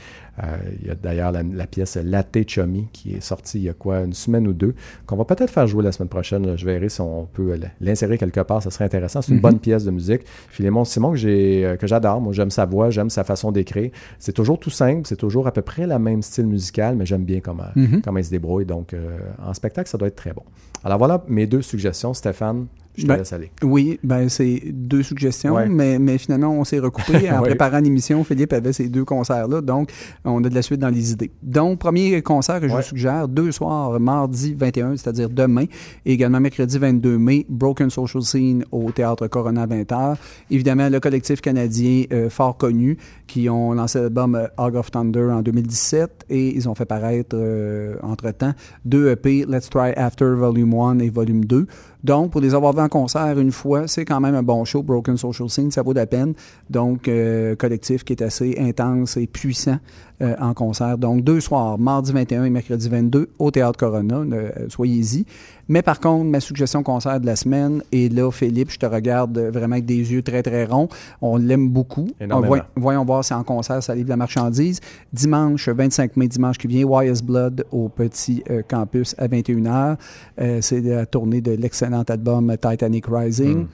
Euh, 0.43 0.57
il 0.81 0.87
y 0.87 0.89
a 0.89 0.95
d'ailleurs 0.95 1.31
la, 1.31 1.43
la 1.43 1.67
pièce 1.67 1.97
Latte 1.97 2.47
Chummy 2.47 2.87
qui 2.93 3.13
est 3.13 3.19
sortie 3.21 3.59
il 3.59 3.63
y 3.65 3.69
a 3.69 3.73
quoi, 3.73 3.99
une 4.01 4.13
semaine 4.13 4.47
ou 4.47 4.53
deux, 4.53 4.73
qu'on 5.05 5.15
va 5.17 5.25
peut-être 5.25 5.49
faire 5.51 5.67
jouer 5.67 5.83
la 5.83 5.91
semaine 5.91 6.09
prochaine. 6.09 6.45
là. 6.47 6.55
Je 6.55 6.65
verrai 6.65 6.89
si 6.89 7.01
on 7.01 7.25
peut 7.25 7.59
l'insérer 7.81 8.17
quelque 8.17 8.39
part, 8.41 8.63
ça 8.63 8.71
serait 8.71 8.85
intéressant. 8.85 9.21
C'est 9.21 9.31
une 9.31 9.37
Mhm. 9.37 9.41
bonne 9.41 9.59
pièce 9.59 9.83
de 9.85 9.91
musique. 9.91 10.21
Philémon 10.49 10.85
Simon 10.85 11.13
que 11.13 11.19
euh, 11.25 11.75
que 11.77 11.87
j'adore. 11.87 12.21
Moi, 12.21 12.33
j'aime 12.33 12.51
sa 12.51 12.65
voix, 12.65 12.89
j'aime 12.89 13.09
sa 13.09 13.23
façon 13.23 13.51
d'écrire. 13.51 13.91
C'est 14.17 14.33
toujours 14.33 14.59
tout 14.59 14.69
simple, 14.69 15.01
c'est 15.05 15.15
toujours 15.17 15.47
à 15.47 15.51
peu 15.51 15.61
près 15.61 15.85
la 15.87 15.99
même 15.99 16.21
style 16.21 16.47
musical, 16.47 16.95
mais 16.95 17.05
j'aime 17.05 17.23
bien 17.25 17.39
comment, 17.41 17.63
Mhm. 17.75 18.01
comment 18.01 18.17
il 18.19 18.25
se 18.25 18.29
débrouille. 18.31 18.65
Donc, 18.65 18.93
euh, 18.93 19.17
en 19.45 19.53
spectacle, 19.53 19.89
ça 19.89 19.97
doit 19.97 20.07
être 20.07 20.15
très 20.15 20.33
bon. 20.33 20.43
Alors 20.83 20.97
voilà 20.97 21.23
mes 21.27 21.45
deux 21.47 21.61
suggestions, 21.61 22.13
Stéphane. 22.13 22.67
Je 22.97 23.03
te 23.03 23.07
Ben, 23.07 23.17
laisse 23.17 23.31
aller. 23.31 23.51
Oui, 23.63 23.97
ben 24.03 24.27
c'est 24.27 24.61
deux 24.73 25.03
suggestions, 25.03 25.53
Ouais. 25.55 25.69
mais, 25.69 25.99
mais 25.99 26.17
finalement, 26.17 26.51
on 26.51 26.63
s'est 26.63 26.79
recoupé. 26.79 27.29
En 27.31 27.41
Ouais. 27.41 27.49
préparant 27.49 27.79
l'émission, 27.79 28.23
Philippe 28.23 28.51
avait 28.51 28.73
ces 28.73 28.89
deux 28.89 29.05
concerts-là, 29.05 29.61
donc 29.61 29.91
on 30.25 30.43
a 30.43 30.49
de 30.49 30.55
la 30.55 30.61
suite 30.61 30.79
dans 30.81 30.89
les 30.89 31.11
idées. 31.13 31.31
Donc, 31.41 31.79
premier 31.79 32.21
concert 32.21 32.59
que 32.59 32.67
je 32.67 32.73
Ouais. 32.73 32.81
vous 32.81 32.87
suggère, 32.87 33.27
deux 33.27 33.51
soirs, 33.51 33.99
mardi 33.99 34.53
21, 34.53 34.97
c'est-à-dire 34.97 35.29
demain, 35.29 35.65
et 36.05 36.13
également 36.13 36.39
mercredi 36.41 36.77
22 36.77 37.17
mai, 37.17 37.45
Broken 37.47 37.89
Social 37.89 38.21
Scene 38.23 38.65
au 38.71 38.91
Théâtre 38.91 39.27
Corona 39.27 39.61
à 39.61 39.67
20h. 39.67 40.17
Évidemment, 40.49 40.89
le 40.89 40.99
collectif 40.99 41.39
canadien 41.41 42.03
euh, 42.11 42.29
fort 42.29 42.57
connu, 42.57 42.97
qui 43.27 43.47
ont 43.49 43.73
lancé 43.73 43.99
l'album 43.99 44.35
euh, 44.35 44.47
Hog 44.57 44.75
of 44.75 44.91
Thunder 44.91 45.29
en 45.31 45.41
2017, 45.41 46.25
et 46.29 46.55
ils 46.55 46.67
ont 46.67 46.75
fait 46.75 46.85
paraître, 46.85 47.35
euh, 47.35 47.95
entre-temps, 48.01 48.53
deux 48.83 49.09
EP, 49.11 49.45
Let's 49.47 49.69
Try 49.69 49.91
After 49.95 50.25
Volume 50.35 50.73
1 50.73 50.99
et 50.99 51.09
Volume 51.09 51.45
2. 51.45 51.67
Donc, 52.03 52.31
pour 52.31 52.41
les 52.41 52.55
avoir 52.55 52.73
vus 52.73 52.81
en 52.81 52.87
concert 52.87 53.37
une 53.39 53.51
fois, 53.51 53.87
c'est 53.87 54.05
quand 54.05 54.19
même 54.19 54.35
un 54.35 54.43
bon 54.43 54.63
show, 54.63 54.83
Broken 54.83 55.17
Social 55.17 55.49
Scene, 55.49 55.71
ça 55.71 55.81
vaut 55.81 55.93
la 55.93 56.05
peine. 56.05 56.33
Donc, 56.69 57.07
euh, 57.07 57.55
collectif 57.55 58.03
qui 58.03 58.13
est 58.13 58.21
assez 58.21 58.55
intense 58.57 59.17
et 59.17 59.27
puissant 59.27 59.77
euh, 60.21 60.35
en 60.39 60.53
concert. 60.53 60.97
Donc, 60.97 61.23
deux 61.23 61.41
soirs, 61.41 61.77
mardi 61.77 62.13
21 62.13 62.45
et 62.45 62.49
mercredi 62.49 62.87
22, 62.87 63.29
au 63.37 63.51
Théâtre 63.51 63.77
Corona, 63.77 64.15
euh, 64.15 64.51
soyez-y. 64.69 65.25
Mais 65.69 65.81
par 65.83 65.99
contre, 65.99 66.25
ma 66.25 66.39
suggestion 66.39 66.81
concert 66.83 67.19
de 67.21 67.25
la 67.27 67.35
semaine, 67.35 67.81
et 67.91 68.09
là, 68.09 68.29
Philippe, 68.31 68.71
je 68.71 68.79
te 68.79 68.85
regarde 68.87 69.37
vraiment 69.37 69.73
avec 69.73 69.85
des 69.85 70.11
yeux 70.11 70.21
très, 70.23 70.41
très 70.43 70.65
ronds. 70.65 70.89
On 71.21 71.37
l'aime 71.37 71.69
beaucoup. 71.69 72.07
Énormément. 72.19 72.55
Voy- 72.55 72.61
voyons 72.75 73.05
voir 73.05 73.23
si 73.23 73.33
en 73.33 73.43
concert, 73.43 73.81
ça 73.83 73.93
livre 73.95 74.09
la 74.09 74.17
marchandise. 74.17 74.79
Dimanche, 75.13 75.69
25 75.69 76.17
mai, 76.17 76.27
dimanche 76.27 76.57
qui 76.57 76.67
vient, 76.67 76.87
YS 77.03 77.21
Blood 77.23 77.65
au 77.71 77.87
petit 77.87 78.43
euh, 78.49 78.61
campus 78.67 79.13
à 79.19 79.27
21h. 79.27 79.95
Euh, 80.41 80.57
c'est 80.61 80.81
la 80.81 81.05
tournée 81.05 81.41
de 81.41 81.51
l'excellent 81.51 82.01
album 82.01 82.51
Titanic 82.59 83.05
Rising. 83.07 83.57
Mm. 83.59 83.67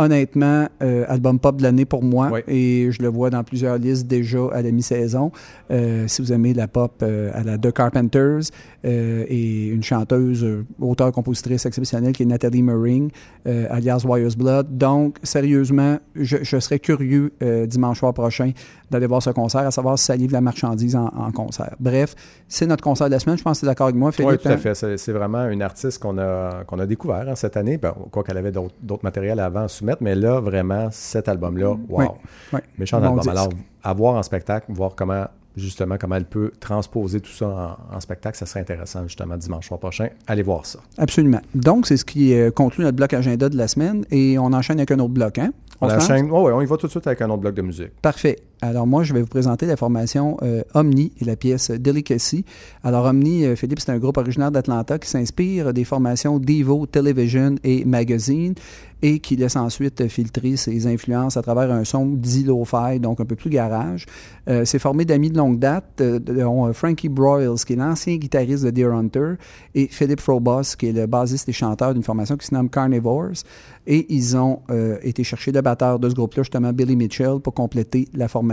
Honnêtement, 0.00 0.68
euh, 0.80 1.04
album 1.08 1.40
pop 1.40 1.56
de 1.56 1.64
l'année 1.64 1.84
pour 1.84 2.04
moi 2.04 2.30
Oui. 2.32 2.40
et 2.46 2.92
je 2.92 3.02
le 3.02 3.08
vois 3.08 3.30
dans 3.30 3.42
plusieurs 3.42 3.78
listes 3.78 4.06
déjà 4.06 4.38
à 4.52 4.62
la 4.62 4.70
mi-saison. 4.70 5.32
Euh, 5.72 6.06
si 6.06 6.22
vous 6.22 6.32
aimez 6.32 6.54
la 6.54 6.68
pop 6.68 6.92
euh, 7.02 7.32
à 7.34 7.42
la 7.42 7.58
The 7.58 7.72
Carpenters 7.72 8.42
et 8.84 9.66
une 9.66 9.82
chanteuse, 9.82 10.46
auteure-compositrice 10.80 11.66
exceptionnelle 11.66 12.12
qui 12.12 12.22
est 12.22 12.26
Nathalie 12.26 12.62
Mering, 12.62 13.10
alias 13.44 14.04
Wires 14.06 14.36
Blood. 14.38 14.78
Donc, 14.78 15.16
sérieusement, 15.24 15.98
je, 16.14 16.38
je 16.42 16.58
serais 16.60 16.78
curieux 16.78 17.32
dimanche 17.66 17.98
soir 17.98 18.14
prochain 18.14 18.52
d'aller 18.90 19.06
voir 19.06 19.22
ce 19.22 19.30
concert, 19.30 19.66
à 19.66 19.70
savoir 19.70 19.98
si 19.98 20.06
ça 20.06 20.16
livre 20.16 20.32
la 20.32 20.40
marchandise 20.40 20.96
en, 20.96 21.06
en 21.08 21.30
concert. 21.32 21.74
Bref, 21.80 22.14
c'est 22.46 22.66
notre 22.66 22.82
concert 22.82 23.08
de 23.08 23.12
la 23.12 23.18
semaine. 23.18 23.36
Je 23.36 23.42
pense 23.42 23.58
que 23.58 23.60
tu 23.60 23.66
es 23.66 23.68
d'accord 23.68 23.88
avec 23.88 23.98
moi, 23.98 24.12
Philippe. 24.12 24.30
Oui, 24.30 24.38
tout 24.38 24.48
à 24.48 24.52
hein? 24.52 24.74
fait. 24.74 24.96
C'est 24.96 25.12
vraiment 25.12 25.48
une 25.48 25.60
artiste 25.60 26.00
qu'on 26.00 26.16
a, 26.18 26.64
qu'on 26.64 26.78
a 26.78 26.86
découvert 26.86 27.28
hein, 27.28 27.34
cette 27.34 27.56
année. 27.56 27.76
Ben, 27.76 27.92
quoi 28.10 28.22
qu'elle 28.22 28.38
avait 28.38 28.52
d'autres 28.52 29.02
matériels 29.02 29.40
avant 29.40 29.66
mais 30.00 30.14
là, 30.14 30.40
vraiment, 30.40 30.88
cet 30.90 31.28
album-là, 31.28 31.70
wow. 31.70 31.78
Oui, 31.88 32.06
oui. 32.52 32.60
Méchant 32.78 32.98
Bon 32.98 33.06
album. 33.06 33.20
disque. 33.20 33.30
Alors, 33.30 33.48
à 33.82 33.92
voir 33.92 34.14
en 34.14 34.22
spectacle, 34.22 34.66
voir 34.72 34.94
comment, 34.94 35.26
justement, 35.56 35.96
comment 35.98 36.16
elle 36.16 36.24
peut 36.24 36.52
transposer 36.60 37.20
tout 37.20 37.30
ça 37.32 37.78
en, 37.90 37.96
en 37.96 38.00
spectacle, 38.00 38.36
ça 38.36 38.46
serait 38.46 38.60
intéressant, 38.60 39.02
justement, 39.04 39.36
dimanche 39.36 39.68
soir 39.68 39.80
prochain. 39.80 40.08
Allez 40.26 40.42
voir 40.42 40.66
ça. 40.66 40.80
Absolument. 40.96 41.40
Donc, 41.54 41.86
c'est 41.86 41.96
ce 41.96 42.04
qui 42.04 42.34
euh, 42.34 42.50
conclut 42.50 42.84
notre 42.84 42.96
bloc 42.96 43.12
agenda 43.12 43.48
de 43.48 43.56
la 43.56 43.68
semaine 43.68 44.04
et 44.10 44.38
on 44.38 44.52
enchaîne 44.52 44.78
avec 44.78 44.90
un 44.90 44.98
autre 44.98 45.14
bloc. 45.14 45.38
Hein? 45.38 45.52
On, 45.80 45.88
enchaîne. 45.90 46.30
Ouais, 46.30 46.40
ouais, 46.40 46.52
on 46.52 46.60
y 46.60 46.66
va 46.66 46.76
tout 46.76 46.86
de 46.86 46.90
suite 46.90 47.06
avec 47.06 47.22
un 47.22 47.30
autre 47.30 47.40
bloc 47.40 47.54
de 47.54 47.62
musique. 47.62 47.92
Parfait. 48.02 48.36
Alors 48.60 48.88
moi, 48.88 49.04
je 49.04 49.14
vais 49.14 49.20
vous 49.20 49.28
présenter 49.28 49.66
la 49.66 49.76
formation 49.76 50.36
euh, 50.42 50.62
Omni 50.74 51.12
et 51.20 51.24
la 51.24 51.36
pièce 51.36 51.70
Delicacy. 51.70 52.44
Alors 52.82 53.06
Omni, 53.06 53.44
euh, 53.44 53.54
Philippe, 53.54 53.78
c'est 53.78 53.92
un 53.92 53.98
groupe 53.98 54.16
originaire 54.16 54.50
d'Atlanta 54.50 54.98
qui 54.98 55.08
s'inspire 55.08 55.72
des 55.72 55.84
formations 55.84 56.40
Devo, 56.40 56.86
Television 56.86 57.54
et 57.62 57.84
Magazine 57.84 58.54
et 59.00 59.20
qui 59.20 59.36
laisse 59.36 59.54
ensuite 59.54 60.08
filtrer 60.08 60.56
ses 60.56 60.88
influences 60.88 61.36
à 61.36 61.42
travers 61.42 61.70
un 61.70 61.84
son 61.84 62.06
dit 62.06 62.42
lo-fi, 62.42 62.98
donc 62.98 63.20
un 63.20 63.24
peu 63.24 63.36
plus 63.36 63.48
garage. 63.48 64.06
Euh, 64.48 64.64
c'est 64.64 64.80
formé 64.80 65.04
d'amis 65.04 65.30
de 65.30 65.38
longue 65.38 65.60
date, 65.60 66.02
dont 66.02 66.72
Frankie 66.72 67.08
Broyles, 67.08 67.64
qui 67.64 67.74
est 67.74 67.76
l'ancien 67.76 68.16
guitariste 68.16 68.64
de 68.64 68.70
Deer 68.70 68.92
Hunter, 68.92 69.34
et 69.76 69.86
Philip 69.86 70.20
Frobos, 70.20 70.74
qui 70.76 70.88
est 70.88 70.92
le 70.92 71.06
bassiste 71.06 71.48
et 71.48 71.52
chanteur 71.52 71.94
d'une 71.94 72.02
formation 72.02 72.36
qui 72.36 72.46
se 72.46 72.52
nomme 72.52 72.68
Carnivores. 72.68 73.44
Et 73.86 74.12
ils 74.12 74.36
ont 74.36 74.62
été 75.02 75.22
chercher 75.22 75.52
le 75.52 75.60
batteur 75.60 76.00
de 76.00 76.08
ce 76.08 76.14
groupe-là, 76.16 76.42
justement 76.42 76.72
Billy 76.72 76.96
Mitchell, 76.96 77.38
pour 77.40 77.54
compléter 77.54 78.08
la 78.14 78.26
formation. 78.26 78.47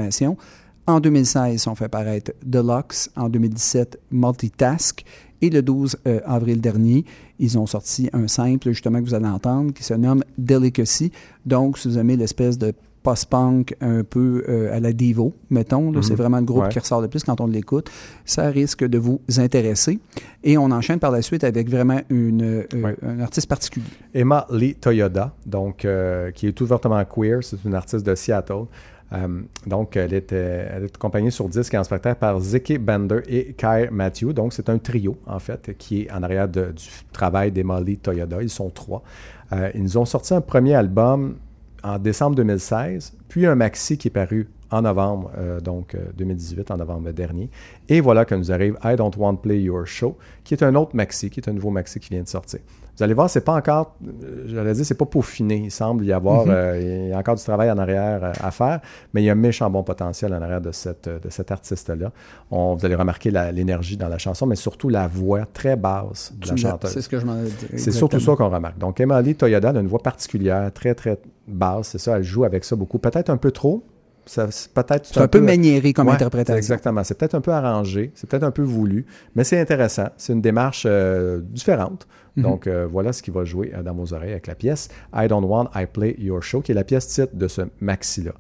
En 0.88 1.00
2016, 1.00 1.64
ils 1.66 1.70
ont 1.70 1.76
fait 1.76 1.88
paraître 1.88 2.32
Deluxe. 2.46 3.10
En 3.16 3.30
2017, 3.30 4.00
Multitask. 4.12 5.04
Et 5.42 5.50
le 5.50 5.62
12 5.62 5.98
euh, 6.08 6.20
avril 6.26 6.62
dernier, 6.62 7.04
ils 7.40 7.58
ont 7.60 7.66
sorti 7.68 8.10
un 8.14 8.28
simple, 8.28 8.70
justement, 8.70 9.00
que 9.00 9.06
vous 9.06 9.14
allez 9.14 9.28
entendre, 9.28 9.74
qui 9.74 9.84
se 9.84 9.94
nomme 9.94 10.24
Delicacy. 10.38 11.12
Donc, 11.46 11.78
si 11.78 11.88
vous 11.90 11.98
aimez 11.98 12.16
l'espèce 12.16 12.58
de 12.58 12.74
post-punk 13.04 13.76
un 13.82 14.04
peu 14.04 14.44
euh, 14.48 14.76
à 14.76 14.80
la 14.80 14.92
Devo, 14.94 15.34
mettons, 15.52 15.92
là, 15.92 15.98
Mhm. 15.98 16.04
c'est 16.04 16.16
vraiment 16.16 16.40
le 16.40 16.46
groupe 16.46 16.64
Ouais. 16.64 16.70
qui 16.70 16.80
ressort 16.80 17.02
le 17.02 17.08
plus 17.08 17.24
quand 17.24 17.40
on 17.42 17.46
l'écoute, 17.48 17.92
ça 18.24 18.48
risque 18.50 18.84
de 18.84 18.98
vous 18.98 19.20
intéresser. 19.38 20.00
Et 20.44 20.58
on 20.58 20.72
enchaîne 20.72 21.00
par 21.00 21.12
la 21.12 21.22
suite 21.22 21.44
avec 21.44 21.70
vraiment 21.70 22.00
une, 22.10 22.42
euh, 22.42 22.64
Ouais. 22.74 22.96
un 23.06 23.20
artiste 23.20 23.48
particulier. 23.48 23.86
Emma 24.14 24.48
Lee 24.50 24.74
Toyoda, 24.76 25.36
donc, 25.46 25.86
euh, 25.86 26.32
qui 26.32 26.48
est 26.48 26.60
ouvertement 26.62 27.04
queer, 27.06 27.44
c'est 27.44 27.64
une 27.66 27.76
artiste 27.76 28.06
de 28.06 28.16
Seattle. 28.16 28.66
Euh, 29.14 29.42
donc, 29.68 29.96
elle, 29.96 30.14
est 30.14 30.34
accompagnée 30.96 31.32
sur 31.32 31.48
disque 31.48 31.74
et 31.74 31.78
en 31.78 31.84
spectacle 31.84 32.20
par 32.20 32.40
Ziki 32.40 32.78
Bender 32.78 33.22
et 33.28 33.54
Kai 33.54 33.90
Matthew. 33.92 34.34
Donc, 34.34 34.54
c'est 34.54 34.70
un 34.70 34.78
trio, 34.78 35.18
en 35.28 35.40
fait, 35.40 35.76
qui 35.78 36.04
est 36.04 36.12
en 36.12 36.24
arrière 36.24 36.48
du 36.48 36.74
travail 37.12 37.52
d'Emma 37.52 37.80
Lee 37.82 37.98
Toyoda. 37.98 38.42
Ils 38.42 38.50
sont 38.50 38.70
trois. 38.70 39.04
Euh, 39.54 39.70
ils 39.76 39.84
nous 39.84 39.98
ont 39.98 40.06
sorti 40.06 40.34
un 40.34 40.42
premier 40.42 40.74
album 40.74 41.36
en 41.84 42.00
décembre 42.00 42.36
2016, 42.36 43.14
puis 43.30 43.46
un 43.46 43.56
maxi 43.56 43.98
qui 43.98 44.08
est 44.08 44.12
paru 44.12 44.50
en 44.76 44.82
novembre, 44.82 45.32
euh, 45.38 45.60
donc 45.60 45.96
euh, 45.96 46.00
2018, 46.18 46.72
en 46.72 46.78
novembre 46.78 47.12
dernier. 47.12 47.50
Et 47.90 48.02
voilà 48.02 48.26
que 48.26 48.36
nous 48.36 48.52
arrive 48.52 48.78
I 48.84 48.96
Don't 48.96 49.12
Want 49.18 49.36
to 49.36 49.42
Play 49.42 49.62
Your 49.62 49.86
Show, 49.88 50.18
qui 50.44 50.54
est 50.54 50.64
un 50.64 50.76
autre 50.76 50.96
maxi, 50.96 51.30
qui 51.30 51.40
est 51.40 51.50
un 51.50 51.54
nouveau 51.54 51.70
maxi 51.70 52.00
qui 52.00 52.10
vient 52.10 52.24
de 52.24 52.28
sortir. 52.28 52.60
Vous 52.98 53.04
allez 53.04 53.14
voir, 53.14 53.30
c'est 53.30 53.42
pas 53.44 53.54
encore, 53.56 53.96
euh, 54.08 54.44
j'allais 54.48 54.72
dire, 54.74 54.86
c'est 54.86 54.98
pas 54.98 55.06
peaufiné. 55.06 55.58
Il 55.66 55.72
semble 55.72 56.06
y 56.06 56.14
avoir, 56.14 56.46
Mhm. 56.46 56.52
euh, 56.56 56.80
il 57.06 57.10
y 57.10 57.14
a 57.14 57.18
encore 57.18 57.36
du 57.36 57.44
travail 57.44 57.70
en 57.70 57.78
arrière 57.78 58.24
euh, 58.24 58.32
à 58.42 58.52
faire, 58.52 58.80
mais 59.14 59.22
il 59.22 59.26
y 59.26 59.30
a 59.30 59.34
un 59.34 59.36
méchant 59.36 59.70
bon 59.70 59.84
potentiel 59.84 60.34
en 60.34 60.42
arrière 60.42 60.62
de, 60.62 60.72
cette, 60.72 61.08
euh, 61.10 61.20
de 61.20 61.30
cet 61.30 61.52
artiste-là. 61.52 62.12
On- 62.52 62.76
Vous 62.76 62.86
allez 62.86 62.96
remarquer 62.96 63.32
la- 63.32 63.52
l'énergie 63.52 63.98
dans 63.98 64.08
la 64.08 64.18
chanson, 64.18 64.46
mais 64.46 64.56
surtout 64.56 64.88
la 64.88 65.08
voix 65.10 65.46
très 65.46 65.76
basse 65.76 66.32
de 66.38 66.48
la 66.48 66.54
Tu 66.56 66.66
me- 66.66 66.70
chanteuse. 66.72 66.92
C'est 66.92 67.02
ce 67.02 67.10
que 67.10 67.20
je 67.20 67.26
m'en. 67.26 67.36
C'est 67.76 67.92
surtout 67.92 68.20
ça 68.22 68.34
qu'on 68.38 68.50
remarque. 68.50 68.78
Donc, 68.78 69.00
Emily 69.02 69.36
Toyoda 69.36 69.70
a 69.72 69.74
une 69.80 69.88
voix 69.88 70.00
particulière, 70.02 70.72
très, 70.74 70.96
très 70.96 71.20
basse. 71.50 71.90
C'est 71.90 71.98
ça, 71.98 72.16
elle 72.18 72.24
joue 72.24 72.46
avec 72.46 72.64
ça 72.64 72.78
beaucoup. 72.78 72.98
Peut-être 72.98 73.30
un 73.30 73.38
peu 73.38 73.52
trop. 73.52 73.84
Ça, 74.26 74.50
c'est 74.50 74.72
peut-être 74.72 75.06
C'est 75.06 75.20
un 75.20 75.28
peu 75.28 75.42
maniéré 75.42 75.94
comme 75.94 76.08
Ouais, 76.08 76.14
interprétation. 76.14 76.58
Exactement. 76.58 77.04
C'est 77.04 77.18
peut-être 77.18 77.36
un 77.36 77.42
peu 77.42 77.52
arrangé, 77.52 78.12
c'est 78.16 78.30
peut-être 78.30 78.44
un 78.44 78.52
peu 78.52 78.64
voulu, 78.64 79.06
mais 79.36 79.44
c'est 79.44 79.60
intéressant. 79.60 80.08
C'est 80.18 80.34
une 80.34 80.42
démarche 80.42 80.86
euh, 80.88 81.42
différente. 81.42 82.08
Mhm. 82.36 82.44
Donc, 82.44 82.68
euh, 82.68 82.88
voilà 82.90 83.14
ce 83.14 83.22
qui 83.22 83.32
va 83.32 83.46
jouer 83.46 83.72
euh, 83.74 83.84
dans 83.84 83.94
vos 83.94 84.14
oreilles 84.14 84.32
avec 84.32 84.48
la 84.48 84.56
pièce 84.56 84.90
I 85.14 85.28
Don't 85.28 85.46
Want, 85.46 85.70
I 85.76 85.86
Play 85.86 86.16
Your 86.20 86.42
Show, 86.44 86.62
qui 86.62 86.72
est 86.72 86.76
la 86.76 86.84
pièce 86.84 87.08
titre 87.08 87.36
de 87.36 87.48
ce 87.48 87.62
maxi-là. 87.80 88.34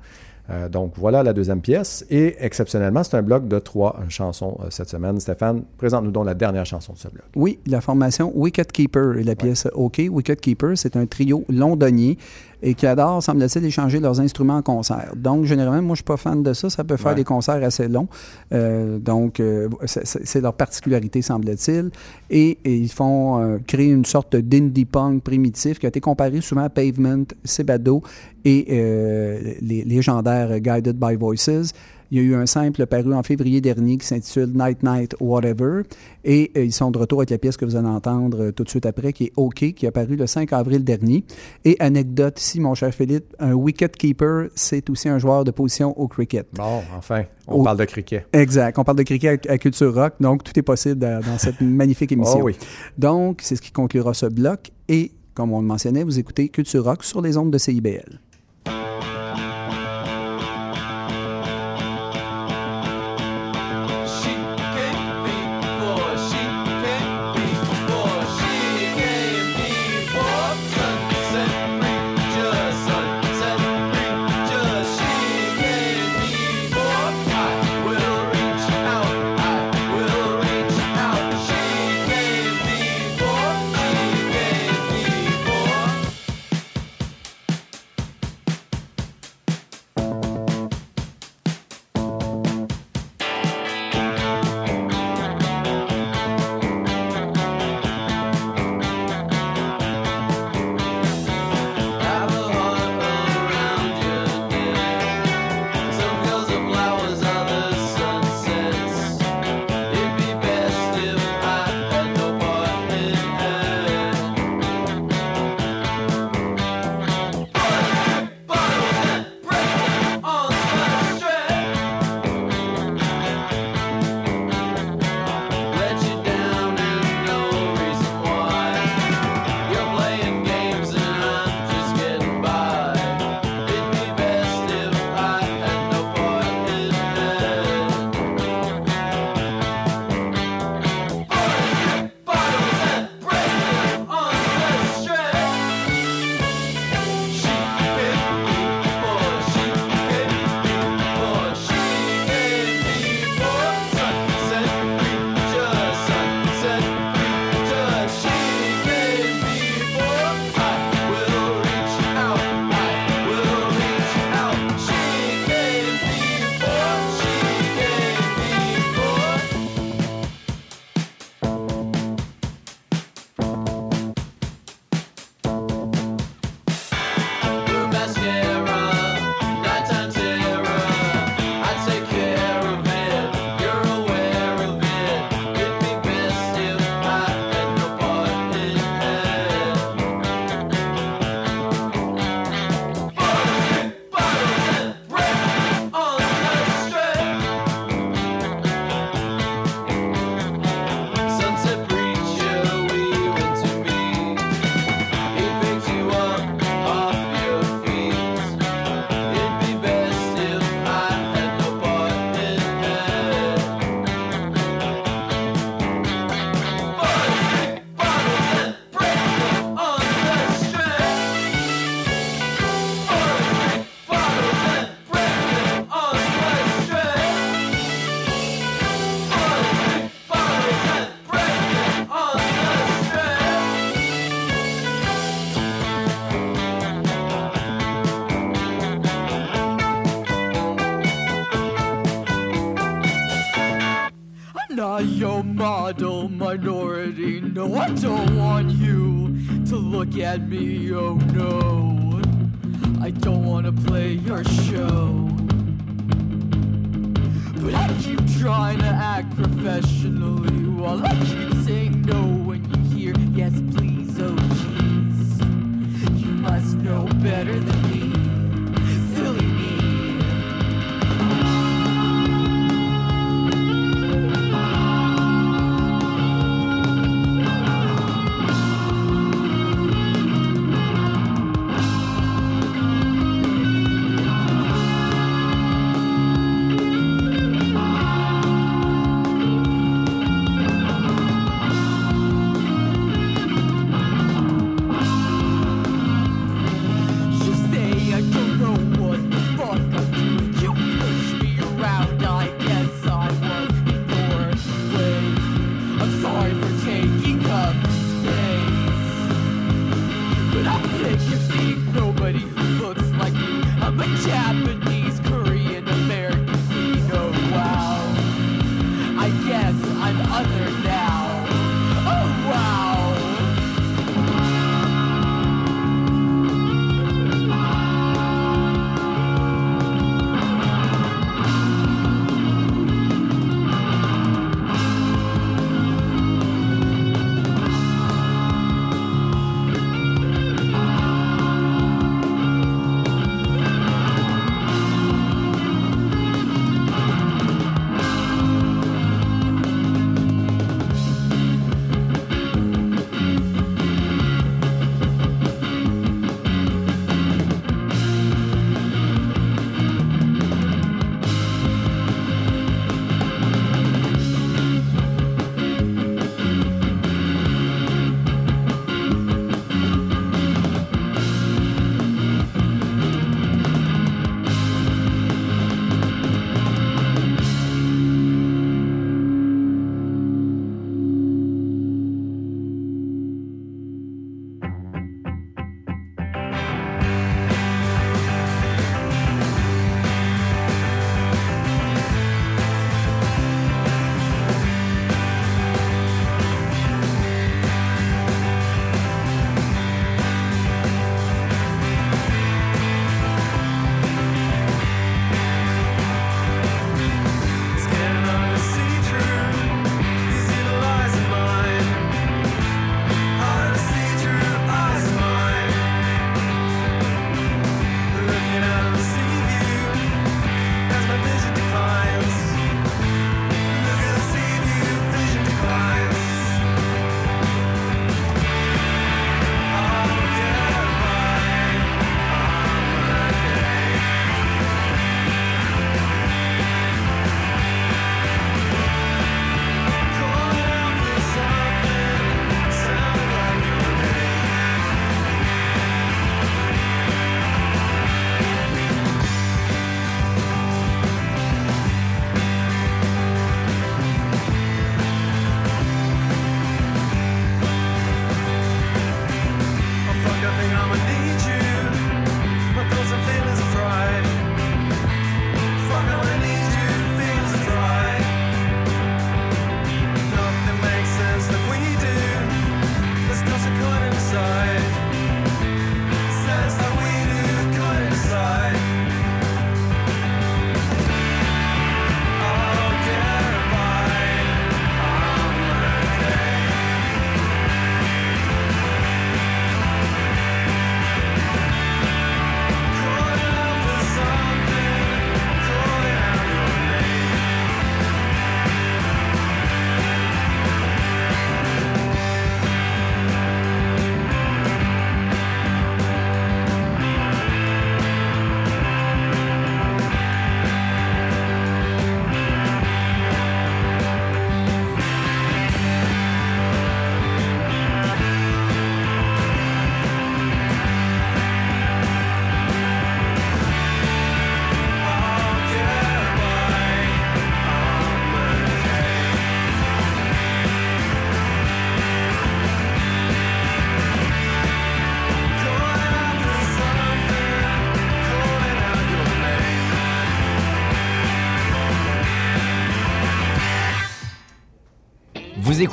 Euh, 0.49 0.69
donc, 0.69 0.93
voilà 0.97 1.23
la 1.23 1.33
deuxième 1.33 1.61
pièce. 1.61 2.05
Et 2.09 2.35
exceptionnellement, 2.39 3.03
c'est 3.03 3.17
un 3.17 3.23
bloc 3.23 3.47
de 3.47 3.59
trois 3.59 3.99
chansons 4.09 4.57
euh, 4.61 4.67
cette 4.69 4.89
semaine. 4.89 5.19
Stéphane, 5.19 5.63
présente-nous 5.77 6.11
donc 6.11 6.25
la 6.25 6.33
dernière 6.33 6.65
chanson 6.65 6.93
de 6.93 6.97
ce 6.97 7.07
bloc. 7.07 7.25
Oui, 7.35 7.59
la 7.65 7.81
formation 7.81 8.31
Wicked 8.35 8.71
Keeper 8.71 9.17
et 9.17 9.23
la 9.23 9.35
pièce 9.35 9.67
OK. 9.73 10.01
Wicked 10.09 10.39
Keeper, 10.39 10.77
c'est 10.77 10.95
un 10.95 11.05
trio 11.05 11.45
londonien 11.49 12.13
et 12.61 12.73
qui 12.73 12.87
adore, 12.87 13.21
semble-t-il, 13.21 13.65
échanger 13.65 13.99
leurs 13.99 14.19
instruments 14.19 14.57
en 14.57 14.61
concert. 14.61 15.11
Donc, 15.15 15.45
généralement, 15.45 15.81
moi, 15.81 15.95
je 15.95 15.97
suis 15.99 16.03
pas 16.05 16.17
fan 16.17 16.41
de 16.43 16.53
ça. 16.53 16.69
Ça 16.69 16.83
peut 16.83 16.97
faire 16.97 17.07
Ouais. 17.11 17.15
des 17.15 17.23
concerts 17.23 17.63
assez 17.63 17.87
longs. 17.87 18.07
Euh, 18.53 18.97
donc, 18.99 19.39
euh, 19.39 19.67
c'est- 19.85 20.41
leur 20.41 20.53
particularité, 20.53 21.21
semble-t-il. 21.21 21.91
Et, 22.29 22.57
et 22.63 22.75
ils 22.75 22.91
font 22.91 23.39
euh, 23.41 23.57
créer 23.65 23.91
une 23.91 24.05
sorte 24.05 24.35
d'indie 24.35 24.85
punk 24.85 25.21
primitif 25.23 25.79
qui 25.79 25.85
a 25.85 25.89
été 25.89 25.99
comparé 25.99 26.41
souvent 26.41 26.63
à 26.63 26.69
Pavement, 26.69 27.25
Sebado 27.43 28.01
et 28.43 28.65
les 29.61 29.83
légendaires 29.83 30.59
Guided 30.59 30.97
by 30.97 31.15
Voices. 31.15 31.73
Il 32.11 32.17
y 32.17 32.21
a 32.21 32.23
eu 32.23 32.35
un 32.35 32.45
simple 32.45 32.85
paru 32.85 33.13
en 33.13 33.23
février 33.23 33.61
dernier 33.61 33.97
qui 33.97 34.05
s'intitule 34.05 34.51
Night 34.53 34.83
Night 34.83 35.15
Whatever. 35.19 35.83
Et 36.23 36.51
euh, 36.57 36.65
ils 36.65 36.73
sont 36.73 36.91
de 36.91 36.97
retour 36.97 37.19
avec 37.19 37.29
la 37.29 37.37
pièce 37.37 37.57
que 37.57 37.65
vous 37.65 37.75
allez 37.75 37.87
entendre 37.87 38.45
euh, 38.45 38.51
tout 38.51 38.63
de 38.63 38.69
suite 38.69 38.85
après, 38.85 39.13
qui 39.13 39.25
est 39.25 39.33
OK, 39.35 39.73
qui 39.73 39.85
est 39.85 39.87
apparu 39.87 40.15
le 40.15 40.27
5 40.27 40.53
avril 40.53 40.83
dernier. 40.83 41.23
Et 41.63 41.75
anecdote 41.79 42.39
ici, 42.39 42.59
mon 42.59 42.73
cher 42.75 42.93
Philippe, 42.93 43.35
un 43.39 43.53
wicket 43.53 43.95
keeper, 43.95 44.49
c'est 44.55 44.89
aussi 44.89 45.09
un 45.09 45.19
joueur 45.19 45.43
de 45.43 45.51
position 45.51 45.97
au 45.99 46.07
cricket. 46.07 46.47
Bon, 46.53 46.81
enfin, 46.97 47.23
on 47.47 47.63
parle 47.63 47.77
de 47.77 47.85
cricket. 47.85 48.27
Exact. 48.33 48.77
On 48.77 48.83
parle 48.83 48.97
de 48.97 49.03
cricket 49.03 49.45
à, 49.47 49.53
à 49.53 49.57
Culture 49.57 49.93
Rock, 49.93 50.13
donc 50.19 50.43
tout 50.43 50.57
est 50.57 50.63
possible 50.63 50.99
dans, 50.99 51.21
dans 51.21 51.37
cette 51.37 51.61
magnifique 51.61 52.11
émission. 52.11 52.39
Oh 52.41 52.45
oui. 52.45 52.55
Donc, 52.97 53.39
c'est 53.41 53.55
ce 53.55 53.61
qui 53.61 53.71
conclura 53.71 54.13
ce 54.13 54.25
bloc. 54.25 54.71
Et, 54.87 55.11
comme 55.33 55.51
on 55.51 55.61
le 55.61 55.67
mentionnait, 55.67 56.03
vous 56.03 56.19
écoutez 56.19 56.49
Culture 56.49 56.83
Rock 56.83 57.03
sur 57.03 57.21
les 57.21 57.37
ondes 57.37 57.51
de 57.51 57.57
CIBL. 57.57 58.19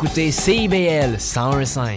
Écoutez 0.04 0.32
CIBL 0.32 1.16
101.5. 1.16 1.96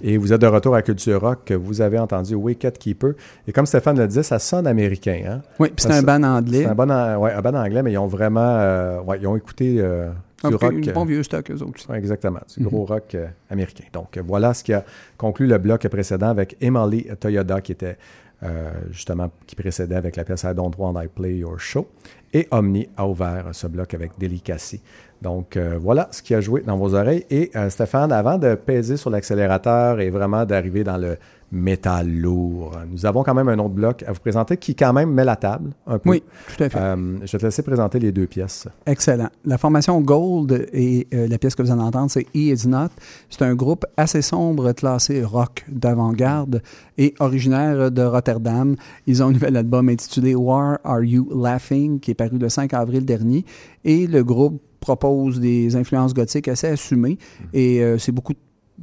Et 0.00 0.16
vous 0.16 0.32
êtes 0.32 0.40
de 0.40 0.46
retour 0.46 0.74
à 0.74 0.80
Culture 0.80 1.20
Rock. 1.20 1.52
Vous 1.52 1.82
avez 1.82 1.98
entendu 1.98 2.34
Wicked 2.34 2.78
Keeper. 2.78 3.12
Et 3.46 3.52
comme 3.52 3.66
Stéphane 3.66 3.98
le 3.98 4.06
disait, 4.06 4.22
ça 4.22 4.38
sonne 4.38 4.66
américain. 4.66 5.20
Hein? 5.28 5.42
Oui, 5.58 5.68
puis 5.68 5.82
c'est 5.86 5.92
un 5.92 6.02
band 6.02 6.22
anglais. 6.22 6.62
C'est 6.62 6.66
un 6.70 6.74
bon, 6.74 6.90
an- 6.90 7.18
ouais, 7.18 7.32
un 7.32 7.40
band 7.42 7.54
anglais, 7.54 7.82
mais 7.82 7.92
ils 7.92 7.98
ont 7.98 8.06
vraiment. 8.06 8.40
euh, 8.40 9.00
ouais, 9.02 9.18
ils 9.20 9.26
ont 9.26 9.36
écouté 9.36 9.76
euh, 9.80 10.08
Un 10.44 10.48
du 10.48 10.54
rock. 10.54 10.72
un 10.72 10.88
euh, 10.88 10.92
bon 10.92 11.04
vieux 11.04 11.22
stock, 11.22 11.50
eux 11.50 11.62
autres. 11.62 11.90
Ouais, 11.90 11.98
exactement. 11.98 12.40
Du 12.56 12.62
Mhm. 12.62 12.68
gros 12.70 12.84
rock 12.86 13.14
euh, 13.14 13.26
américain. 13.50 13.84
Donc, 13.92 14.18
voilà 14.26 14.54
ce 14.54 14.64
qui 14.64 14.72
a 14.72 14.84
conclu 15.18 15.46
le 15.46 15.58
bloc 15.58 15.86
précédent 15.88 16.28
avec 16.28 16.56
Emily 16.60 17.06
Toyoda, 17.20 17.60
qui 17.60 17.72
était 17.72 17.96
euh, 18.42 18.70
justement, 18.90 19.30
qui 19.46 19.56
précédait 19.56 19.94
avec 19.94 20.14
la 20.16 20.24
pièce 20.24 20.42
I 20.44 20.54
Don't 20.54 20.72
Want 20.76 21.00
I 21.02 21.06
Play 21.08 21.36
Your 21.38 21.58
Show. 21.58 21.88
Et 22.32 22.48
Omni 22.50 22.88
a 22.96 23.06
ouvert 23.06 23.48
ce 23.52 23.66
bloc 23.66 23.94
avec 23.94 24.12
Delicacy. 24.18 24.80
Donc, 25.22 25.56
euh, 25.56 25.78
voilà 25.80 26.08
ce 26.10 26.22
qui 26.22 26.34
a 26.34 26.40
joué 26.40 26.62
dans 26.62 26.76
vos 26.76 26.94
oreilles. 26.94 27.24
Et 27.30 27.50
euh, 27.56 27.70
Stéphane, 27.70 28.12
avant 28.12 28.38
de 28.38 28.54
peser 28.54 28.96
sur 28.96 29.10
l'accélérateur 29.10 30.00
et 30.00 30.10
vraiment 30.10 30.44
d'arriver 30.44 30.84
dans 30.84 30.98
le 30.98 31.16
métal 31.52 32.10
lourd, 32.10 32.72
nous 32.90 33.06
avons 33.06 33.22
quand 33.22 33.34
même 33.34 33.48
un 33.48 33.58
autre 33.58 33.74
bloc 33.74 34.02
à 34.06 34.12
vous 34.12 34.20
présenter 34.20 34.56
qui, 34.56 34.74
quand 34.74 34.92
même, 34.92 35.10
met 35.12 35.24
la 35.24 35.36
table 35.36 35.70
un 35.86 35.98
peu. 35.98 36.10
Oui, 36.10 36.22
tout 36.56 36.64
à 36.64 36.68
fait. 36.68 36.78
Euh, 36.78 37.18
je 37.24 37.32
vais 37.32 37.38
te 37.38 37.44
laisser 37.44 37.62
présenter 37.62 37.98
les 37.98 38.12
deux 38.12 38.26
pièces. 38.26 38.66
Excellent. 38.84 39.28
La 39.44 39.58
formation 39.58 40.00
Gold 40.00 40.68
et 40.72 41.06
euh, 41.14 41.28
la 41.28 41.38
pièce 41.38 41.54
que 41.54 41.62
vous 41.62 41.70
allez 41.70 41.82
entendre, 41.82 42.10
c'est 42.10 42.26
E 42.34 42.52
Is 42.54 42.66
Not. 42.66 42.88
C'est 43.30 43.42
un 43.42 43.54
groupe 43.54 43.86
assez 43.96 44.22
sombre, 44.22 44.72
classé 44.72 45.22
rock 45.22 45.64
d'avant-garde 45.68 46.62
et 46.98 47.14
originaire 47.20 47.90
de 47.90 48.02
Rotterdam. 48.02 48.76
Ils 49.06 49.22
ont 49.22 49.28
un 49.28 49.32
nouvel 49.32 49.56
album 49.56 49.88
intitulé 49.88 50.34
Why 50.34 50.76
Are 50.84 51.02
You 51.02 51.28
Laughing 51.34 52.00
qui 52.00 52.10
est 52.10 52.14
paru 52.14 52.38
le 52.38 52.48
5 52.48 52.74
avril 52.74 53.04
dernier. 53.04 53.44
Et 53.84 54.06
le 54.06 54.24
groupe 54.24 54.60
propose 54.80 55.40
des 55.40 55.74
influences 55.74 56.14
gothiques 56.14 56.48
assez 56.48 56.68
assumées 56.68 57.18
et 57.52 57.82
euh, 57.82 57.98
c'est 57.98 58.12
beaucoup 58.12 58.34
de 58.34 58.38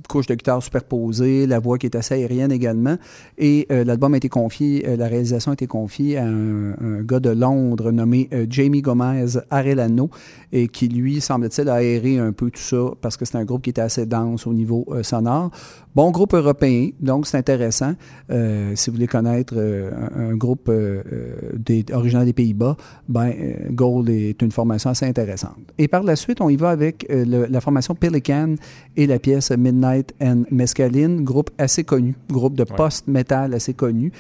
couches 0.08 0.28
de 0.28 0.36
guitare 0.36 0.62
superposées, 0.62 1.46
la 1.48 1.60
voix 1.60 1.78
qui 1.78 1.86
est 1.86 1.96
assez 1.96 2.16
aérienne 2.16 2.52
également. 2.52 2.98
Et 3.38 3.68
euh, 3.72 3.84
l'album 3.84 4.14
a 4.14 4.18
été 4.18 4.30
confié, 4.30 4.88
euh, 4.88 4.98
la 4.98 5.08
réalisation 5.08 5.52
a 5.52 5.54
été 5.54 5.68
confiée 5.68 6.18
à 6.18 6.26
un, 6.26 7.02
gars 7.02 7.20
de 7.20 7.30
Londres 7.30 7.92
nommé 7.92 8.30
euh, 8.34 8.46
Jamie 8.50 8.82
Gomez 8.82 9.26
Arellano, 9.50 10.10
et 10.52 10.68
qui 10.68 10.88
lui, 10.88 11.22
semble-t-il, 11.22 11.70
a 11.70 11.76
aéré 11.76 12.18
un 12.18 12.32
peu 12.32 12.50
tout 12.50 12.60
ça 12.60 12.92
parce 13.02 13.18
que 13.18 13.26
c'est 13.26 13.38
un 13.38 13.46
groupe 13.46 13.64
qui 13.64 13.70
était 13.70 13.82
assez 13.82 14.06
dense 14.06 14.48
au 14.48 14.54
niveau 14.54 14.86
sonore. 15.02 15.52
Bon 15.96 16.12
groupe 16.12 16.34
européen, 16.34 16.90
donc 17.00 17.28
c'est 17.28 17.38
intéressant. 17.38 17.94
Si 18.30 18.90
vous 18.90 18.96
voulez 18.96 19.08
connaître 19.08 19.56
un, 20.16 20.36
groupe 20.36 20.72
des, 21.56 21.86
originaire 21.92 22.26
des 22.26 22.34
Pays-Bas, 22.34 22.78
ben, 23.08 23.34
Gold 23.72 24.10
est 24.10 24.42
une 24.42 24.52
formation 24.52 24.90
assez 24.90 25.06
intéressante. 25.06 25.58
Et 25.78 25.88
par 25.88 26.04
la 26.04 26.16
suite, 26.16 26.42
on 26.42 26.50
y 26.50 26.56
va 26.56 26.70
avec 26.70 27.06
la 27.10 27.62
formation 27.62 27.96
Pelican 27.96 28.56
et 28.96 29.08
la 29.08 29.20
pièce 29.20 29.52
Midnight 29.52 29.83
and 29.84 30.44
Mescaline, 30.52 31.24
groupe 31.24 31.50
assez 31.58 31.84
connu, 31.84 32.16
groupe 32.32 32.56
de 32.56 32.64
post-metal 32.64 33.54
assez 33.54 33.74
connu. 33.74 34.12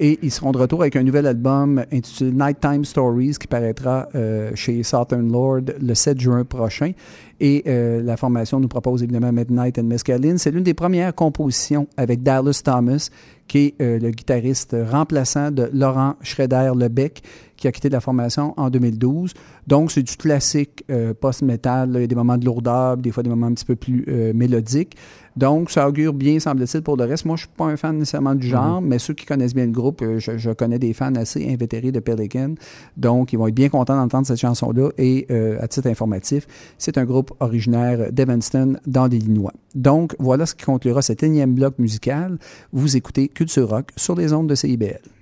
Et 0.00 0.18
ils 0.22 0.30
seront 0.30 0.52
de 0.52 0.58
retour 0.58 0.82
avec 0.82 0.94
un 0.94 1.02
nouvel 1.02 1.26
album 1.26 1.84
intitulé 1.92 2.30
Nighttime 2.30 2.84
Stories 2.84 3.34
qui 3.38 3.48
paraîtra 3.48 4.08
euh, 4.14 4.52
chez 4.54 4.82
Southern 4.84 5.30
Lord 5.30 5.62
le 5.80 5.94
7 5.94 6.20
juin 6.20 6.44
prochain. 6.44 6.92
Et 7.40 7.64
euh, 7.66 8.02
la 8.02 8.16
formation 8.16 8.60
nous 8.60 8.68
propose 8.68 9.02
évidemment 9.02 9.32
Midnight 9.32 9.78
and 9.78 9.84
Mescaline. 9.84 10.38
C'est 10.38 10.52
l'une 10.52 10.62
des 10.62 10.74
premières 10.74 11.14
compositions 11.14 11.88
avec 11.96 12.22
Dallas 12.22 12.60
Thomas, 12.64 13.10
qui 13.48 13.58
est 13.58 13.74
euh, 13.82 13.98
le 13.98 14.10
guitariste 14.10 14.76
remplaçant 14.90 15.50
de 15.50 15.68
Laurent 15.72 16.14
Schroeder-Lebec, 16.22 17.22
qui 17.58 17.68
a 17.68 17.72
quitté 17.72 17.90
la 17.90 18.00
formation 18.00 18.54
en 18.56 18.70
2012. 18.70 19.34
Donc, 19.66 19.90
c'est 19.90 20.02
du 20.02 20.16
classique 20.16 20.84
euh, 20.90 21.12
post-metal. 21.12 21.90
Il 21.94 22.00
y 22.00 22.04
a 22.04 22.06
des 22.06 22.14
moments 22.14 22.38
de 22.38 22.46
lourdeur, 22.46 22.96
des 22.96 23.10
fois 23.10 23.22
des 23.22 23.28
moments 23.28 23.48
un 23.48 23.52
petit 23.52 23.64
peu 23.64 23.76
plus 23.76 24.04
euh, 24.08 24.32
mélodiques. 24.32 24.96
Donc, 25.38 25.70
ça 25.70 25.88
augure 25.88 26.14
bien, 26.14 26.40
semble-t-il, 26.40 26.82
pour 26.82 26.96
le 26.96 27.04
reste. 27.04 27.24
Moi, 27.24 27.36
je 27.36 27.42
suis 27.42 27.50
pas 27.56 27.66
un 27.66 27.76
fan 27.76 27.96
nécessairement 27.96 28.34
du 28.34 28.46
genre, 28.46 28.80
mais 28.80 28.98
ceux 28.98 29.14
qui 29.14 29.24
connaissent 29.24 29.54
bien 29.54 29.66
le 29.66 29.72
groupe, 29.72 30.02
euh, 30.02 30.18
je, 30.18 30.36
je 30.36 30.50
connais 30.50 30.80
des 30.80 30.92
fans 30.92 31.14
assez 31.14 31.48
invétérés 31.48 31.92
de 31.92 32.00
Pelican. 32.00 32.54
Donc, 32.96 33.32
ils 33.32 33.38
vont 33.38 33.46
être 33.46 33.54
bien 33.54 33.68
contents 33.68 33.96
d'entendre 33.96 34.26
cette 34.26 34.40
chanson-là. 34.40 34.90
Et 34.98 35.26
euh, 35.30 35.58
à 35.60 35.68
titre 35.68 35.88
informatif, 35.88 36.46
c'est 36.76 36.98
un 36.98 37.04
groupe 37.04 37.32
originaire 37.38 38.12
d'Evanston, 38.12 38.78
dans 38.86 39.06
l'Illinois. 39.06 39.52
Donc, 39.76 40.16
voilà 40.18 40.46
ce 40.46 40.54
qui 40.54 40.64
conclura 40.64 41.02
cet 41.02 41.22
énième 41.22 41.54
bloc 41.54 41.78
musical. 41.78 42.38
Vous 42.72 42.96
écoutez 42.96 43.28
Culture 43.28 43.68
Rock 43.68 43.90
sur 43.96 44.16
les 44.16 44.32
ondes 44.32 44.48
de 44.48 44.54
CIBL. 44.56 45.17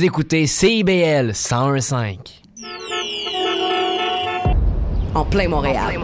Vous 0.00 0.06
écoutez 0.06 0.46
CIBL 0.46 1.32
101.5. 1.32 2.16
En 5.14 5.26
plein 5.26 5.46
Montréal. 5.46 6.00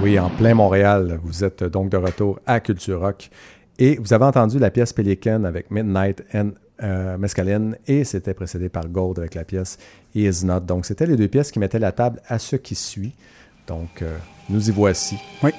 Oui, 0.00 0.16
en 0.20 0.30
plein 0.30 0.54
Montréal. 0.54 1.18
Vous 1.24 1.42
êtes 1.42 1.64
donc 1.64 1.90
de 1.90 1.96
retour 1.96 2.38
à 2.46 2.60
Culture 2.60 3.00
Rock. 3.00 3.30
Et 3.80 3.96
vous 3.96 4.12
avez 4.12 4.26
entendu 4.26 4.60
la 4.60 4.70
pièce 4.70 4.92
Pelican 4.92 5.42
avec 5.42 5.72
Midnight 5.72 6.22
and 6.32 6.50
euh, 6.84 7.18
Mescaline 7.18 7.76
et 7.88 8.04
c'était 8.04 8.32
précédé 8.32 8.68
par 8.68 8.86
Gold 8.86 9.18
avec 9.18 9.34
la 9.34 9.42
pièce 9.42 9.76
He 10.14 10.20
Is 10.20 10.46
Not. 10.46 10.60
Donc, 10.60 10.86
c'était 10.86 11.06
les 11.06 11.16
deux 11.16 11.26
pièces 11.26 11.50
qui 11.50 11.58
mettaient 11.58 11.80
la 11.80 11.90
table 11.90 12.22
à 12.28 12.38
ce 12.38 12.54
qui 12.54 12.76
suit. 12.76 13.16
Donc, 13.66 14.02
euh, 14.02 14.16
nous 14.48 14.68
y 14.68 14.70
voici. 14.70 15.18
Oui. 15.42 15.50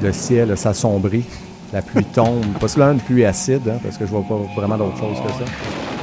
Le 0.00 0.12
ciel 0.12 0.56
s'assombrit, 0.56 1.26
la 1.76 1.82
pluie 1.82 2.04
tombe, 2.04 2.42
possiblement 2.58 2.92
une 2.92 3.00
pluie 3.00 3.26
acide, 3.26 3.68
hein, 3.68 3.78
parce 3.82 3.98
que 3.98 4.06
je 4.06 4.10
vois 4.10 4.22
pas 4.22 4.38
vraiment 4.56 4.78
d'autre 4.78 4.96
chose 4.96 5.18
que 5.18 5.44
ça. 5.44 5.95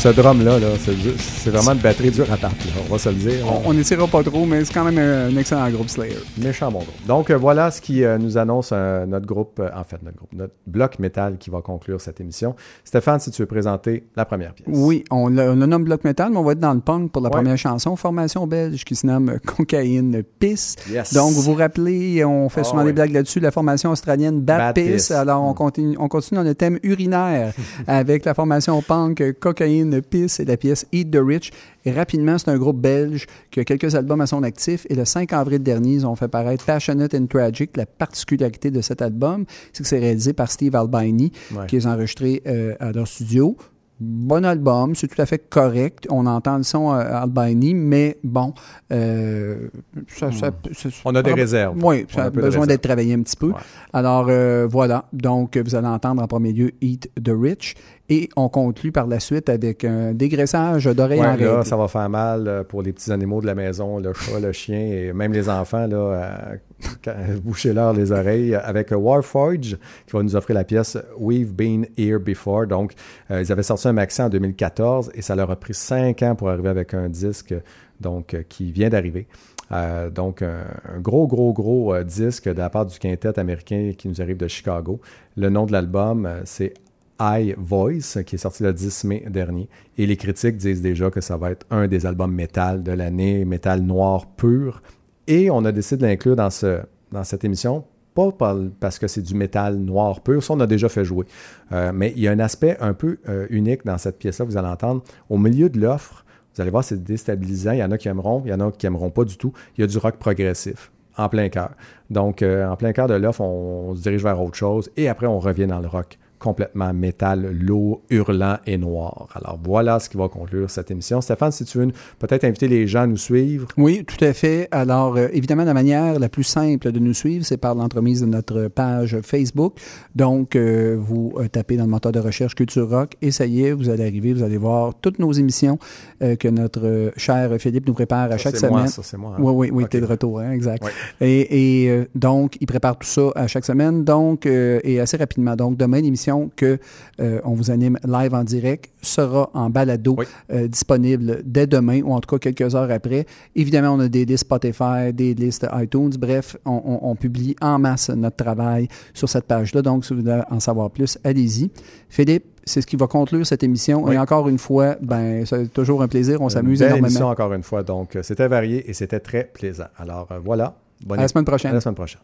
Ce 0.00 0.08
drum-là, 0.08 0.58
là, 0.58 0.68
c'est 0.78 1.50
vraiment 1.50 1.72
une 1.72 1.78
batterie 1.78 2.10
dure 2.10 2.24
à 2.32 2.38
taper, 2.38 2.54
là, 2.74 2.80
on 2.88 2.92
va 2.92 2.98
se 2.98 3.10
le 3.10 3.16
dire. 3.16 3.44
On 3.66 3.74
n'essaiera 3.74 4.06
pas 4.06 4.22
trop, 4.22 4.46
mais 4.46 4.64
c'est 4.64 4.72
quand 4.72 4.84
même 4.84 4.96
un, 4.96 5.28
un 5.28 5.36
excellent 5.36 5.68
groupe 5.68 5.90
Slayer. 5.90 6.16
Méchant 6.38 6.70
bon 6.72 6.78
groupe. 6.78 7.06
Donc 7.06 7.28
euh, 7.28 7.36
voilà 7.36 7.70
ce 7.70 7.82
qui 7.82 8.02
euh, 8.02 8.16
nous 8.16 8.38
annonce 8.38 8.70
euh, 8.72 9.04
notre 9.04 9.26
groupe, 9.26 9.60
euh, 9.60 9.68
en 9.78 9.84
fait 9.84 10.02
notre 10.02 10.16
groupe, 10.16 10.32
notre 10.32 10.54
bloc 10.66 10.98
métal 11.00 11.36
qui 11.36 11.50
va 11.50 11.60
conclure 11.60 12.00
cette 12.00 12.18
émission. 12.18 12.54
Stéphane, 12.82 13.20
si 13.20 13.30
tu 13.30 13.42
veux 13.42 13.46
présenter 13.46 14.04
la 14.16 14.24
première 14.24 14.54
pièce. 14.54 14.68
Oui, 14.70 15.04
on 15.10 15.28
le, 15.28 15.50
on 15.50 15.56
le 15.56 15.66
nomme 15.66 15.84
bloc 15.84 16.02
metal, 16.04 16.30
mais 16.30 16.38
on 16.38 16.44
va 16.44 16.52
être 16.52 16.60
dans 16.60 16.72
le 16.74 16.80
punk 16.80 17.12
pour 17.12 17.20
la 17.20 17.28
Ouais. 17.28 17.32
première 17.34 17.58
chanson. 17.58 17.94
Formation 17.94 18.46
belge 18.46 18.84
qui 18.84 18.96
se 18.96 19.06
nomme 19.06 19.38
Cocaïne 19.46 20.22
Piss. 20.38 20.76
Yes. 20.90 21.12
Donc, 21.12 21.32
vous 21.32 21.42
vous 21.42 21.54
rappelez, 21.54 22.24
on 22.24 22.48
fait 22.48 22.62
Ah 22.62 22.64
souvent 22.64 22.78
ouais. 22.80 22.86
des 22.86 22.92
blagues 22.94 23.12
là-dessus, 23.12 23.40
la 23.40 23.50
formation 23.50 23.90
australienne 23.90 24.40
Bad, 24.40 24.58
Bad 24.58 24.74
Piss. 24.76 24.92
Piss. 25.08 25.10
Alors, 25.10 25.42
on 25.42 25.52
continue, 25.52 25.96
on 26.00 26.08
continue 26.08 26.38
dans 26.38 26.44
le 26.48 26.54
thème 26.54 26.78
urinaire 26.82 27.52
avec 27.86 28.24
la 28.24 28.32
formation 28.32 28.80
punk 28.80 29.22
Cocaïne 29.38 29.89
Piss 29.98 30.38
et 30.38 30.44
la 30.44 30.56
pièce 30.56 30.86
Eat 30.92 31.10
the 31.10 31.18
Rich. 31.20 31.50
Et 31.84 31.90
rapidement, 31.90 32.38
c'est 32.38 32.50
un 32.50 32.56
groupe 32.56 32.80
belge 32.80 33.26
qui 33.50 33.58
a 33.58 33.64
quelques 33.64 33.96
albums 33.96 34.20
à 34.20 34.26
son 34.28 34.44
actif. 34.44 34.86
Et 34.88 34.94
le 34.94 35.04
5 35.04 35.32
avril 35.32 35.58
dernier, 35.64 35.94
ils 35.94 36.06
ont 36.06 36.14
fait 36.14 36.28
paraître 36.28 36.64
Passionate 36.64 37.12
and 37.14 37.26
Tragic. 37.26 37.76
La 37.76 37.86
particularité 37.86 38.70
de 38.70 38.80
cet 38.80 39.02
album, 39.02 39.44
c'est 39.72 39.82
que 39.82 39.88
c'est 39.88 39.98
réalisé 39.98 40.32
par 40.32 40.48
Steve 40.50 40.76
Albini, 40.76 41.32
Ouais. 41.52 41.66
qui 41.66 41.74
les 41.76 41.86
a 41.88 41.90
enregistrés 41.94 42.42
euh, 42.46 42.74
à 42.78 42.92
leur 42.92 43.08
studio. 43.08 43.56
Bon 44.02 44.46
album, 44.46 44.94
c'est 44.94 45.08
tout 45.08 45.20
à 45.20 45.26
fait 45.26 45.36
correct. 45.50 46.06
On 46.08 46.24
entend 46.26 46.56
le 46.56 46.62
son 46.62 46.90
euh, 46.90 47.00
Albini, 47.22 47.74
mais 47.74 48.16
bon, 48.24 48.54
euh, 48.92 49.68
ça, 50.08 50.32
ça- 50.32 50.50
ça- 50.72 50.88
Hmm. 50.88 50.92
On 51.04 51.14
a 51.14 51.22
des 51.22 51.34
réserves. 51.34 51.76
Oui, 51.82 52.06
ça 52.08 52.24
a 52.24 52.30
besoin 52.30 52.66
d'être 52.66 52.80
travaillé 52.82 53.12
un 53.12 53.20
petit 53.22 53.36
peu. 53.36 53.52
Alors 53.92 54.26
euh, 54.30 54.66
voilà, 54.70 55.04
donc 55.12 55.56
vous 55.58 55.74
allez 55.74 55.86
entendre 55.86 56.22
en 56.22 56.26
premier 56.26 56.52
lieu 56.54 56.70
Eat 56.80 57.10
the 57.22 57.30
Rich 57.34 57.74
et 58.10 58.28
on 58.36 58.48
conclut 58.48 58.92
par 58.92 59.06
la 59.06 59.20
suite 59.20 59.48
avec 59.48 59.84
un 59.84 60.12
dégraissage 60.12 60.84
d'oreilles 60.84 61.24
en 61.24 61.36
là, 61.36 61.64
ça 61.64 61.76
va 61.76 61.88
faire 61.88 62.08
mal 62.10 62.46
euh, 62.46 62.64
pour 62.64 62.82
les 62.82 62.92
petits 62.92 63.12
animaux 63.12 63.40
de 63.40 63.46
la 63.46 63.54
maison, 63.54 63.98
le 63.98 64.12
chat, 64.12 64.40
le 64.40 64.52
chien 64.52 64.80
et 64.80 65.12
même 65.12 65.32
les 65.32 65.48
enfants. 65.48 65.86
Là, 65.86 66.56
bouchez-leur 67.44 67.92
les 67.92 68.12
oreilles 68.12 68.54
avec 68.54 68.90
Warforge 68.90 69.78
qui 70.06 70.12
va 70.12 70.22
nous 70.22 70.36
offrir 70.36 70.56
la 70.56 70.64
pièce 70.64 70.98
We've 71.18 71.52
Been 71.52 71.86
Here 71.96 72.18
Before. 72.18 72.66
Donc, 72.66 72.92
euh, 73.30 73.40
ils 73.40 73.50
avaient 73.52 73.62
sorti 73.62 73.88
un 73.88 73.92
maxi 73.92 74.20
en 74.20 74.28
2014 74.28 75.12
et 75.14 75.22
ça 75.22 75.34
leur 75.34 75.50
a 75.50 75.56
pris 75.56 75.74
cinq 75.74 76.22
ans 76.22 76.34
pour 76.34 76.50
arriver 76.50 76.68
avec 76.68 76.92
un 76.94 77.08
disque 77.08 77.54
donc, 78.00 78.34
euh, 78.34 78.42
qui 78.48 78.72
vient 78.72 78.88
d'arriver. 78.88 79.26
Euh, 79.72 80.10
donc, 80.10 80.42
un, 80.42 80.64
un 80.92 81.00
gros, 81.00 81.26
gros, 81.26 81.52
gros 81.52 81.94
euh, 81.94 82.02
disque 82.02 82.48
de 82.48 82.58
la 82.58 82.70
part 82.70 82.86
du 82.86 82.98
quintet 82.98 83.38
américain 83.38 83.92
qui 83.96 84.08
nous 84.08 84.20
arrive 84.20 84.36
de 84.36 84.48
Chicago. 84.48 85.00
Le 85.36 85.48
nom 85.48 85.66
de 85.66 85.72
l'album, 85.72 86.26
euh, 86.26 86.40
c'est 86.44 86.74
I 87.20 87.54
Voice, 87.58 88.22
qui 88.24 88.36
est 88.36 88.38
sorti 88.38 88.62
le 88.62 88.72
10 88.72 89.04
mai 89.04 89.24
dernier. 89.28 89.68
Et 89.98 90.06
les 90.06 90.16
critiques 90.16 90.56
disent 90.56 90.80
déjà 90.82 91.10
que 91.10 91.20
ça 91.20 91.36
va 91.36 91.50
être 91.50 91.66
un 91.70 91.86
des 91.86 92.06
albums 92.06 92.32
métal 92.34 92.82
de 92.82 92.92
l'année, 92.92 93.44
métal 93.44 93.82
noir 93.82 94.26
pur. 94.26 94.80
Et 95.26 95.50
on 95.50 95.64
a 95.64 95.72
décidé 95.72 96.02
de 96.02 96.06
l'inclure 96.06 96.34
dans, 96.36 96.50
ce, 96.50 96.80
dans 97.12 97.22
cette 97.24 97.44
émission, 97.44 97.84
pas 98.14 98.32
par- 98.32 98.56
parce 98.80 98.98
que 98.98 99.06
c'est 99.06 99.22
du 99.22 99.34
métal 99.34 99.76
noir 99.76 100.22
pur, 100.22 100.42
ça 100.42 100.54
on 100.54 100.60
a 100.60 100.66
déjà 100.66 100.88
fait 100.88 101.04
jouer. 101.04 101.26
Euh, 101.72 101.92
mais 101.94 102.12
il 102.16 102.22
y 102.22 102.28
a 102.28 102.32
un 102.32 102.38
aspect 102.40 102.76
un 102.80 102.94
peu 102.94 103.18
euh, 103.28 103.46
unique 103.50 103.84
dans 103.84 103.98
cette 103.98 104.18
pièce-là, 104.18 104.44
vous 104.46 104.56
allez 104.56 104.68
entendre. 104.68 105.02
Au 105.28 105.36
milieu 105.38 105.68
de 105.68 105.78
l'offre, 105.78 106.24
vous 106.54 106.62
allez 106.62 106.70
voir, 106.70 106.82
c'est 106.82 107.04
déstabilisant. 107.04 107.72
Il 107.72 107.78
y 107.78 107.84
en 107.84 107.90
a 107.92 107.98
qui 107.98 108.08
aimeront, 108.08 108.42
il 108.44 108.50
y 108.50 108.54
en 108.54 108.60
a 108.60 108.72
qui 108.72 108.86
aimeront 108.86 109.10
pas 109.10 109.24
du 109.24 109.36
tout. 109.36 109.52
Il 109.76 109.82
y 109.82 109.84
a 109.84 109.86
du 109.86 109.98
rock 109.98 110.16
progressif, 110.16 110.90
en 111.16 111.28
plein 111.28 111.48
cœur. 111.48 111.70
Donc, 112.08 112.42
euh, 112.42 112.66
en 112.66 112.76
plein 112.76 112.92
cœur 112.92 113.06
de 113.06 113.14
l'offre, 113.14 113.42
on, 113.42 113.90
on 113.90 113.94
se 113.94 114.02
dirige 114.02 114.24
vers 114.24 114.42
autre 114.42 114.56
chose. 114.56 114.90
Et 114.96 115.08
après, 115.08 115.26
on 115.26 115.38
revient 115.38 115.66
dans 115.68 115.78
le 115.80 115.86
rock 115.86 116.18
complètement 116.40 116.92
métal, 116.92 117.52
lourd, 117.52 118.00
hurlant 118.10 118.56
et 118.66 118.78
noir. 118.78 119.28
Alors 119.34 119.60
voilà 119.62 120.00
ce 120.00 120.08
qui 120.08 120.16
va 120.16 120.28
conclure 120.28 120.68
cette 120.70 120.90
émission. 120.90 121.20
Stéphane, 121.20 121.52
si 121.52 121.64
tu 121.64 121.78
veux 121.78 121.88
peut-être 122.18 122.44
inviter 122.44 122.66
les 122.66 122.86
gens 122.88 123.02
à 123.02 123.06
nous 123.06 123.16
suivre. 123.18 123.68
Oui, 123.76 124.04
tout 124.04 124.24
à 124.24 124.32
fait. 124.32 124.66
Alors, 124.72 125.16
euh, 125.16 125.28
évidemment, 125.32 125.64
la 125.64 125.74
manière 125.74 126.18
la 126.18 126.28
plus 126.30 126.42
simple 126.44 126.90
de 126.90 126.98
nous 126.98 127.14
suivre, 127.14 127.44
c'est 127.44 127.58
par 127.58 127.74
l'entremise 127.74 128.22
de 128.22 128.26
notre 128.26 128.68
page 128.68 129.18
Facebook. 129.22 129.74
Donc, 130.16 130.56
euh, 130.56 130.96
vous 130.98 131.34
euh, 131.36 131.46
tapez 131.48 131.76
dans 131.76 131.84
le 131.84 131.90
moteur 131.90 132.10
de 132.12 132.18
recherche 132.18 132.54
Culture 132.54 132.88
Rock 132.88 133.16
et 133.20 133.30
ça 133.30 133.44
y 133.44 133.64
est, 133.64 133.72
vous 133.72 133.90
allez 133.90 134.04
arriver, 134.04 134.32
vous 134.32 134.42
allez 134.42 134.56
voir 134.56 134.94
toutes 135.00 135.18
nos 135.18 135.32
émissions 135.32 135.78
euh, 136.22 136.36
que 136.36 136.48
notre 136.48 137.12
cher 137.18 137.50
Philippe 137.58 137.86
nous 137.86 137.94
prépare 137.94 138.26
à 138.26 138.30
Ça, 138.32 138.38
chaque 138.38 138.56
c'est 138.56 138.68
moi, 138.70 138.78
semaine. 138.80 138.88
ça, 138.90 139.02
c'est 139.02 139.18
moi, 139.18 139.34
hein? 139.36 139.40
Oui, 139.42 139.52
oui, 139.54 139.70
oui, 139.72 139.84
Ok. 139.84 139.90
t'es 139.90 140.00
de 140.00 140.06
retour, 140.06 140.40
hein, 140.40 140.52
exact. 140.52 140.82
Et, 141.20 141.84
et, 141.84 142.04
donc, 142.14 142.56
il 142.60 142.66
prépare 142.66 142.98
tout 142.98 143.06
ça 143.06 143.30
à 143.34 143.46
chaque 143.46 143.66
semaine, 143.66 144.04
donc, 144.04 144.46
et 144.46 145.00
assez 145.00 145.18
rapidement. 145.18 145.54
Donc, 145.54 145.76
demain, 145.76 146.00
l'émission 146.00 146.29
que 146.56 146.78
euh, 147.20 147.40
on 147.44 147.54
vous 147.54 147.70
anime 147.70 147.98
live 148.06 148.34
en 148.34 148.44
direct 148.44 148.90
sera 149.02 149.50
en 149.54 149.70
balado 149.70 150.16
euh, 150.52 150.68
disponible 150.68 151.42
dès 151.44 151.66
demain, 151.66 152.00
ou 152.02 152.12
en 152.12 152.20
tout 152.20 152.36
cas 152.38 152.50
quelques 152.52 152.74
heures 152.74 152.90
après. 152.90 153.26
Évidemment, 153.54 153.94
on 153.94 154.00
a 154.00 154.08
des 154.08 154.24
listes 154.24 154.44
Spotify, 154.44 155.12
des 155.12 155.34
listes 155.34 155.66
iTunes. 155.74 156.10
Bref, 156.18 156.56
on, 156.64 156.80
on- 156.84 157.10
on 157.10 157.16
publie 157.16 157.56
en 157.60 157.78
masse 157.78 158.10
notre 158.10 158.36
travail 158.36 158.88
sur 159.14 159.28
cette 159.28 159.44
page-là. 159.46 159.82
Donc, 159.82 160.04
si 160.04 160.14
vous 160.14 160.20
voulez 160.20 160.40
en 160.50 160.60
savoir 160.60 160.90
plus, 160.90 161.18
allez-y. 161.24 161.70
Philippe, 162.08 162.44
c'est 162.64 162.80
ce 162.82 162.86
qui 162.86 162.96
va 162.96 163.06
conclure 163.06 163.46
cette 163.46 163.62
émission. 163.62 164.04
Oui. 164.04 164.14
Et 164.14 164.18
encore 164.18 164.48
une 164.48 164.58
fois, 164.58 164.96
ben, 165.00 165.44
c'est 165.46 165.72
toujours 165.72 166.02
un 166.02 166.08
plaisir. 166.08 166.40
On 166.40 166.48
s'amuse 166.48 166.82
énormément. 166.82 167.06
émission 167.08 167.26
encore 167.28 167.52
une 167.52 167.62
fois. 167.62 167.82
Donc, 167.82 168.16
euh, 168.16 168.22
c'était 168.22 168.48
varié 168.48 168.88
et 168.88 168.92
c'était 168.92 169.20
très 169.20 169.44
plaisant. 169.44 169.84
Alors 169.98 170.28
voilà. 170.44 170.76
Bonne 171.04 171.18
À 171.18 171.22
la 171.22 171.28
semaine 171.28 171.44
prochaine. 171.46 171.70
À 171.70 171.74
la 171.74 171.80
semaine 171.80 171.94
prochaine. 171.94 172.20